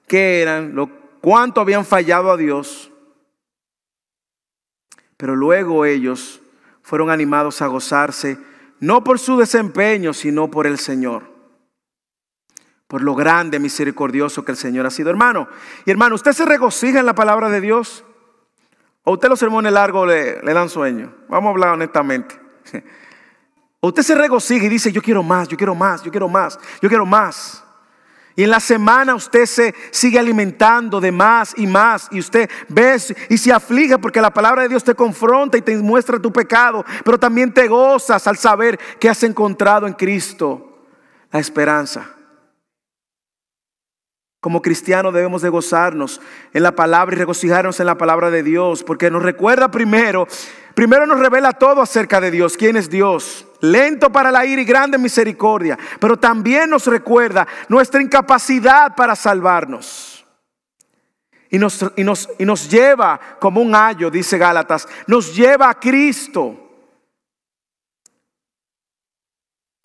que 0.08 0.40
eran, 0.40 0.74
lo, 0.74 0.88
cuánto 1.20 1.60
habían 1.60 1.84
fallado 1.84 2.30
a 2.30 2.36
Dios, 2.36 2.90
pero 5.16 5.36
luego 5.36 5.84
ellos 5.84 6.40
fueron 6.82 7.10
animados 7.10 7.62
a 7.62 7.66
gozarse, 7.66 8.38
no 8.80 9.04
por 9.04 9.18
su 9.18 9.38
desempeño, 9.38 10.12
sino 10.12 10.50
por 10.50 10.66
el 10.66 10.78
Señor. 10.78 11.33
Por 12.86 13.02
lo 13.02 13.14
grande, 13.14 13.58
misericordioso 13.58 14.44
que 14.44 14.52
el 14.52 14.58
Señor 14.58 14.86
ha 14.86 14.90
sido. 14.90 15.10
Hermano, 15.10 15.48
y 15.84 15.90
hermano, 15.90 16.14
¿usted 16.14 16.32
se 16.32 16.44
regocija 16.44 17.00
en 17.00 17.06
la 17.06 17.14
palabra 17.14 17.48
de 17.48 17.60
Dios? 17.60 18.04
¿O 19.04 19.12
usted 19.12 19.28
los 19.28 19.38
sermones 19.38 19.72
largos 19.72 20.06
le, 20.06 20.40
dan 20.42 20.68
sueño? 20.68 21.12
Vamos 21.28 21.48
a 21.48 21.50
hablar 21.50 21.70
honestamente. 21.70 22.40
¿O 23.80 23.88
usted 23.88 24.02
se 24.02 24.14
regocija 24.14 24.64
y 24.64 24.68
dice, 24.68 24.92
yo 24.92 25.02
quiero 25.02 25.22
más, 25.22 25.48
yo 25.48 25.56
quiero 25.56 25.74
más, 25.74 26.02
yo 26.02 26.10
quiero 26.10 26.28
más, 26.28 26.58
yo 26.80 26.88
quiero 26.88 27.06
más? 27.06 27.64
Y 28.36 28.42
en 28.42 28.50
la 28.50 28.58
semana 28.58 29.14
usted 29.14 29.46
se 29.46 29.74
sigue 29.92 30.18
alimentando 30.18 31.00
de 31.00 31.12
más 31.12 31.54
y 31.56 31.66
más. 31.66 32.08
Y 32.10 32.18
usted 32.18 32.50
ve 32.68 32.96
y 33.28 33.38
se 33.38 33.52
aflige 33.52 33.98
porque 33.98 34.20
la 34.20 34.32
palabra 34.32 34.62
de 34.62 34.68
Dios 34.68 34.82
te 34.82 34.94
confronta 34.94 35.56
y 35.56 35.62
te 35.62 35.76
muestra 35.76 36.18
tu 36.18 36.32
pecado. 36.32 36.84
Pero 37.04 37.18
también 37.18 37.54
te 37.54 37.68
gozas 37.68 38.26
al 38.26 38.36
saber 38.36 38.78
que 38.98 39.08
has 39.08 39.22
encontrado 39.22 39.86
en 39.86 39.92
Cristo 39.92 40.80
la 41.30 41.38
esperanza. 41.38 42.13
Como 44.44 44.60
cristianos 44.60 45.14
debemos 45.14 45.40
de 45.40 45.48
gozarnos 45.48 46.20
en 46.52 46.62
la 46.62 46.72
palabra 46.72 47.16
y 47.16 47.18
regocijarnos 47.18 47.80
en 47.80 47.86
la 47.86 47.96
palabra 47.96 48.30
de 48.30 48.42
Dios. 48.42 48.84
Porque 48.84 49.10
nos 49.10 49.22
recuerda 49.22 49.70
primero, 49.70 50.28
primero 50.74 51.06
nos 51.06 51.18
revela 51.18 51.54
todo 51.54 51.80
acerca 51.80 52.20
de 52.20 52.30
Dios. 52.30 52.58
¿Quién 52.58 52.76
es 52.76 52.90
Dios? 52.90 53.46
lento 53.62 54.12
para 54.12 54.30
la 54.30 54.44
ira 54.44 54.60
y 54.60 54.66
grande 54.66 54.98
misericordia, 54.98 55.78
pero 55.98 56.18
también 56.18 56.68
nos 56.68 56.86
recuerda 56.86 57.48
nuestra 57.70 58.02
incapacidad 58.02 58.94
para 58.94 59.16
salvarnos. 59.16 60.26
Y 61.48 61.58
nos, 61.58 61.82
y 61.96 62.04
nos, 62.04 62.28
y 62.38 62.44
nos 62.44 62.68
lleva 62.68 63.18
como 63.40 63.62
un 63.62 63.74
ayo, 63.74 64.10
dice 64.10 64.36
Gálatas, 64.36 64.86
nos 65.06 65.34
lleva 65.34 65.70
a 65.70 65.80
Cristo. 65.80 66.54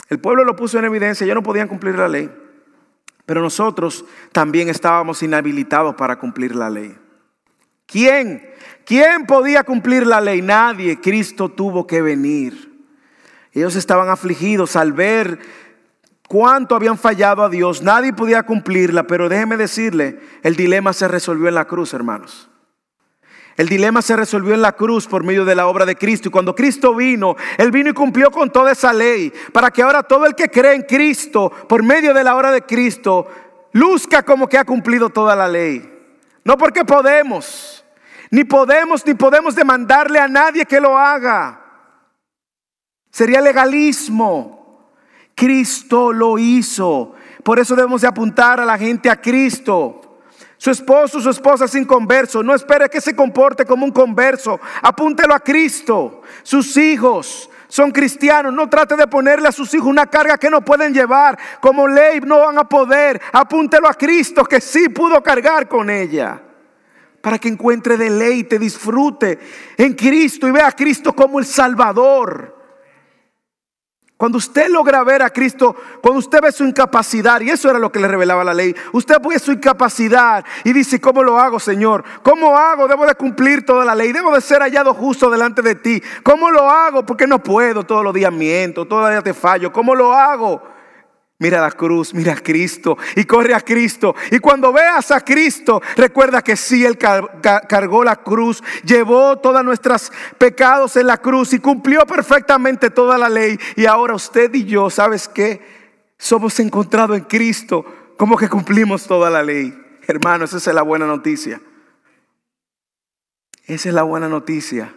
El 0.09 0.19
pueblo 0.19 0.43
lo 0.43 0.57
puso 0.57 0.77
en 0.79 0.83
evidencia, 0.83 1.25
ya 1.25 1.33
no 1.33 1.43
podían 1.43 1.69
cumplir 1.69 1.97
la 1.97 2.09
ley, 2.09 2.29
pero 3.29 3.43
nosotros 3.43 4.05
también 4.31 4.69
estábamos 4.69 5.21
inhabilitados 5.21 5.93
para 5.93 6.17
cumplir 6.17 6.55
la 6.55 6.67
ley. 6.67 6.97
¿Quién? 7.85 8.41
¿Quién 8.83 9.27
podía 9.27 9.63
cumplir 9.63 10.07
la 10.07 10.19
ley? 10.19 10.41
Nadie. 10.41 10.99
Cristo 10.99 11.47
tuvo 11.47 11.85
que 11.85 12.01
venir. 12.01 12.87
Ellos 13.51 13.75
estaban 13.75 14.09
afligidos 14.09 14.75
al 14.75 14.93
ver 14.93 15.37
cuánto 16.27 16.75
habían 16.75 16.97
fallado 16.97 17.43
a 17.43 17.49
Dios. 17.49 17.83
Nadie 17.83 18.13
podía 18.13 18.41
cumplirla, 18.41 19.05
pero 19.05 19.29
déjeme 19.29 19.57
decirle, 19.57 20.19
el 20.41 20.55
dilema 20.55 20.91
se 20.91 21.07
resolvió 21.07 21.49
en 21.49 21.53
la 21.53 21.65
cruz, 21.65 21.93
hermanos. 21.93 22.49
El 23.59 23.67
dilema 23.67 24.01
se 24.01 24.15
resolvió 24.15 24.53
en 24.53 24.61
la 24.61 24.71
cruz 24.71 25.05
por 25.05 25.25
medio 25.25 25.43
de 25.43 25.53
la 25.53 25.67
obra 25.67 25.85
de 25.85 25.97
Cristo. 25.97 26.29
Y 26.29 26.31
cuando 26.31 26.55
Cristo 26.55 26.95
vino, 26.95 27.35
Él 27.57 27.71
vino 27.71 27.89
y 27.89 27.93
cumplió 27.93 28.31
con 28.31 28.49
toda 28.49 28.71
esa 28.71 28.93
ley. 28.93 29.33
Para 29.51 29.69
que 29.69 29.81
ahora 29.81 30.01
todo 30.01 30.25
el 30.25 30.33
que 30.33 30.47
cree 30.47 30.75
en 30.75 30.83
Cristo, 30.83 31.51
por 31.67 31.83
medio 31.83 32.13
de 32.13 32.23
la 32.23 32.37
obra 32.37 32.53
de 32.53 32.61
Cristo, 32.61 33.27
luzca 33.73 34.23
como 34.23 34.47
que 34.47 34.57
ha 34.57 34.63
cumplido 34.63 35.09
toda 35.09 35.35
la 35.35 35.49
ley. 35.49 35.93
No 36.45 36.57
porque 36.57 36.85
podemos, 36.85 37.83
ni 38.31 38.45
podemos, 38.45 39.05
ni 39.05 39.13
podemos 39.13 39.55
demandarle 39.55 40.19
a 40.19 40.29
nadie 40.29 40.65
que 40.65 40.79
lo 40.79 40.97
haga. 40.97 41.59
Sería 43.11 43.41
legalismo. 43.41 44.87
Cristo 45.35 46.13
lo 46.13 46.37
hizo. 46.37 47.13
Por 47.43 47.59
eso 47.59 47.75
debemos 47.75 47.99
de 47.99 48.07
apuntar 48.07 48.61
a 48.61 48.65
la 48.65 48.77
gente 48.77 49.09
a 49.09 49.19
Cristo. 49.19 49.98
Su 50.59 50.71
esposo, 50.71 51.21
su 51.21 51.29
esposa 51.29 51.69
sin 51.69 51.85
converso. 51.85 52.43
No 52.43 52.53
espere 52.53 52.89
que 52.89 52.99
se 52.99 53.15
comporte 53.15 53.65
como 53.65 53.85
un 53.85 53.93
converso. 53.93 54.59
Apúntelo 54.81 55.33
a 55.33 55.39
Cristo. 55.39 56.21
Sus 56.43 56.75
hijos 56.75 57.49
son 57.69 57.91
cristianos. 57.91 58.53
No 58.53 58.69
trate 58.69 58.97
de 58.97 59.07
ponerle 59.07 59.47
a 59.47 59.53
sus 59.53 59.73
hijos 59.73 59.87
una 59.87 60.07
carga 60.07 60.37
que 60.37 60.49
no 60.49 60.59
pueden 60.59 60.93
llevar. 60.93 61.39
Como 61.61 61.87
ley 61.87 62.19
no 62.19 62.39
van 62.39 62.57
a 62.57 62.67
poder. 62.67 63.21
Apúntelo 63.31 63.87
a 63.87 63.93
Cristo 63.93 64.43
que 64.43 64.59
sí 64.59 64.89
pudo 64.89 65.23
cargar 65.23 65.69
con 65.69 65.89
ella. 65.89 66.43
Para 67.21 67.37
que 67.37 67.47
encuentre 67.47 67.95
deleite, 67.95 68.59
disfrute 68.59 69.39
en 69.77 69.93
Cristo 69.93 70.45
y 70.45 70.51
vea 70.51 70.67
a 70.67 70.73
Cristo 70.73 71.15
como 71.15 71.39
el 71.39 71.45
Salvador. 71.45 72.58
Cuando 74.19 74.37
usted 74.37 74.67
logra 74.67 75.01
ver 75.05 75.23
a 75.23 75.29
Cristo, 75.29 75.73
cuando 76.01 76.19
usted 76.19 76.41
ve 76.41 76.51
su 76.51 76.65
incapacidad, 76.65 77.39
y 77.39 77.51
eso 77.51 77.69
era 77.69 77.79
lo 77.79 77.89
que 77.89 78.01
le 78.01 78.07
revelaba 78.09 78.43
la 78.43 78.53
ley, 78.53 78.75
usted 78.91 79.15
ve 79.25 79.39
su 79.39 79.53
incapacidad 79.53 80.43
y 80.65 80.73
dice, 80.73 80.99
¿cómo 80.99 81.23
lo 81.23 81.39
hago, 81.39 81.57
Señor? 81.57 82.03
¿Cómo 82.21 82.57
hago? 82.57 82.89
Debo 82.89 83.05
de 83.05 83.15
cumplir 83.15 83.65
toda 83.65 83.85
la 83.85 83.95
ley, 83.95 84.11
debo 84.11 84.35
de 84.35 84.41
ser 84.41 84.61
hallado 84.61 84.93
justo 84.93 85.29
delante 85.29 85.61
de 85.61 85.75
ti. 85.75 86.03
¿Cómo 86.21 86.51
lo 86.51 86.69
hago? 86.69 87.05
Porque 87.05 87.27
no 87.27 87.41
puedo, 87.41 87.85
todos 87.85 88.03
los 88.03 88.13
días 88.13 88.33
miento, 88.33 88.85
todos 88.85 89.03
los 89.03 89.11
días 89.11 89.23
te 89.23 89.33
fallo. 89.33 89.71
¿Cómo 89.71 89.95
lo 89.95 90.11
hago? 90.11 90.63
Mira 91.41 91.61
la 91.61 91.71
cruz, 91.71 92.13
mira 92.13 92.33
a 92.33 92.43
Cristo 92.43 92.97
y 93.15 93.23
corre 93.23 93.53
a 93.53 93.61
Cristo. 93.61 94.13
Y 94.29 94.39
cuando 94.39 94.73
veas 94.73 95.09
a 95.09 95.21
Cristo, 95.21 95.81
recuerda 95.95 96.41
que 96.41 96.57
sí, 96.57 96.85
Él 96.85 96.97
cargó 96.97 98.03
la 98.03 98.17
cruz, 98.17 98.61
llevó 98.83 99.37
todos 99.37 99.63
nuestros 99.63 100.11
pecados 100.37 100.97
en 100.97 101.07
la 101.07 101.17
cruz 101.17 101.53
y 101.53 101.59
cumplió 101.59 102.05
perfectamente 102.05 102.89
toda 102.89 103.17
la 103.17 103.29
ley. 103.29 103.57
Y 103.77 103.85
ahora 103.85 104.15
usted 104.15 104.53
y 104.53 104.65
yo, 104.65 104.89
¿sabes 104.89 105.29
qué? 105.29 105.61
Somos 106.17 106.59
encontrados 106.59 107.17
en 107.17 107.23
Cristo 107.23 107.85
como 108.17 108.35
que 108.35 108.49
cumplimos 108.49 109.07
toda 109.07 109.29
la 109.29 109.41
ley. 109.41 109.73
Hermano, 110.07 110.43
esa 110.43 110.57
es 110.57 110.67
la 110.67 110.81
buena 110.81 111.05
noticia. 111.05 111.61
Esa 113.63 113.87
es 113.87 113.95
la 113.95 114.03
buena 114.03 114.27
noticia. 114.27 114.93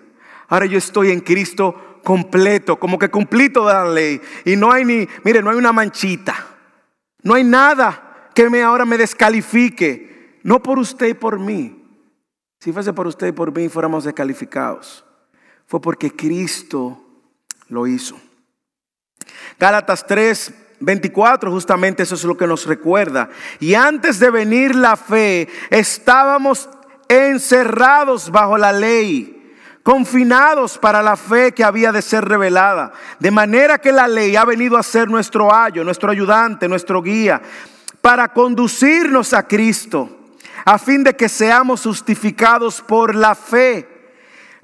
Ahora 0.49 0.67
yo 0.67 0.77
estoy 0.77 1.13
en 1.13 1.21
Cristo 1.21 1.92
completo, 2.03 2.79
como 2.79 2.99
que 2.99 3.11
cumplí 3.11 3.51
toda 3.51 3.85
la 3.85 3.91
ley. 3.91 4.21
Y 4.45 4.57
no 4.57 4.71
hay 4.71 4.85
ni, 4.85 5.09
mire, 5.25 5.43
no 5.43 5.51
hay 5.51 5.57
una 5.57 5.73
manchita. 5.73 6.35
No 7.23 7.35
hay 7.35 7.45
nada 7.45 8.31
que 8.35 8.49
me 8.51 8.63
ahora 8.63 8.85
me 8.85 8.99
descalifique. 8.99 10.41
No 10.43 10.63
por 10.63 10.79
usted 10.79 11.09
y 11.09 11.15
por 11.15 11.39
mí. 11.39 11.79
Si 12.61 12.73
fuese 12.73 12.93
por 12.93 13.07
usted 13.07 13.29
y 13.29 13.33
por 13.33 13.57
mí 13.57 13.69
fuéramos 13.69 14.05
descalificados. 14.05 15.05
Fue 15.67 15.81
porque 15.81 16.11
Cristo 16.11 17.05
lo 17.69 17.87
hizo. 17.87 18.21
Gálatas 19.59 20.07
3, 20.07 20.55
24, 20.81 21.51
justamente 21.51 22.03
eso 22.03 22.15
es 22.15 22.25
lo 22.25 22.37
que 22.37 22.47
nos 22.47 22.67
recuerda. 22.67 23.31
Y 23.61 23.75
antes 23.75 24.19
de 24.19 24.31
venir 24.31 24.75
la 24.75 24.97
fe, 24.97 25.49
estábamos 25.71 26.69
encerrados 27.09 28.31
bajo 28.31 28.59
la 28.59 28.73
ley 28.73 29.42
confinados 29.83 30.79
para 30.79 31.03
la 31.03 31.17
fe 31.17 31.53
que 31.53 31.65
había 31.65 31.93
de 31.93 32.03
ser 32.03 32.25
revelada. 32.25 32.93
De 33.19 33.31
manera 33.31 33.79
que 33.79 33.93
la 33.93 34.09
ley 34.09 34.37
ha 34.37 34.45
venido 34.45 34.77
a 34.77 34.83
ser 34.83 35.09
nuestro 35.09 35.53
ayo, 35.55 35.85
nuestro 35.85 36.11
ayudante, 36.11 36.69
nuestro 36.69 37.03
guía, 37.03 37.43
para 38.01 38.29
conducirnos 38.33 39.33
a 39.33 39.47
Cristo, 39.47 40.09
a 40.65 40.79
fin 40.79 41.03
de 41.05 41.15
que 41.15 41.29
seamos 41.29 41.83
justificados 41.83 42.81
por 42.81 43.15
la 43.15 43.35
fe. 43.35 43.89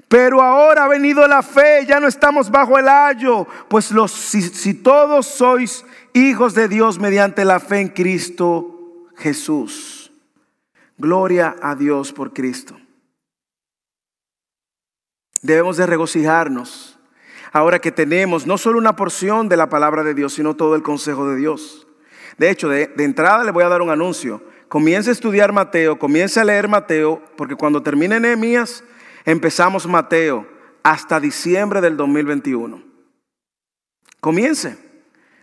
Pero 0.07 0.41
ahora 0.41 0.85
ha 0.85 0.87
venido 0.87 1.27
la 1.27 1.43
fe, 1.43 1.85
ya 1.85 1.99
no 1.99 2.07
estamos 2.07 2.49
bajo 2.49 2.79
el 2.79 2.87
ayo, 2.89 3.45
pues 3.67 3.93
si 4.11 4.73
todos 4.73 5.27
sois 5.27 5.85
hijos 6.13 6.55
de 6.55 6.67
Dios 6.67 6.97
mediante 6.97 7.45
la 7.45 7.59
fe 7.59 7.81
en 7.81 7.89
Cristo 7.89 9.07
Jesús. 9.15 10.11
Gloria 10.97 11.55
a 11.61 11.75
Dios 11.75 12.11
por 12.11 12.33
Cristo. 12.33 12.75
Debemos 15.41 15.77
de 15.77 15.85
regocijarnos 15.85 16.99
ahora 17.51 17.79
que 17.79 17.91
tenemos 17.91 18.45
no 18.45 18.57
solo 18.57 18.77
una 18.77 18.95
porción 18.95 19.49
de 19.49 19.57
la 19.57 19.69
palabra 19.69 20.03
de 20.03 20.13
Dios, 20.13 20.33
sino 20.33 20.55
todo 20.55 20.75
el 20.75 20.83
consejo 20.83 21.27
de 21.27 21.35
Dios. 21.35 21.87
De 22.37 22.49
hecho, 22.49 22.69
de, 22.69 22.91
entrada 22.97 23.43
le 23.43 23.51
voy 23.51 23.63
a 23.63 23.69
dar 23.69 23.81
un 23.81 23.89
anuncio. 23.89 24.43
Comience 24.67 25.09
a 25.09 25.13
estudiar 25.13 25.51
Mateo, 25.51 25.97
comience 25.97 26.39
a 26.39 26.43
leer 26.43 26.67
Mateo, 26.67 27.21
porque 27.35 27.55
cuando 27.55 27.81
termine 27.81 28.19
Nehemías, 28.19 28.83
empezamos 29.25 29.87
Mateo 29.87 30.47
hasta 30.83 31.19
diciembre 31.19 31.81
del 31.81 31.97
2021. 31.97 32.81
Comience. 34.19 34.77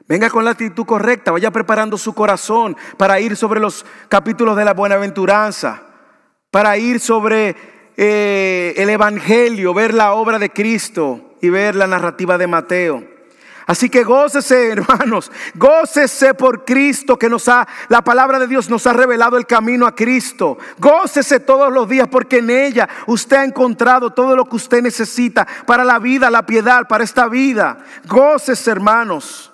Venga 0.08 0.30
con 0.30 0.44
la 0.44 0.52
actitud 0.52 0.86
correcta, 0.86 1.32
vaya 1.32 1.50
preparando 1.50 1.98
su 1.98 2.14
corazón 2.14 2.76
para 2.96 3.18
ir 3.18 3.36
sobre 3.36 3.58
los 3.58 3.84
capítulos 4.08 4.56
de 4.56 4.64
la 4.64 4.72
buenaventuranza, 4.72 5.82
para 6.52 6.78
ir 6.78 7.00
sobre 7.00 7.56
eh, 7.96 8.74
el 8.76 8.90
Evangelio, 8.90 9.72
ver 9.72 9.94
la 9.94 10.12
obra 10.12 10.38
de 10.38 10.50
Cristo 10.50 11.36
y 11.40 11.48
ver 11.48 11.74
la 11.74 11.86
narrativa 11.86 12.36
de 12.38 12.46
Mateo. 12.46 13.16
Así 13.66 13.90
que 13.90 14.04
gócese, 14.04 14.68
hermanos, 14.72 15.30
gócese 15.54 16.34
por 16.34 16.64
Cristo 16.64 17.18
que 17.18 17.28
nos 17.28 17.48
ha, 17.48 17.66
la 17.88 18.02
palabra 18.02 18.38
de 18.38 18.46
Dios 18.46 18.70
nos 18.70 18.86
ha 18.86 18.92
revelado 18.92 19.36
el 19.36 19.46
camino 19.46 19.86
a 19.86 19.94
Cristo. 19.94 20.56
Gócese 20.78 21.40
todos 21.40 21.72
los 21.72 21.88
días 21.88 22.08
porque 22.08 22.38
en 22.38 22.50
ella 22.50 22.88
usted 23.06 23.36
ha 23.36 23.44
encontrado 23.44 24.10
todo 24.10 24.36
lo 24.36 24.44
que 24.48 24.56
usted 24.56 24.82
necesita 24.82 25.46
para 25.66 25.84
la 25.84 25.98
vida, 25.98 26.30
la 26.30 26.46
piedad, 26.46 26.86
para 26.86 27.04
esta 27.04 27.28
vida. 27.28 27.78
Gócese, 28.06 28.70
hermanos. 28.70 29.52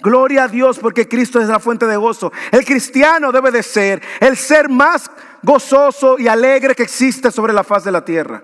Gloria 0.00 0.44
a 0.44 0.48
Dios 0.48 0.78
porque 0.78 1.08
Cristo 1.08 1.40
es 1.40 1.48
la 1.48 1.58
fuente 1.58 1.86
de 1.86 1.96
gozo. 1.96 2.30
El 2.50 2.62
cristiano 2.66 3.32
debe 3.32 3.50
de 3.50 3.62
ser 3.62 4.02
el 4.20 4.36
ser 4.36 4.68
más 4.68 5.10
gozoso 5.44 6.18
y 6.18 6.26
alegre 6.26 6.74
que 6.74 6.82
existe 6.82 7.30
sobre 7.30 7.52
la 7.52 7.62
faz 7.62 7.84
de 7.84 7.92
la 7.92 8.04
tierra. 8.04 8.42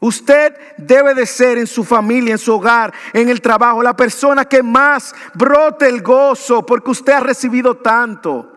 Usted 0.00 0.54
debe 0.78 1.14
de 1.14 1.26
ser 1.26 1.58
en 1.58 1.66
su 1.66 1.84
familia, 1.84 2.32
en 2.32 2.38
su 2.38 2.54
hogar, 2.54 2.92
en 3.12 3.28
el 3.28 3.40
trabajo, 3.40 3.82
la 3.82 3.94
persona 3.94 4.46
que 4.46 4.62
más 4.62 5.14
brote 5.34 5.88
el 5.88 6.02
gozo 6.02 6.64
porque 6.64 6.90
usted 6.90 7.12
ha 7.12 7.20
recibido 7.20 7.76
tanto 7.76 8.50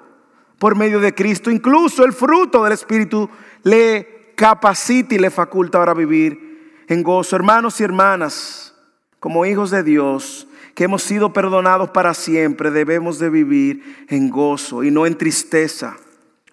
por 0.57 0.76
medio 0.76 1.01
de 1.01 1.14
Cristo. 1.14 1.51
Incluso 1.51 2.05
el 2.05 2.14
fruto 2.14 2.64
del 2.64 2.74
Espíritu 2.74 3.30
le 3.64 4.34
capacita 4.36 5.16
y 5.16 5.20
le 5.20 5.30
faculta 5.30 5.78
ahora 5.78 5.93
vivir 5.93 6.86
en 6.88 7.03
gozo. 7.03 7.36
Hermanos 7.36 7.80
y 7.82 7.84
hermanas, 7.84 8.74
como 9.20 9.45
hijos 9.45 9.70
de 9.70 9.84
Dios, 9.84 10.47
que 10.74 10.86
hemos 10.86 11.03
sido 11.03 11.34
perdonados 11.34 11.89
para 11.89 12.14
siempre, 12.14 12.72
debemos 12.72 13.20
de 13.20 13.30
vivir 13.30 14.05
en 14.07 14.30
gozo 14.30 14.82
y 14.84 14.91
no 14.91 15.05
en 15.05 15.18
tristeza 15.18 15.97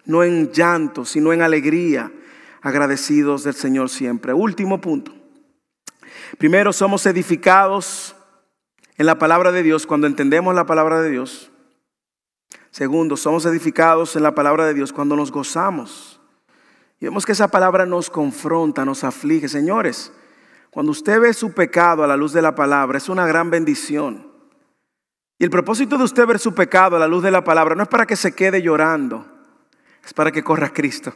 no 0.05 0.23
en 0.23 0.51
llanto, 0.51 1.05
sino 1.05 1.33
en 1.33 1.41
alegría, 1.41 2.11
agradecidos 2.61 3.43
del 3.43 3.53
Señor 3.53 3.89
siempre. 3.89 4.33
Último 4.33 4.81
punto. 4.81 5.13
Primero, 6.37 6.73
somos 6.73 7.05
edificados 7.05 8.15
en 8.97 9.05
la 9.05 9.17
palabra 9.17 9.51
de 9.51 9.63
Dios 9.63 9.85
cuando 9.85 10.07
entendemos 10.07 10.55
la 10.55 10.65
palabra 10.65 11.01
de 11.01 11.09
Dios. 11.09 11.51
Segundo, 12.71 13.17
somos 13.17 13.45
edificados 13.45 14.15
en 14.15 14.23
la 14.23 14.33
palabra 14.33 14.65
de 14.65 14.73
Dios 14.73 14.93
cuando 14.93 15.15
nos 15.15 15.31
gozamos. 15.31 16.19
Y 16.99 17.05
vemos 17.05 17.25
que 17.25 17.31
esa 17.31 17.49
palabra 17.49 17.85
nos 17.85 18.09
confronta, 18.09 18.85
nos 18.85 19.03
aflige. 19.03 19.49
Señores, 19.49 20.13
cuando 20.69 20.91
usted 20.91 21.19
ve 21.19 21.33
su 21.33 21.51
pecado 21.51 22.03
a 22.03 22.07
la 22.07 22.15
luz 22.15 22.31
de 22.31 22.41
la 22.41 22.55
palabra, 22.55 22.97
es 22.97 23.09
una 23.09 23.25
gran 23.25 23.49
bendición. 23.49 24.31
Y 25.37 25.43
el 25.43 25.49
propósito 25.49 25.97
de 25.97 26.03
usted 26.03 26.27
ver 26.27 26.37
su 26.37 26.53
pecado 26.53 26.95
a 26.95 26.99
la 26.99 27.07
luz 27.07 27.23
de 27.23 27.31
la 27.31 27.43
palabra 27.43 27.75
no 27.75 27.83
es 27.83 27.89
para 27.89 28.05
que 28.05 28.15
se 28.15 28.33
quede 28.33 28.61
llorando, 28.61 29.25
es 30.03 30.13
para 30.13 30.31
que 30.31 30.43
corra 30.43 30.71
Cristo. 30.71 31.13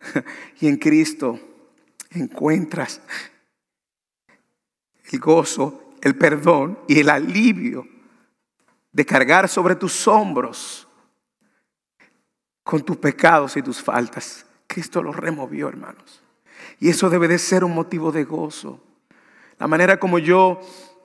Y 0.60 0.68
en 0.68 0.76
Cristo 0.76 1.40
encuentras 2.10 3.00
el 5.10 5.18
gozo, 5.18 5.94
el 6.02 6.16
perdón 6.16 6.78
y 6.88 7.00
el 7.00 7.08
alivio 7.08 7.86
de 8.92 9.04
cargar 9.04 9.48
sobre 9.48 9.76
tus 9.76 10.06
hombros 10.08 10.86
con 12.62 12.82
tus 12.82 12.96
pecados 12.96 13.56
y 13.56 13.62
tus 13.62 13.82
faltas. 13.82 14.46
Cristo 14.66 15.02
los 15.02 15.16
removió, 15.16 15.68
hermanos. 15.68 16.22
Y 16.80 16.88
eso 16.88 17.08
debe 17.10 17.28
de 17.28 17.38
ser 17.38 17.64
un 17.64 17.74
motivo 17.74 18.10
de 18.10 18.24
gozo. 18.24 18.80
La 19.58 19.66
manera 19.66 19.98
como 19.98 20.18
yo 20.18 20.60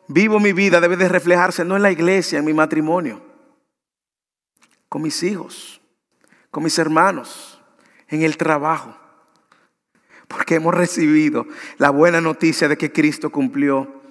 vivo 0.08 0.40
mi 0.40 0.54
vida 0.54 0.80
debe 0.80 0.98
de 0.98 1.10
reflejarse 1.10 1.64
no 1.64 1.76
en 1.76 1.84
la 1.84 1.92
iglesia, 1.92 2.40
en 2.40 2.46
mi 2.46 2.54
matrimonio, 2.54 3.22
con 4.90 5.02
mis 5.02 5.22
hijos, 5.24 5.81
con 6.52 6.64
mis 6.64 6.78
hermanos, 6.78 7.60
en 8.10 8.24
el 8.24 8.38
trabajo, 8.38 8.96
porque 10.28 10.56
hemos 10.56 10.76
recibido 10.76 11.48
la 11.78 11.90
buena 11.90 12.22
noticia 12.22 12.68
de 12.68 12.78
que 12.78 12.92
Cristo 12.92 13.30
cumplió. 13.30 14.02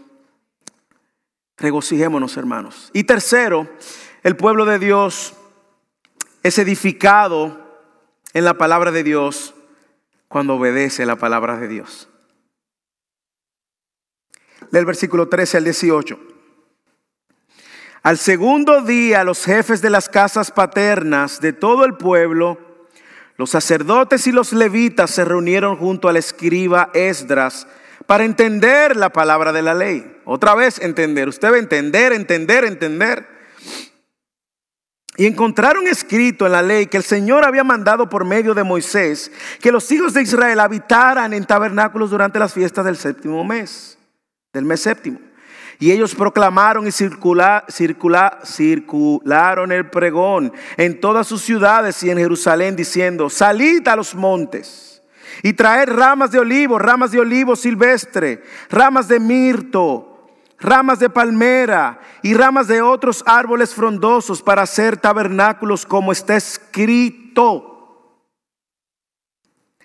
Regocijémonos, 1.58 2.36
hermanos. 2.38 2.90
Y 2.94 3.04
tercero, 3.04 3.68
el 4.22 4.36
pueblo 4.36 4.64
de 4.64 4.78
Dios 4.78 5.34
es 6.42 6.58
edificado 6.58 7.58
en 8.32 8.44
la 8.44 8.54
palabra 8.54 8.90
de 8.90 9.02
Dios 9.02 9.54
cuando 10.28 10.54
obedece 10.54 11.04
la 11.04 11.16
palabra 11.16 11.58
de 11.58 11.68
Dios. 11.68 12.08
Lee 14.70 14.78
el 14.78 14.86
versículo 14.86 15.28
13 15.28 15.58
al 15.58 15.64
18. 15.64 16.29
Al 18.02 18.16
segundo 18.16 18.80
día 18.80 19.24
los 19.24 19.44
jefes 19.44 19.82
de 19.82 19.90
las 19.90 20.08
casas 20.08 20.50
paternas 20.50 21.40
de 21.40 21.52
todo 21.52 21.84
el 21.84 21.94
pueblo, 21.94 22.58
los 23.36 23.50
sacerdotes 23.50 24.26
y 24.26 24.32
los 24.32 24.52
levitas 24.52 25.10
se 25.10 25.24
reunieron 25.24 25.76
junto 25.76 26.08
al 26.08 26.16
escriba 26.16 26.90
Esdras 26.94 27.66
para 28.06 28.24
entender 28.24 28.96
la 28.96 29.10
palabra 29.10 29.52
de 29.52 29.62
la 29.62 29.74
ley. 29.74 30.18
Otra 30.24 30.54
vez 30.54 30.80
entender, 30.80 31.28
usted 31.28 31.52
va 31.52 31.56
a 31.56 31.58
entender, 31.58 32.12
entender, 32.12 32.64
entender. 32.64 33.28
Y 35.16 35.26
encontraron 35.26 35.86
escrito 35.86 36.46
en 36.46 36.52
la 36.52 36.62
ley 36.62 36.86
que 36.86 36.96
el 36.96 37.02
Señor 37.02 37.44
había 37.44 37.64
mandado 37.64 38.08
por 38.08 38.24
medio 38.24 38.54
de 38.54 38.64
Moisés 38.64 39.30
que 39.60 39.72
los 39.72 39.90
hijos 39.92 40.14
de 40.14 40.22
Israel 40.22 40.60
habitaran 40.60 41.34
en 41.34 41.44
tabernáculos 41.44 42.10
durante 42.10 42.38
las 42.38 42.54
fiestas 42.54 42.86
del 42.86 42.96
séptimo 42.96 43.44
mes, 43.44 43.98
del 44.54 44.64
mes 44.64 44.80
séptimo. 44.80 45.29
Y 45.80 45.90
ellos 45.90 46.14
proclamaron 46.14 46.86
y 46.86 46.92
circula, 46.92 47.64
circularon 48.44 49.72
el 49.72 49.88
pregón 49.88 50.52
en 50.76 51.00
todas 51.00 51.26
sus 51.26 51.40
ciudades 51.40 52.02
y 52.02 52.10
en 52.10 52.18
Jerusalén 52.18 52.76
diciendo, 52.76 53.30
salid 53.30 53.88
a 53.88 53.96
los 53.96 54.14
montes 54.14 55.02
y 55.42 55.54
traed 55.54 55.88
ramas 55.88 56.32
de 56.32 56.38
olivo, 56.38 56.78
ramas 56.78 57.12
de 57.12 57.20
olivo 57.20 57.56
silvestre, 57.56 58.42
ramas 58.68 59.08
de 59.08 59.20
mirto, 59.20 60.28
ramas 60.58 60.98
de 60.98 61.08
palmera 61.08 61.98
y 62.22 62.34
ramas 62.34 62.68
de 62.68 62.82
otros 62.82 63.24
árboles 63.26 63.74
frondosos 63.74 64.42
para 64.42 64.60
hacer 64.62 64.98
tabernáculos 64.98 65.86
como 65.86 66.12
está 66.12 66.36
escrito. 66.36 67.69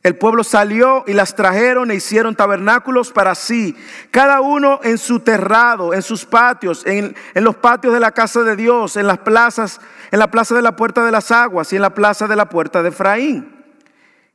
El 0.06 0.18
pueblo 0.18 0.44
salió 0.44 1.04
y 1.08 1.14
las 1.14 1.34
trajeron 1.34 1.90
e 1.90 1.96
hicieron 1.96 2.36
tabernáculos 2.36 3.12
para 3.12 3.34
sí, 3.34 3.76
cada 4.12 4.40
uno 4.40 4.80
en 4.84 5.00
su 5.00 5.22
terrado, 5.22 5.96
en 5.96 6.04
sus 6.04 6.26
patios, 6.28 6.86
en, 6.86 7.16
los 7.34 7.56
patios 7.56 7.92
de 7.92 8.00
la 8.00 8.12
casa 8.12 8.44
de 8.44 8.56
Dios, 8.56 8.98
en 8.98 9.08
las 9.08 9.18
plazas, 9.18 9.82
en 10.12 10.20
la 10.20 10.30
plaza 10.30 10.54
de 10.54 10.62
la 10.62 10.76
puerta 10.76 11.04
de 11.04 11.12
las 11.12 11.32
aguas 11.32 11.74
y 11.74 11.78
en 11.78 11.82
la 11.82 11.96
plaza 11.96 12.28
de 12.28 12.36
la 12.36 12.50
puerta 12.50 12.84
de 12.84 12.90
Efraín. 12.90 13.66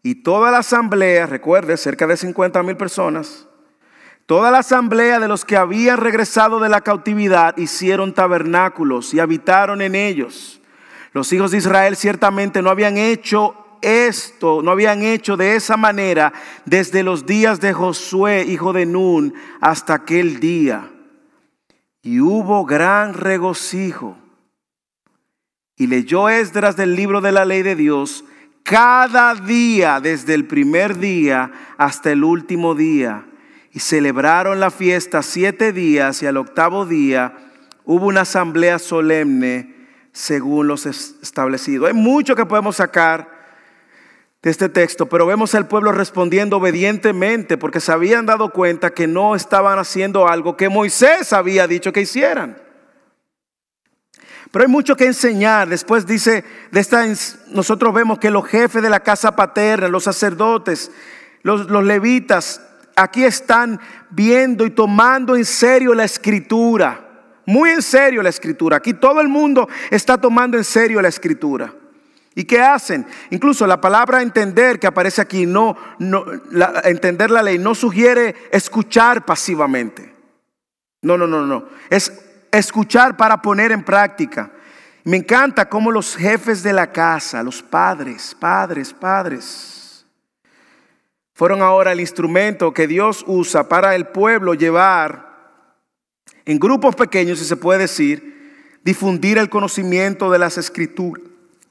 Y 0.03 0.17
toda 0.25 0.51
la 0.51 0.59
asamblea, 0.59 1.27
recuerde, 1.27 1.77
cerca 1.77 2.09
de 2.09 2.17
50 2.17 2.65
mil 2.65 2.77
personas, 2.77 3.47
Toda 4.27 4.51
la 4.51 4.59
asamblea 4.59 5.21
de 5.21 5.29
los 5.29 5.45
que 5.45 5.57
habían 5.57 5.99
regresado 5.99 6.59
de 6.59 6.69
la 6.69 6.81
cautividad 6.81 7.57
hicieron 7.57 8.13
tabernáculos 8.13 9.15
y 9.15 9.21
habitaron 9.21 9.83
en 9.83 9.95
ellos. 9.95 10.61
Los 11.13 11.33
hijos 11.33 11.53
de 11.53 11.59
Israel 11.59 11.97
ciertamente 11.97 12.63
no 12.63 12.71
habían 12.71 12.97
hecho 12.97 13.70
esto, 13.83 14.63
no 14.63 14.71
habían 14.71 15.03
hecho 15.03 15.37
de 15.37 15.57
esa 15.57 15.77
manera 15.77 16.33
desde 16.65 17.03
los 17.03 17.27
días 17.27 17.61
de 17.61 17.73
Josué, 17.73 18.45
hijo 18.49 18.73
de 18.73 18.87
Nun, 18.87 19.35
hasta 19.61 19.95
aquel 19.95 20.41
día. 20.41 20.91
Y 22.03 22.21
hubo 22.21 22.65
gran 22.65 23.15
regocijo. 23.15 24.17
Y 25.77 25.87
leyó 25.87 26.29
Esdras 26.29 26.77
del 26.77 26.95
libro 26.95 27.21
de 27.21 27.33
la 27.33 27.45
ley 27.45 27.63
de 27.63 27.75
Dios 27.75 28.25
cada 28.63 29.35
día, 29.35 30.01
desde 30.01 30.35
el 30.35 30.47
primer 30.47 30.99
día 30.99 31.51
hasta 31.79 32.13
el 32.13 32.25
último 32.25 32.75
día 32.75 33.25
y 33.73 33.81
celebraron 33.81 34.61
la 34.61 34.71
fiesta 34.71 35.23
siete 35.23 35.73
días 35.73 36.23
y 36.23 36.27
al 36.27 36.37
octavo 36.37 36.87
día 36.87 37.35
hubo 37.85 38.07
una 38.07 38.23
asamblea 38.23 38.79
solemne 38.79 39.75
según 40.13 40.67
los 40.67 40.87
establecidos. 40.87 41.89
Hay 41.89 41.95
mucho 41.95 42.35
que 42.35 42.47
podemos 42.47 42.77
sacar 42.77 43.40
de 44.43 44.51
este 44.51 44.71
texto, 44.71 45.07
pero 45.07 45.27
vemos 45.27 45.55
al 45.55 45.69
pueblo 45.69 45.93
respondiendo 45.93 46.57
obedientemente 46.57 47.59
porque 47.59 47.81
se 47.81 47.93
habían 47.93 48.25
dado 48.25 48.53
cuenta 48.53 48.91
que 48.95 49.07
no 49.07 49.35
estaban 49.35 49.79
haciendo 49.79 50.29
algo 50.29 50.57
que 50.57 50.71
Moisés 50.71 51.33
había 51.33 51.67
dicho 51.67 51.93
que 51.93 52.01
hicieran. 52.01 52.57
Pero 54.51 54.65
hay 54.65 54.71
mucho 54.71 54.97
que 54.97 55.05
enseñar. 55.05 55.69
Después 55.69 56.07
dice, 56.07 56.45
nosotros 57.51 57.95
vemos 57.95 58.19
que 58.19 58.31
los 58.31 58.47
jefes 58.47 58.83
de 58.83 58.91
la 58.91 59.01
casa 59.01 59.37
paterna, 59.37 59.89
los 59.89 60.05
sacerdotes, 60.05 60.91
los, 61.43 61.69
los 61.71 61.85
levitas, 61.85 62.63
aquí 62.97 63.25
están 63.25 63.79
viendo 64.09 64.65
y 64.67 64.71
tomando 64.71 65.37
en 65.37 65.45
serio 65.45 65.95
la 65.95 66.05
escritura. 66.05 67.09
Muy 67.47 67.71
en 67.71 67.83
serio 67.83 68.23
la 68.23 68.31
escritura. 68.31 68.79
Aquí 68.79 68.95
todo 68.95 69.21
el 69.21 69.29
mundo 69.29 69.69
está 69.91 70.19
tomando 70.19 70.57
en 70.57 70.65
serio 70.65 71.01
la 71.01 71.09
escritura. 71.09 71.75
¿Y 72.41 72.45
qué 72.45 72.59
hacen? 72.59 73.07
Incluso 73.29 73.67
la 73.67 73.83
palabra 73.83 74.23
entender 74.23 74.81
que 74.81 74.87
aparece 74.87 75.21
aquí, 75.21 75.45
no, 75.45 75.77
entender 76.85 77.31
la 77.31 77.43
ley, 77.43 77.59
no 77.59 77.75
sugiere 77.75 78.35
escuchar 78.51 79.27
pasivamente. 79.27 80.15
No, 81.03 81.19
no, 81.19 81.27
no, 81.27 81.45
no. 81.45 81.67
Es 81.91 82.11
escuchar 82.51 83.19
para 83.19 83.43
poner 83.43 83.73
en 83.73 83.85
práctica. 83.85 84.53
Me 85.05 85.19
encanta 85.19 85.69
cómo 85.69 85.93
los 85.93 86.17
jefes 86.17 86.63
de 86.63 86.73
la 86.73 86.91
casa, 86.91 87.43
los 87.43 87.63
padres, 87.63 88.35
padres, 88.41 88.95
padres, 88.95 90.07
fueron 91.35 91.61
ahora 91.61 91.93
el 91.93 92.01
instrumento 92.01 92.73
que 92.73 92.87
Dios 92.87 93.23
usa 93.27 93.69
para 93.69 93.95
el 93.95 94.07
pueblo 94.07 94.55
llevar 94.55 95.29
en 96.47 96.59
grupos 96.59 96.97
pequeños, 96.97 97.39
si 97.39 97.45
se 97.45 97.57
puede 97.57 97.81
decir, 97.81 98.81
difundir 98.83 99.37
el 99.37 99.51
conocimiento 99.51 100.31
de 100.31 100.39
las 100.39 100.57
escrituras, 100.57 101.30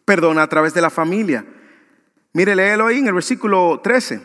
perdón, 0.09 0.39
a 0.39 0.47
través 0.47 0.73
de 0.73 0.81
la 0.81 0.89
familia. 0.89 1.45
Mire, 2.33 2.55
léelo 2.55 2.87
ahí 2.87 2.97
en 2.97 3.05
el 3.05 3.13
versículo 3.13 3.79
13. 3.83 4.19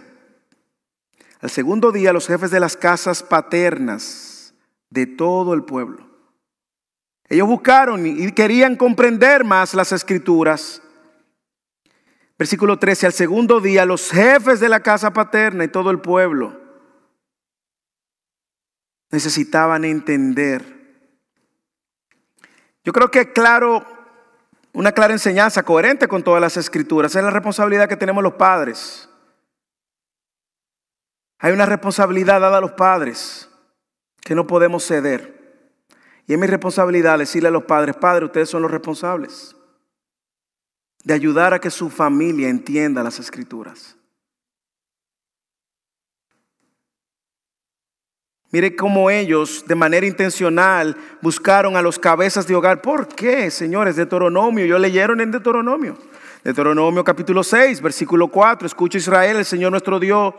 Al 1.43 1.51
segundo 1.51 1.93
día 1.93 2.11
los 2.15 2.27
jefes 2.27 2.51
de 2.51 2.59
las 2.59 2.75
casas 2.75 3.23
paternas 3.23 4.55
de 4.89 5.05
todo 5.05 5.53
el 5.53 5.65
pueblo. 5.65 6.09
Ellos 7.29 7.47
buscaron 7.47 8.07
y 8.07 8.33
querían 8.33 8.77
comprender 8.77 9.45
más 9.45 9.75
las 9.75 9.93
escrituras 9.93 10.81
Versículo 12.39 12.79
13, 12.79 13.07
al 13.07 13.13
segundo 13.13 13.61
día 13.61 13.85
los 13.85 14.11
jefes 14.11 14.59
de 14.59 14.71
la 14.71 14.81
casa 14.81 15.13
paterna 15.13 15.65
y 15.65 15.69
todo 15.69 15.91
el 15.91 16.01
pueblo 16.01 16.61
necesitaban 19.11 19.85
entender. 19.85 20.65
Yo 22.83 22.93
creo 22.93 23.11
que 23.13 23.33
claro, 23.33 23.87
una 24.75 24.91
clara 24.93 25.13
enseñanza 25.13 25.63
coherente 25.63 26.09
con 26.09 26.23
todas 26.23 26.41
las 26.41 26.57
escrituras 26.57 27.15
es 27.15 27.23
la 27.23 27.31
responsabilidad 27.31 27.89
que 27.89 27.97
tenemos 27.97 28.23
los 28.23 28.35
padres. 28.35 29.09
Hay 31.39 31.53
una 31.53 31.65
responsabilidad 31.65 32.41
dada 32.41 32.59
a 32.59 32.61
los 32.61 32.73
padres 32.73 33.49
que 34.21 34.35
no 34.35 34.47
podemos 34.47 34.85
ceder. 34.85 35.33
Y 36.27 36.33
es 36.33 36.39
mi 36.39 36.47
responsabilidad 36.47 37.19
decirle 37.19 37.49
a 37.49 37.53
los 37.53 37.65
padres, 37.65 37.97
padres, 37.97 38.27
ustedes 38.27 38.51
son 38.51 38.63
los 38.63 38.71
responsables 38.71 39.55
de 41.05 41.15
ayudar 41.15 41.55
a 41.55 41.61
que 41.61 41.71
su 41.71 41.89
familia 41.89 42.49
entienda 42.49 43.03
las 43.05 43.21
escrituras. 43.21 43.97
Mire 48.55 48.77
cómo 48.77 49.11
ellos 49.11 49.65
de 49.67 49.75
manera 49.75 50.07
intencional 50.07 50.97
buscaron 51.21 51.77
a 51.77 51.83
los 51.83 51.99
cabezas 51.99 52.47
de 52.47 52.55
hogar. 52.55 52.81
¿Por 52.81 53.09
qué, 53.09 53.51
señores? 53.51 53.97
Deuteronomio, 53.97 54.65
yo 54.65 54.79
leyeron 54.79 55.21
en 55.21 55.33
Deuteronomio. 55.33 55.99
Deuteronomio 56.45 57.03
capítulo 57.03 57.43
6, 57.43 57.83
versículo 57.83 58.29
4. 58.29 58.65
Escucha 58.65 58.97
Israel, 58.97 59.39
el 59.39 59.45
Señor 59.45 59.73
nuestro 59.73 59.99
Dios, 59.99 60.35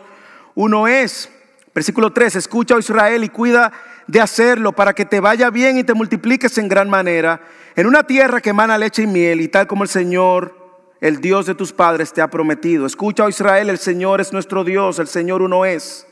uno 0.54 0.88
es. 0.88 1.30
Versículo 1.74 2.14
3, 2.14 2.38
escucha 2.38 2.80
Israel 2.80 3.26
y 3.26 3.28
cuida 3.28 3.74
de 4.08 4.22
hacerlo 4.22 4.72
para 4.72 4.94
que 4.94 5.04
te 5.04 5.20
vaya 5.20 5.50
bien 5.50 5.78
y 5.78 5.84
te 5.84 5.94
multipliques 5.94 6.58
en 6.58 6.70
gran 6.70 6.90
manera 6.90 7.42
en 7.76 7.86
una 7.86 8.04
tierra 8.04 8.40
que 8.40 8.52
emana 8.52 8.78
leche 8.78 9.02
y 9.02 9.08
miel 9.08 9.42
y 9.42 9.50
tal 9.50 9.68
como 9.68 9.84
el 9.84 9.90
Señor, 9.90 10.56
el 11.02 11.20
Dios 11.20 11.48
de 11.48 11.56
tus 11.56 11.74
padres, 11.74 12.14
te 12.14 12.22
ha 12.22 12.30
prometido. 12.30 12.86
Escucha, 12.86 13.26
oh 13.26 13.30
Israel, 13.30 13.70
el 13.70 13.78
Señor 13.78 14.22
es 14.22 14.32
nuestro 14.32 14.64
Dios, 14.64 15.00
el 15.00 15.10
Señor 15.10 15.42
uno 15.42 15.66
es. 15.66 16.08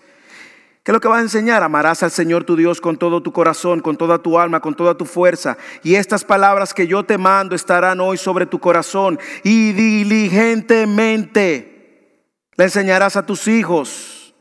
¿Qué 0.83 0.91
es 0.91 0.93
lo 0.93 0.99
que 0.99 1.07
vas 1.07 1.19
a 1.19 1.21
enseñar? 1.21 1.63
Amarás 1.63 2.03
al 2.03 2.11
Señor 2.11 2.43
tu 2.43 2.57
Dios 2.57 2.81
con 2.81 2.97
todo 2.97 3.23
tu 3.23 3.31
corazón, 3.31 3.79
con 3.79 3.95
toda 3.95 4.19
tu 4.19 4.37
alma, 4.37 4.59
con 4.59 4.75
toda 4.75 4.97
tu 4.97 5.05
fuerza. 5.05 5.57
Y 5.81 5.95
estas 5.95 6.25
palabras 6.25 6.73
que 6.73 6.87
yo 6.87 7.05
te 7.05 7.17
mando 7.17 7.55
estarán 7.55 8.01
hoy 8.01 8.17
sobre 8.17 8.45
tu 8.45 8.59
corazón. 8.59 9.17
Y 9.43 9.71
diligentemente 9.71 12.19
le 12.55 12.63
enseñarás 12.65 13.15
a 13.15 13.25
tus 13.25 13.47
hijos. 13.47 14.35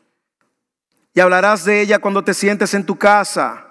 Y 1.15 1.21
hablarás 1.21 1.65
de 1.65 1.81
ella 1.81 2.01
cuando 2.01 2.25
te 2.25 2.35
sientes 2.35 2.75
en 2.75 2.85
tu 2.85 2.97
casa, 2.97 3.65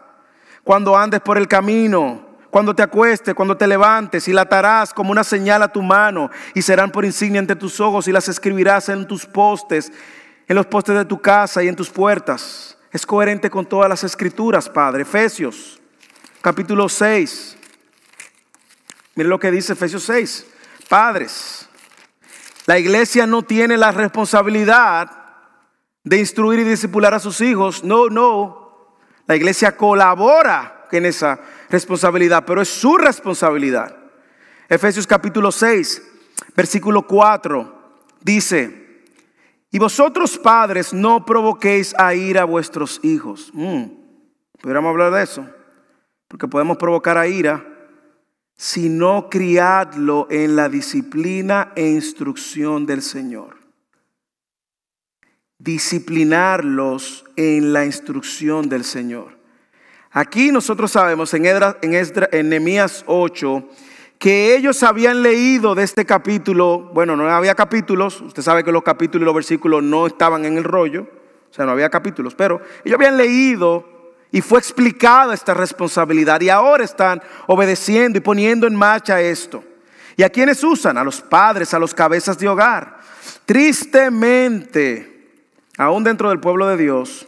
cuando 0.64 0.96
andes 0.96 1.20
por 1.20 1.38
el 1.38 1.50
camino 1.50 2.32
cuando 2.52 2.76
te 2.76 2.84
acuestes, 2.84 3.34
cuando 3.34 3.56
te 3.56 3.66
levantes, 3.66 4.28
y 4.28 4.34
la 4.34 4.42
atarás 4.42 4.94
como 4.94 5.12
una 5.12 5.24
señal 5.24 5.64
a 5.64 5.72
tu 5.72 5.82
mano, 5.82 6.30
y 6.54 6.62
serán 6.62 6.92
por 6.92 7.06
insignia 7.06 7.40
ante 7.40 7.56
tus 7.56 7.80
ojos, 7.80 8.08
y 8.08 8.12
las 8.12 8.28
escribirás 8.28 8.90
en 8.90 9.08
tus 9.08 9.26
postes, 9.26 9.92
en 10.48 10.56
los 10.56 10.66
postes 10.66 10.96
de 10.96 11.06
tu 11.06 11.22
casa 11.22 11.64
y 11.64 11.68
en 11.68 11.76
tus 11.76 11.90
puertas. 11.90 12.78
Es 12.92 13.06
coherente 13.06 13.50
con 13.50 13.66
todas 13.66 13.90
las 13.90 14.04
escrituras, 14.04 14.68
Padre. 14.68 15.04
Efesios, 15.04 15.80
capítulo 16.42 16.90
6. 16.90 17.58
Mire 19.16 19.30
lo 19.30 19.40
que 19.40 19.52
dice 19.52 19.74
Efesios 19.74 20.04
6. 20.04 20.46
Padres, 20.90 21.70
la 22.66 22.78
iglesia 22.78 23.26
no 23.26 23.44
tiene 23.44 23.78
la 23.78 23.92
responsabilidad 23.92 25.10
de 26.04 26.18
instruir 26.18 26.60
y 26.60 26.64
discipular 26.64 27.14
a 27.14 27.20
sus 27.20 27.40
hijos. 27.42 27.84
No, 27.84 28.08
no. 28.10 28.98
La 29.28 29.36
iglesia 29.36 29.78
colabora 29.78 30.88
en 30.92 31.06
esa 31.06 31.40
responsabilidad, 31.70 32.44
pero 32.46 32.62
es 32.62 32.70
su 32.70 32.98
responsabilidad. 32.98 33.96
Efesios 34.68 35.08
capítulo 35.08 35.52
6, 35.52 36.02
versículo 36.56 37.06
4, 37.08 38.00
dice, 38.22 38.81
y 39.72 39.80
vosotros 39.80 40.38
padres 40.38 40.94
no 40.94 41.26
provoquéis 41.26 41.96
a 41.98 42.14
ir 42.14 42.38
a 42.38 42.44
vuestros 42.44 43.00
hijos. 43.04 43.50
Mm, 43.54 43.86
podríamos 44.62 44.90
hablar 44.90 45.14
de 45.14 45.24
eso, 45.24 45.46
porque 46.28 46.48
podemos 46.48 46.78
provocar 46.78 47.18
a 47.18 47.28
ira, 47.28 47.66
sino 48.56 49.30
criadlo 49.30 50.28
en 50.30 50.58
la 50.58 50.68
disciplina 50.68 51.72
e 51.76 51.88
instrucción 51.90 52.86
del 52.86 53.02
Señor. 53.02 53.58
Disciplinarlos 55.58 57.24
en 57.38 57.72
la 57.72 57.86
instrucción 57.86 58.68
del 58.68 58.84
Señor. 58.84 59.40
Aquí 60.12 60.52
nosotros 60.52 60.92
sabemos 60.92 61.34
en, 61.34 61.46
en, 61.46 62.50
Nehemías 62.50 63.06
8 63.08 63.70
que 64.22 64.56
ellos 64.56 64.84
habían 64.84 65.24
leído 65.24 65.74
de 65.74 65.82
este 65.82 66.06
capítulo, 66.06 66.92
bueno, 66.94 67.16
no 67.16 67.28
había 67.28 67.56
capítulos, 67.56 68.22
usted 68.22 68.44
sabe 68.44 68.64
que 68.64 68.72
los 68.72 68.84
capítulos 68.84 69.24
y 69.24 69.26
los 69.26 69.34
versículos 69.34 69.82
no 69.82 70.06
estaban 70.06 70.46
en 70.46 70.60
el 70.60 70.64
rollo, 70.64 71.08
o 71.50 71.52
sea, 71.52 71.66
no 71.66 71.72
había 71.72 71.90
capítulos, 71.90 72.36
pero 72.36 72.62
ellos 72.86 73.00
habían 73.00 73.18
leído 73.18 74.14
y 74.32 74.42
fue 74.42 74.60
explicada 74.60 75.34
esta 75.34 75.56
responsabilidad 75.56 76.40
y 76.40 76.50
ahora 76.50 76.84
están 76.84 77.20
obedeciendo 77.48 78.20
y 78.20 78.22
poniendo 78.22 78.68
en 78.68 78.76
marcha 78.76 79.20
esto. 79.20 79.64
¿Y 80.16 80.22
a 80.22 80.30
quiénes 80.30 80.64
usan? 80.64 81.00
A 81.00 81.04
los 81.04 81.20
padres, 81.20 81.74
a 81.74 81.80
los 81.80 81.96
cabezas 81.96 82.38
de 82.38 82.48
hogar. 82.48 83.00
Tristemente, 83.48 85.32
aún 85.80 86.04
dentro 86.04 86.30
del 86.30 86.40
pueblo 86.40 86.68
de 86.68 86.78
Dios, 86.78 87.28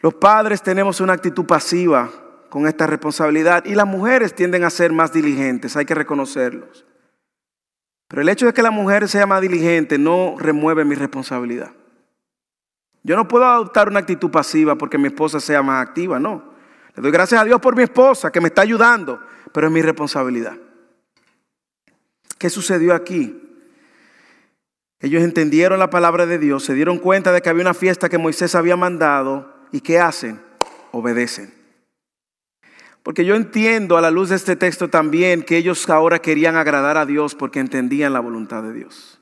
los 0.00 0.14
padres 0.14 0.62
tenemos 0.62 0.98
una 0.98 1.12
actitud 1.12 1.44
pasiva 1.44 2.10
con 2.50 2.66
esta 2.66 2.86
responsabilidad 2.86 3.64
y 3.64 3.74
las 3.74 3.86
mujeres 3.86 4.34
tienden 4.34 4.64
a 4.64 4.70
ser 4.70 4.92
más 4.92 5.12
diligentes, 5.12 5.76
hay 5.76 5.86
que 5.86 5.94
reconocerlos. 5.94 6.84
Pero 8.08 8.22
el 8.22 8.28
hecho 8.28 8.46
de 8.46 8.52
que 8.52 8.62
la 8.62 8.72
mujer 8.72 9.08
sea 9.08 9.24
más 9.24 9.40
diligente 9.40 9.96
no 9.96 10.34
remueve 10.36 10.84
mi 10.84 10.96
responsabilidad. 10.96 11.70
Yo 13.04 13.16
no 13.16 13.28
puedo 13.28 13.44
adoptar 13.46 13.88
una 13.88 14.00
actitud 14.00 14.30
pasiva 14.30 14.76
porque 14.76 14.98
mi 14.98 15.06
esposa 15.06 15.38
sea 15.40 15.62
más 15.62 15.86
activa, 15.86 16.18
no. 16.18 16.52
Le 16.96 17.02
doy 17.02 17.12
gracias 17.12 17.40
a 17.40 17.44
Dios 17.44 17.60
por 17.60 17.76
mi 17.76 17.84
esposa 17.84 18.32
que 18.32 18.40
me 18.40 18.48
está 18.48 18.62
ayudando, 18.62 19.20
pero 19.52 19.68
es 19.68 19.72
mi 19.72 19.80
responsabilidad. 19.80 20.58
¿Qué 22.36 22.50
sucedió 22.50 22.94
aquí? 22.94 23.40
Ellos 24.98 25.22
entendieron 25.22 25.78
la 25.78 25.88
palabra 25.88 26.26
de 26.26 26.38
Dios, 26.38 26.64
se 26.64 26.74
dieron 26.74 26.98
cuenta 26.98 27.32
de 27.32 27.40
que 27.40 27.48
había 27.48 27.62
una 27.62 27.74
fiesta 27.74 28.08
que 28.08 28.18
Moisés 28.18 28.56
había 28.56 28.76
mandado 28.76 29.54
y 29.70 29.80
¿qué 29.80 30.00
hacen? 30.00 30.42
Obedecen. 30.90 31.59
Porque 33.02 33.24
yo 33.24 33.34
entiendo 33.34 33.96
a 33.96 34.00
la 34.00 34.10
luz 34.10 34.28
de 34.28 34.36
este 34.36 34.56
texto 34.56 34.88
también 34.88 35.42
que 35.42 35.56
ellos 35.56 35.88
ahora 35.88 36.20
querían 36.20 36.56
agradar 36.56 36.96
a 36.96 37.06
Dios 37.06 37.34
porque 37.34 37.60
entendían 37.60 38.12
la 38.12 38.20
voluntad 38.20 38.62
de 38.62 38.72
Dios. 38.72 39.20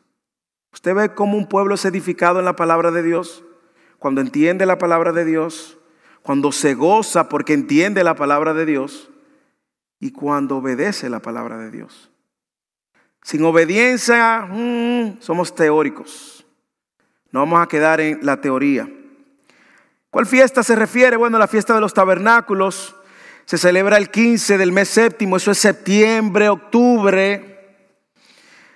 ¿Usted 0.72 0.94
ve 0.94 1.14
cómo 1.14 1.36
un 1.36 1.48
pueblo 1.48 1.76
es 1.76 1.84
edificado 1.84 2.38
en 2.38 2.44
la 2.44 2.56
palabra 2.56 2.90
de 2.90 3.02
Dios? 3.02 3.44
Cuando 3.98 4.20
entiende 4.20 4.66
la 4.66 4.78
palabra 4.78 5.12
de 5.12 5.24
Dios, 5.24 5.78
cuando 6.22 6.52
se 6.52 6.74
goza 6.74 7.28
porque 7.28 7.52
entiende 7.52 8.04
la 8.04 8.14
palabra 8.14 8.52
de 8.52 8.66
Dios 8.66 9.10
y 10.00 10.12
cuando 10.12 10.58
obedece 10.58 11.08
la 11.08 11.20
palabra 11.20 11.58
de 11.58 11.70
Dios. 11.70 12.10
Sin 13.22 13.44
obediencia 13.44 14.48
mm, 14.50 15.20
somos 15.20 15.54
teóricos. 15.54 16.46
No 17.30 17.40
vamos 17.40 17.60
a 17.60 17.68
quedar 17.68 18.00
en 18.00 18.18
la 18.22 18.40
teoría. 18.40 18.88
¿Cuál 20.10 20.26
fiesta 20.26 20.62
se 20.62 20.74
refiere? 20.74 21.16
Bueno, 21.16 21.38
la 21.38 21.48
fiesta 21.48 21.74
de 21.74 21.80
los 21.80 21.92
tabernáculos 21.92 22.94
se 23.48 23.56
celebra 23.56 23.96
el 23.96 24.10
15 24.10 24.58
del 24.58 24.72
mes 24.72 24.90
séptimo, 24.90 25.38
eso 25.38 25.50
es 25.50 25.56
septiembre, 25.56 26.50
octubre. 26.50 27.86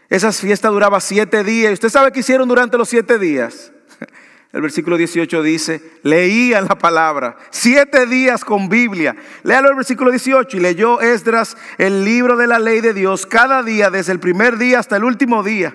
Esa 0.08 0.32
fiesta 0.32 0.68
duraba 0.68 0.98
siete 0.98 1.44
días. 1.44 1.72
¿Y 1.72 1.74
usted 1.74 1.90
sabe 1.90 2.10
qué 2.10 2.20
hicieron 2.20 2.48
durante 2.48 2.78
los 2.78 2.88
siete 2.88 3.18
días? 3.18 3.70
El 4.50 4.62
versículo 4.62 4.96
18 4.96 5.42
dice, 5.42 5.82
leían 6.02 6.64
la 6.68 6.78
palabra, 6.78 7.36
siete 7.50 8.06
días 8.06 8.46
con 8.46 8.70
Biblia. 8.70 9.14
Léalo 9.42 9.68
el 9.68 9.76
versículo 9.76 10.10
18 10.10 10.56
y 10.56 10.60
leyó 10.60 11.02
Esdras 11.02 11.58
el 11.76 12.06
libro 12.06 12.38
de 12.38 12.46
la 12.46 12.58
ley 12.58 12.80
de 12.80 12.94
Dios 12.94 13.26
cada 13.26 13.62
día, 13.62 13.90
desde 13.90 14.12
el 14.12 14.20
primer 14.20 14.56
día 14.56 14.78
hasta 14.78 14.96
el 14.96 15.04
último 15.04 15.42
día. 15.42 15.74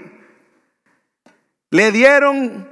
Le 1.70 1.91
dieron 1.91 2.68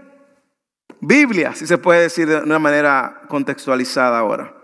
Biblia, 1.02 1.54
si 1.54 1.68
se 1.68 1.78
puede 1.78 2.02
decir 2.02 2.28
de 2.28 2.38
una 2.38 2.58
manera 2.58 3.22
contextualizada 3.28 4.18
ahora. 4.18 4.55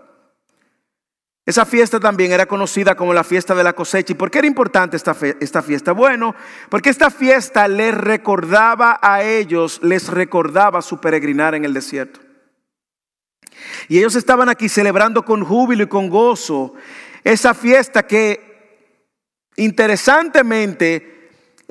Esa 1.44 1.66
fiesta 1.66 1.98
también 1.98 2.30
era 2.30 2.46
conocida 2.46 2.94
como 2.94 3.12
la 3.12 3.24
fiesta 3.24 3.54
de 3.54 3.64
la 3.64 3.72
cosecha. 3.72 4.12
¿Y 4.12 4.16
por 4.16 4.30
qué 4.30 4.38
era 4.38 4.46
importante 4.46 4.96
esta, 4.96 5.16
esta 5.40 5.60
fiesta? 5.60 5.92
Bueno, 5.92 6.36
porque 6.68 6.90
esta 6.90 7.10
fiesta 7.10 7.66
les 7.66 7.94
recordaba 7.94 9.00
a 9.02 9.22
ellos, 9.22 9.80
les 9.82 10.08
recordaba 10.08 10.82
su 10.82 11.00
peregrinar 11.00 11.54
en 11.56 11.64
el 11.64 11.74
desierto. 11.74 12.20
Y 13.88 13.98
ellos 13.98 14.14
estaban 14.14 14.48
aquí 14.48 14.68
celebrando 14.68 15.24
con 15.24 15.44
júbilo 15.44 15.84
y 15.84 15.88
con 15.88 16.08
gozo 16.08 16.74
esa 17.24 17.54
fiesta 17.54 18.06
que 18.06 18.52
interesantemente 19.56 21.21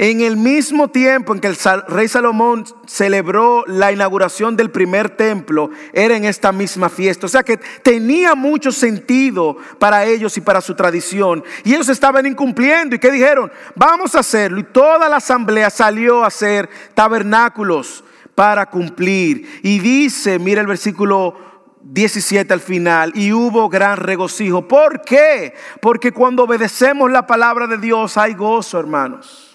en 0.02 0.22
el 0.22 0.36
mismo 0.36 0.88
tiempo 0.88 1.32
en 1.32 1.39
que 1.39 1.47
el 1.47 1.56
rey 1.88 2.08
Salomón 2.08 2.66
celebró 2.88 3.64
la 3.68 3.91
inauguración 3.91 4.58
del 4.58 4.72
primer 4.72 5.12
templo, 5.12 5.70
era 5.93 6.18
en 6.18 6.26
esta 6.26 6.52
misma 6.52 6.89
fiesta. 6.89 7.28
O 7.28 7.30
sea 7.30 7.43
que 7.43 7.58
tenía 7.58 8.34
mucho 8.34 8.72
sentido 8.72 9.58
para 9.78 10.04
ellos 10.06 10.36
y 10.38 10.41
para 10.41 10.60
su 10.60 10.74
tradición. 10.74 11.43
Y 11.64 11.76
ellos 11.76 11.88
estaban 11.88 12.26
incumpliendo. 12.26 12.95
¿Y 12.95 12.99
qué 12.99 13.12
dijeron? 13.12 13.52
Vamos 13.76 14.16
a 14.16 14.22
hacerlo. 14.22 14.62
Y 14.62 14.64
toda 14.64 15.08
la 15.08 15.18
asamblea 15.18 15.70
salió 15.70 16.24
a 16.24 16.28
hacer 16.28 16.68
tabernáculos 16.95 18.04
para 18.34 18.66
cumplir. 18.66 19.60
Y 19.62 19.78
dice, 19.78 20.39
mira 20.39 20.62
el 20.62 20.68
versículo 20.68 21.38
17 21.84 22.52
al 22.52 22.60
final, 22.60 23.12
y 23.14 23.34
hubo 23.34 23.70
gran 23.70 23.97
regocijo. 23.97 24.68
¿Por 24.68 25.02
qué? 25.02 25.54
Porque 25.80 26.12
cuando 26.12 26.45
obedecemos 26.45 27.12
la 27.12 27.28
palabra 27.28 27.68
de 27.68 27.78
Dios 27.78 28.18
hay 28.18 28.34
gozo, 28.34 28.80
hermanos. 28.80 29.51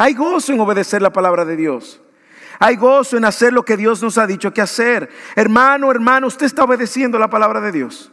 Hay 0.00 0.14
gozo 0.14 0.54
en 0.54 0.60
obedecer 0.60 1.02
la 1.02 1.12
palabra 1.12 1.44
de 1.44 1.56
Dios. 1.56 2.00
Hay 2.58 2.76
gozo 2.76 3.18
en 3.18 3.26
hacer 3.26 3.52
lo 3.52 3.66
que 3.66 3.76
Dios 3.76 4.02
nos 4.02 4.16
ha 4.16 4.26
dicho 4.26 4.50
que 4.50 4.62
hacer. 4.62 5.10
Hermano, 5.36 5.90
hermano, 5.90 6.26
usted 6.26 6.46
está 6.46 6.64
obedeciendo 6.64 7.18
la 7.18 7.28
palabra 7.28 7.60
de 7.60 7.70
Dios. 7.70 8.10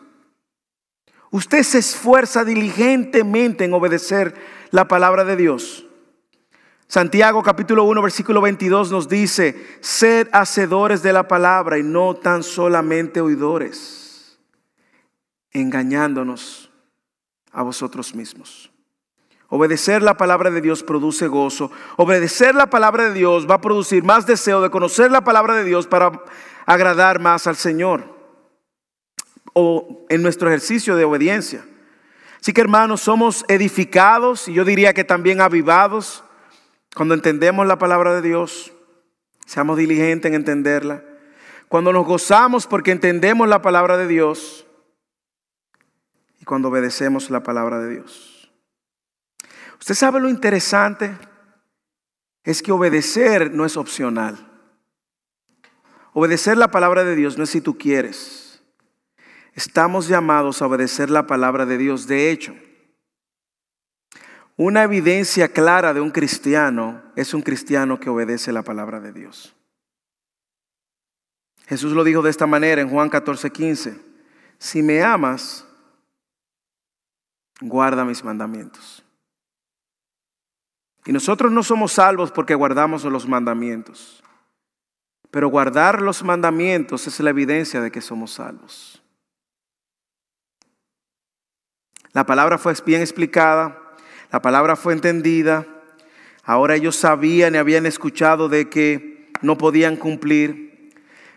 Usted 1.31 1.63
se 1.63 1.77
esfuerza 1.77 2.43
diligentemente 2.43 3.63
en 3.63 3.73
obedecer 3.73 4.35
la 4.71 4.89
palabra 4.89 5.23
de 5.23 5.37
Dios. 5.37 5.85
Santiago 6.89 7.41
capítulo 7.41 7.85
1 7.85 8.01
versículo 8.01 8.41
22 8.41 8.91
nos 8.91 9.07
dice, 9.07 9.77
sed 9.79 10.27
hacedores 10.33 11.01
de 11.01 11.13
la 11.13 11.29
palabra 11.29 11.77
y 11.77 11.83
no 11.83 12.15
tan 12.15 12.43
solamente 12.43 13.21
oidores, 13.21 14.37
engañándonos 15.51 16.69
a 17.53 17.63
vosotros 17.63 18.13
mismos. 18.13 18.73
Obedecer 19.49 20.03
la 20.03 20.17
palabra 20.17 20.51
de 20.51 20.59
Dios 20.59 20.83
produce 20.83 21.27
gozo. 21.27 21.71
Obedecer 21.95 22.53
la 22.53 22.69
palabra 22.69 23.05
de 23.05 23.13
Dios 23.13 23.49
va 23.49 23.55
a 23.55 23.61
producir 23.61 24.03
más 24.03 24.25
deseo 24.25 24.61
de 24.61 24.69
conocer 24.69 25.09
la 25.09 25.23
palabra 25.23 25.55
de 25.55 25.63
Dios 25.63 25.87
para 25.87 26.21
agradar 26.65 27.19
más 27.19 27.47
al 27.47 27.55
Señor. 27.55 28.03
O 29.53 30.05
en 30.09 30.21
nuestro 30.21 30.49
ejercicio 30.49 30.95
de 30.95 31.05
obediencia. 31.05 31.65
Así 32.41 32.51
que 32.51 32.61
hermanos, 32.61 33.01
somos 33.01 33.45
edificados 33.47 34.47
y 34.47 34.53
yo 34.53 34.65
diría 34.65 34.93
que 34.93 35.03
también 35.03 35.41
avivados 35.41 36.23
cuando 36.93 37.13
entendemos 37.13 37.65
la 37.65 37.79
palabra 37.79 38.13
de 38.13 38.21
Dios. 38.21 38.73
Seamos 39.45 39.77
diligentes 39.77 40.29
en 40.29 40.35
entenderla. 40.35 41.03
Cuando 41.69 41.93
nos 41.93 42.05
gozamos 42.05 42.67
porque 42.67 42.91
entendemos 42.91 43.47
la 43.47 43.61
palabra 43.61 43.95
de 43.97 44.07
Dios. 44.07 44.65
Y 46.41 46.45
cuando 46.45 46.67
obedecemos 46.67 47.29
la 47.29 47.43
palabra 47.43 47.79
de 47.79 47.95
Dios. 47.95 48.36
Usted 49.79 49.95
sabe 49.95 50.19
lo 50.19 50.29
interesante 50.29 51.17
es 52.43 52.61
que 52.61 52.71
obedecer 52.71 53.53
no 53.53 53.65
es 53.65 53.77
opcional. 53.77 54.37
Obedecer 56.13 56.57
la 56.57 56.71
palabra 56.71 57.03
de 57.03 57.15
Dios 57.15 57.37
no 57.37 57.43
es 57.43 57.49
si 57.49 57.61
tú 57.61 57.77
quieres. 57.77 58.63
Estamos 59.53 60.07
llamados 60.07 60.61
a 60.61 60.67
obedecer 60.67 61.09
la 61.09 61.27
palabra 61.27 61.65
de 61.65 61.77
Dios. 61.77 62.07
De 62.07 62.31
hecho, 62.31 62.55
una 64.55 64.83
evidencia 64.83 65.49
clara 65.49 65.93
de 65.93 66.01
un 66.01 66.09
cristiano 66.11 67.03
es 67.15 67.33
un 67.33 67.41
cristiano 67.41 67.99
que 67.99 68.09
obedece 68.09 68.51
la 68.51 68.63
palabra 68.63 68.99
de 68.99 69.13
Dios. 69.13 69.55
Jesús 71.67 71.91
lo 71.91 72.03
dijo 72.03 72.21
de 72.21 72.29
esta 72.29 72.47
manera 72.47 72.81
en 72.81 72.89
Juan 72.89 73.09
14, 73.09 73.51
15. 73.51 73.99
Si 74.57 74.81
me 74.81 75.03
amas, 75.03 75.65
guarda 77.61 78.05
mis 78.05 78.23
mandamientos. 78.23 79.03
Y 81.07 81.13
nosotros 81.13 81.53
no 81.53 81.63
somos 81.63 81.93
salvos 81.93 82.33
porque 82.33 82.53
guardamos 82.53 83.05
los 83.05 83.29
mandamientos. 83.29 84.21
Pero 85.31 85.47
guardar 85.47 86.01
los 86.01 86.21
mandamientos 86.21 87.07
es 87.07 87.21
la 87.21 87.29
evidencia 87.29 87.79
de 87.79 87.91
que 87.91 88.01
somos 88.01 88.33
salvos. 88.33 89.01
La 92.11 92.25
palabra 92.25 92.57
fue 92.57 92.73
bien 92.85 92.99
explicada, 92.99 93.95
la 94.33 94.41
palabra 94.41 94.75
fue 94.75 94.91
entendida. 94.91 95.65
Ahora 96.43 96.75
ellos 96.75 96.97
sabían 96.97 97.55
y 97.55 97.57
habían 97.57 97.85
escuchado 97.85 98.49
de 98.49 98.67
que 98.67 99.31
no 99.41 99.57
podían 99.57 99.95
cumplir. 99.95 100.91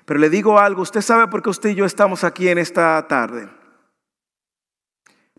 Pero 0.05 0.19
le 0.19 0.31
digo 0.31 0.59
algo, 0.59 0.83
usted 0.83 1.01
sabe 1.01 1.29
por 1.29 1.45
qué 1.45 1.51
usted 1.51 1.71
y 1.71 1.75
yo 1.77 1.85
estamos 1.85 2.25
aquí 2.25 2.49
en 2.49 2.59
esta 2.59 3.07
tarde. 3.07 3.49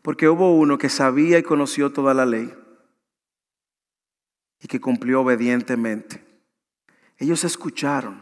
Porque 0.01 0.29
hubo 0.29 0.55
uno 0.55 0.77
que 0.77 0.87
sabía 0.87 1.37
y 1.37 1.43
conoció 1.43 1.91
toda 1.91 2.13
la 2.13 2.25
ley 2.25 2.60
y 4.61 4.67
que 4.67 4.79
cumplió 4.79 5.21
obedientemente. 5.21 6.23
Ellos 7.17 7.43
escucharon. 7.43 8.19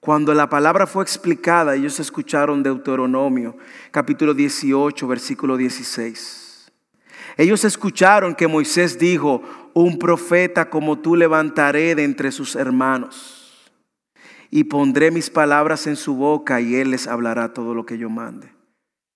Cuando 0.00 0.32
la 0.34 0.48
palabra 0.48 0.86
fue 0.86 1.02
explicada, 1.02 1.76
ellos 1.76 2.00
escucharon 2.00 2.62
Deuteronomio, 2.62 3.56
capítulo 3.90 4.34
18, 4.34 5.06
versículo 5.06 5.56
16. 5.56 6.72
Ellos 7.36 7.64
escucharon 7.64 8.34
que 8.34 8.48
Moisés 8.48 8.98
dijo, 8.98 9.42
un 9.74 9.98
profeta 9.98 10.70
como 10.70 10.98
tú 10.98 11.16
levantaré 11.16 11.94
de 11.94 12.04
entre 12.04 12.32
sus 12.32 12.56
hermanos 12.56 13.70
y 14.50 14.64
pondré 14.64 15.10
mis 15.10 15.30
palabras 15.30 15.86
en 15.86 15.96
su 15.96 16.16
boca 16.16 16.60
y 16.60 16.74
él 16.74 16.90
les 16.90 17.06
hablará 17.06 17.52
todo 17.52 17.74
lo 17.74 17.86
que 17.86 17.98
yo 17.98 18.10
mande. 18.10 18.52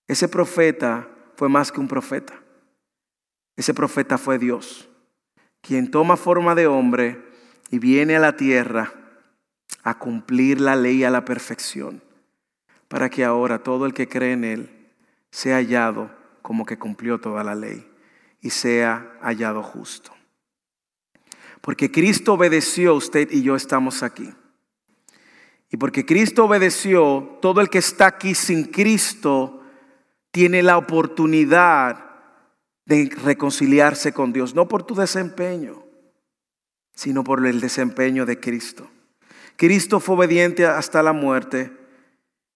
Ese 0.07 0.29
profeta 0.29 1.09
fue 1.37 1.49
más 1.49 1.73
que 1.73 1.81
un 1.81 1.89
profeta. 1.89 2.35
Ese 3.57 3.75
profeta 3.75 4.19
fue 4.19 4.39
Dios 4.39 4.89
quien 5.67 5.91
toma 5.91 6.17
forma 6.17 6.55
de 6.55 6.67
hombre 6.67 7.25
y 7.71 7.79
viene 7.79 8.17
a 8.17 8.21
la 8.21 8.37
tierra 8.37 8.93
a 9.83 9.99
cumplir 9.99 10.61
la 10.61 10.77
ley 10.77 11.05
a 11.05 11.11
la 11.11 11.25
perfección, 11.25 12.03
para 12.87 13.09
que 13.09 13.25
ahora 13.25 13.63
todo 13.63 13.87
el 13.87 13.95
que 13.95 14.07
cree 14.07 14.33
en 14.33 14.45
él 14.45 14.89
sea 15.31 15.57
hallado 15.57 16.11
como 16.43 16.67
que 16.67 16.79
cumplió 16.79 17.19
toda 17.19 17.43
la 17.43 17.55
ley 17.55 17.91
y 18.43 18.51
sea 18.51 19.17
hallado 19.23 19.63
justo. 19.63 20.13
Porque 21.63 21.91
Cristo 21.91 22.35
obedeció 22.35 22.95
usted 22.95 23.31
y 23.31 23.43
yo 23.43 23.57
estamos 23.57 24.03
aquí. 24.03 24.31
Y 25.71 25.79
porque 25.79 26.05
Cristo 26.05 26.45
obedeció, 26.45 27.39
todo 27.41 27.63
el 27.63 27.71
que 27.71 27.79
está 27.79 28.07
aquí 28.07 28.35
sin 28.35 28.65
Cristo 28.65 29.63
tiene 30.31 30.63
la 30.63 30.77
oportunidad 30.77 32.14
de 32.87 33.11
reconciliarse 33.23 34.13
con 34.13 34.33
Dios, 34.33 34.55
no 34.55 34.69
por 34.69 34.83
tu 34.83 34.95
desempeño, 34.95 35.85
sino 36.95 37.25
por 37.25 37.47
el 37.47 37.61
desempeño 37.61 38.27
de 38.27 38.39
Cristo. 38.39 38.91
Cristo 39.57 40.01
fue 40.01 40.17
obediente 40.17 40.67
hasta 40.67 41.03
la 41.03 41.13
muerte 41.13 41.73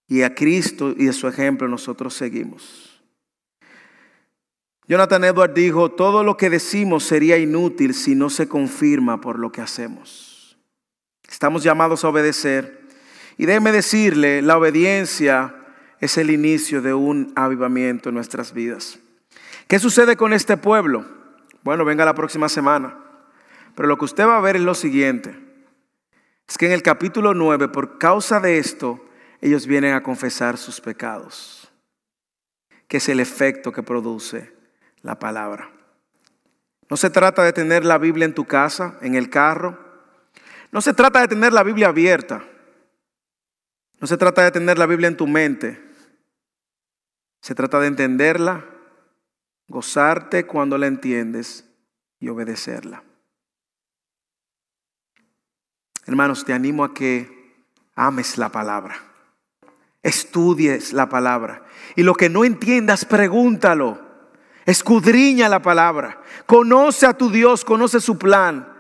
y 0.06 0.22
a 0.22 0.34
Cristo 0.34 0.94
y 0.96 1.08
a 1.08 1.12
su 1.12 1.28
ejemplo 1.28 1.68
nosotros 1.68 2.14
seguimos. 2.14 3.02
Jonathan 4.86 5.24
Edward 5.24 5.52
dijo, 5.52 5.90
todo 5.90 6.24
lo 6.24 6.36
que 6.36 6.48
decimos 6.48 7.04
sería 7.04 7.36
inútil 7.36 7.92
si 7.92 8.14
no 8.14 8.30
se 8.30 8.48
confirma 8.48 9.20
por 9.20 9.38
lo 9.38 9.52
que 9.52 9.60
hacemos. 9.60 10.58
Estamos 11.28 11.62
llamados 11.62 12.04
a 12.04 12.08
obedecer 12.08 12.80
y 13.36 13.44
déjeme 13.44 13.70
decirle, 13.70 14.40
la 14.40 14.56
obediencia 14.56 15.54
es 16.00 16.16
el 16.16 16.30
inicio 16.30 16.80
de 16.80 16.94
un 16.94 17.32
avivamiento 17.36 18.08
en 18.08 18.14
nuestras 18.14 18.54
vidas. 18.54 18.98
¿Qué 19.68 19.78
sucede 19.78 20.16
con 20.16 20.32
este 20.32 20.56
pueblo? 20.56 21.04
Bueno, 21.62 21.84
venga 21.84 22.06
la 22.06 22.14
próxima 22.14 22.48
semana. 22.48 22.98
Pero 23.76 23.86
lo 23.86 23.98
que 23.98 24.06
usted 24.06 24.26
va 24.26 24.38
a 24.38 24.40
ver 24.40 24.56
es 24.56 24.62
lo 24.62 24.74
siguiente. 24.74 25.38
Es 26.48 26.56
que 26.56 26.66
en 26.66 26.72
el 26.72 26.82
capítulo 26.82 27.34
9, 27.34 27.68
por 27.68 27.98
causa 27.98 28.40
de 28.40 28.56
esto, 28.56 29.04
ellos 29.42 29.66
vienen 29.66 29.94
a 29.94 30.02
confesar 30.02 30.56
sus 30.56 30.80
pecados, 30.80 31.70
que 32.88 32.96
es 32.96 33.08
el 33.10 33.20
efecto 33.20 33.70
que 33.70 33.82
produce 33.82 34.52
la 35.02 35.18
palabra. 35.18 35.70
No 36.88 36.96
se 36.96 37.10
trata 37.10 37.44
de 37.44 37.52
tener 37.52 37.84
la 37.84 37.98
Biblia 37.98 38.24
en 38.24 38.34
tu 38.34 38.46
casa, 38.46 38.98
en 39.02 39.14
el 39.14 39.28
carro. 39.28 39.78
No 40.72 40.80
se 40.80 40.94
trata 40.94 41.20
de 41.20 41.28
tener 41.28 41.52
la 41.52 41.62
Biblia 41.62 41.88
abierta. 41.88 42.42
No 44.00 44.06
se 44.06 44.16
trata 44.16 44.42
de 44.42 44.50
tener 44.50 44.78
la 44.78 44.86
Biblia 44.86 45.08
en 45.08 45.16
tu 45.18 45.26
mente. 45.26 45.78
Se 47.42 47.54
trata 47.54 47.78
de 47.80 47.88
entenderla, 47.88 48.64
gozarte 49.68 50.46
cuando 50.46 50.78
la 50.78 50.86
entiendes 50.86 51.64
y 52.18 52.28
obedecerla. 52.28 53.04
Hermanos, 56.06 56.44
te 56.44 56.54
animo 56.54 56.84
a 56.84 56.94
que 56.94 57.62
ames 57.94 58.38
la 58.38 58.48
palabra, 58.48 58.96
estudies 60.02 60.94
la 60.94 61.08
palabra 61.08 61.64
y 61.96 62.02
lo 62.02 62.14
que 62.14 62.30
no 62.30 62.44
entiendas, 62.44 63.04
pregúntalo, 63.04 64.00
escudriña 64.64 65.50
la 65.50 65.60
palabra, 65.60 66.22
conoce 66.46 67.06
a 67.06 67.12
tu 67.12 67.30
Dios, 67.30 67.64
conoce 67.64 68.00
su 68.00 68.18
plan, 68.18 68.72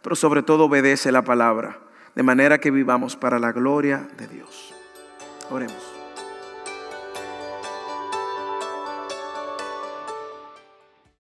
pero 0.00 0.14
sobre 0.14 0.44
todo 0.44 0.66
obedece 0.66 1.10
la 1.10 1.22
palabra, 1.22 1.80
de 2.14 2.22
manera 2.22 2.58
que 2.58 2.70
vivamos 2.70 3.16
para 3.16 3.40
la 3.40 3.50
gloria 3.50 4.08
de 4.16 4.28
Dios. 4.28 4.72
Oremos. 5.50 5.95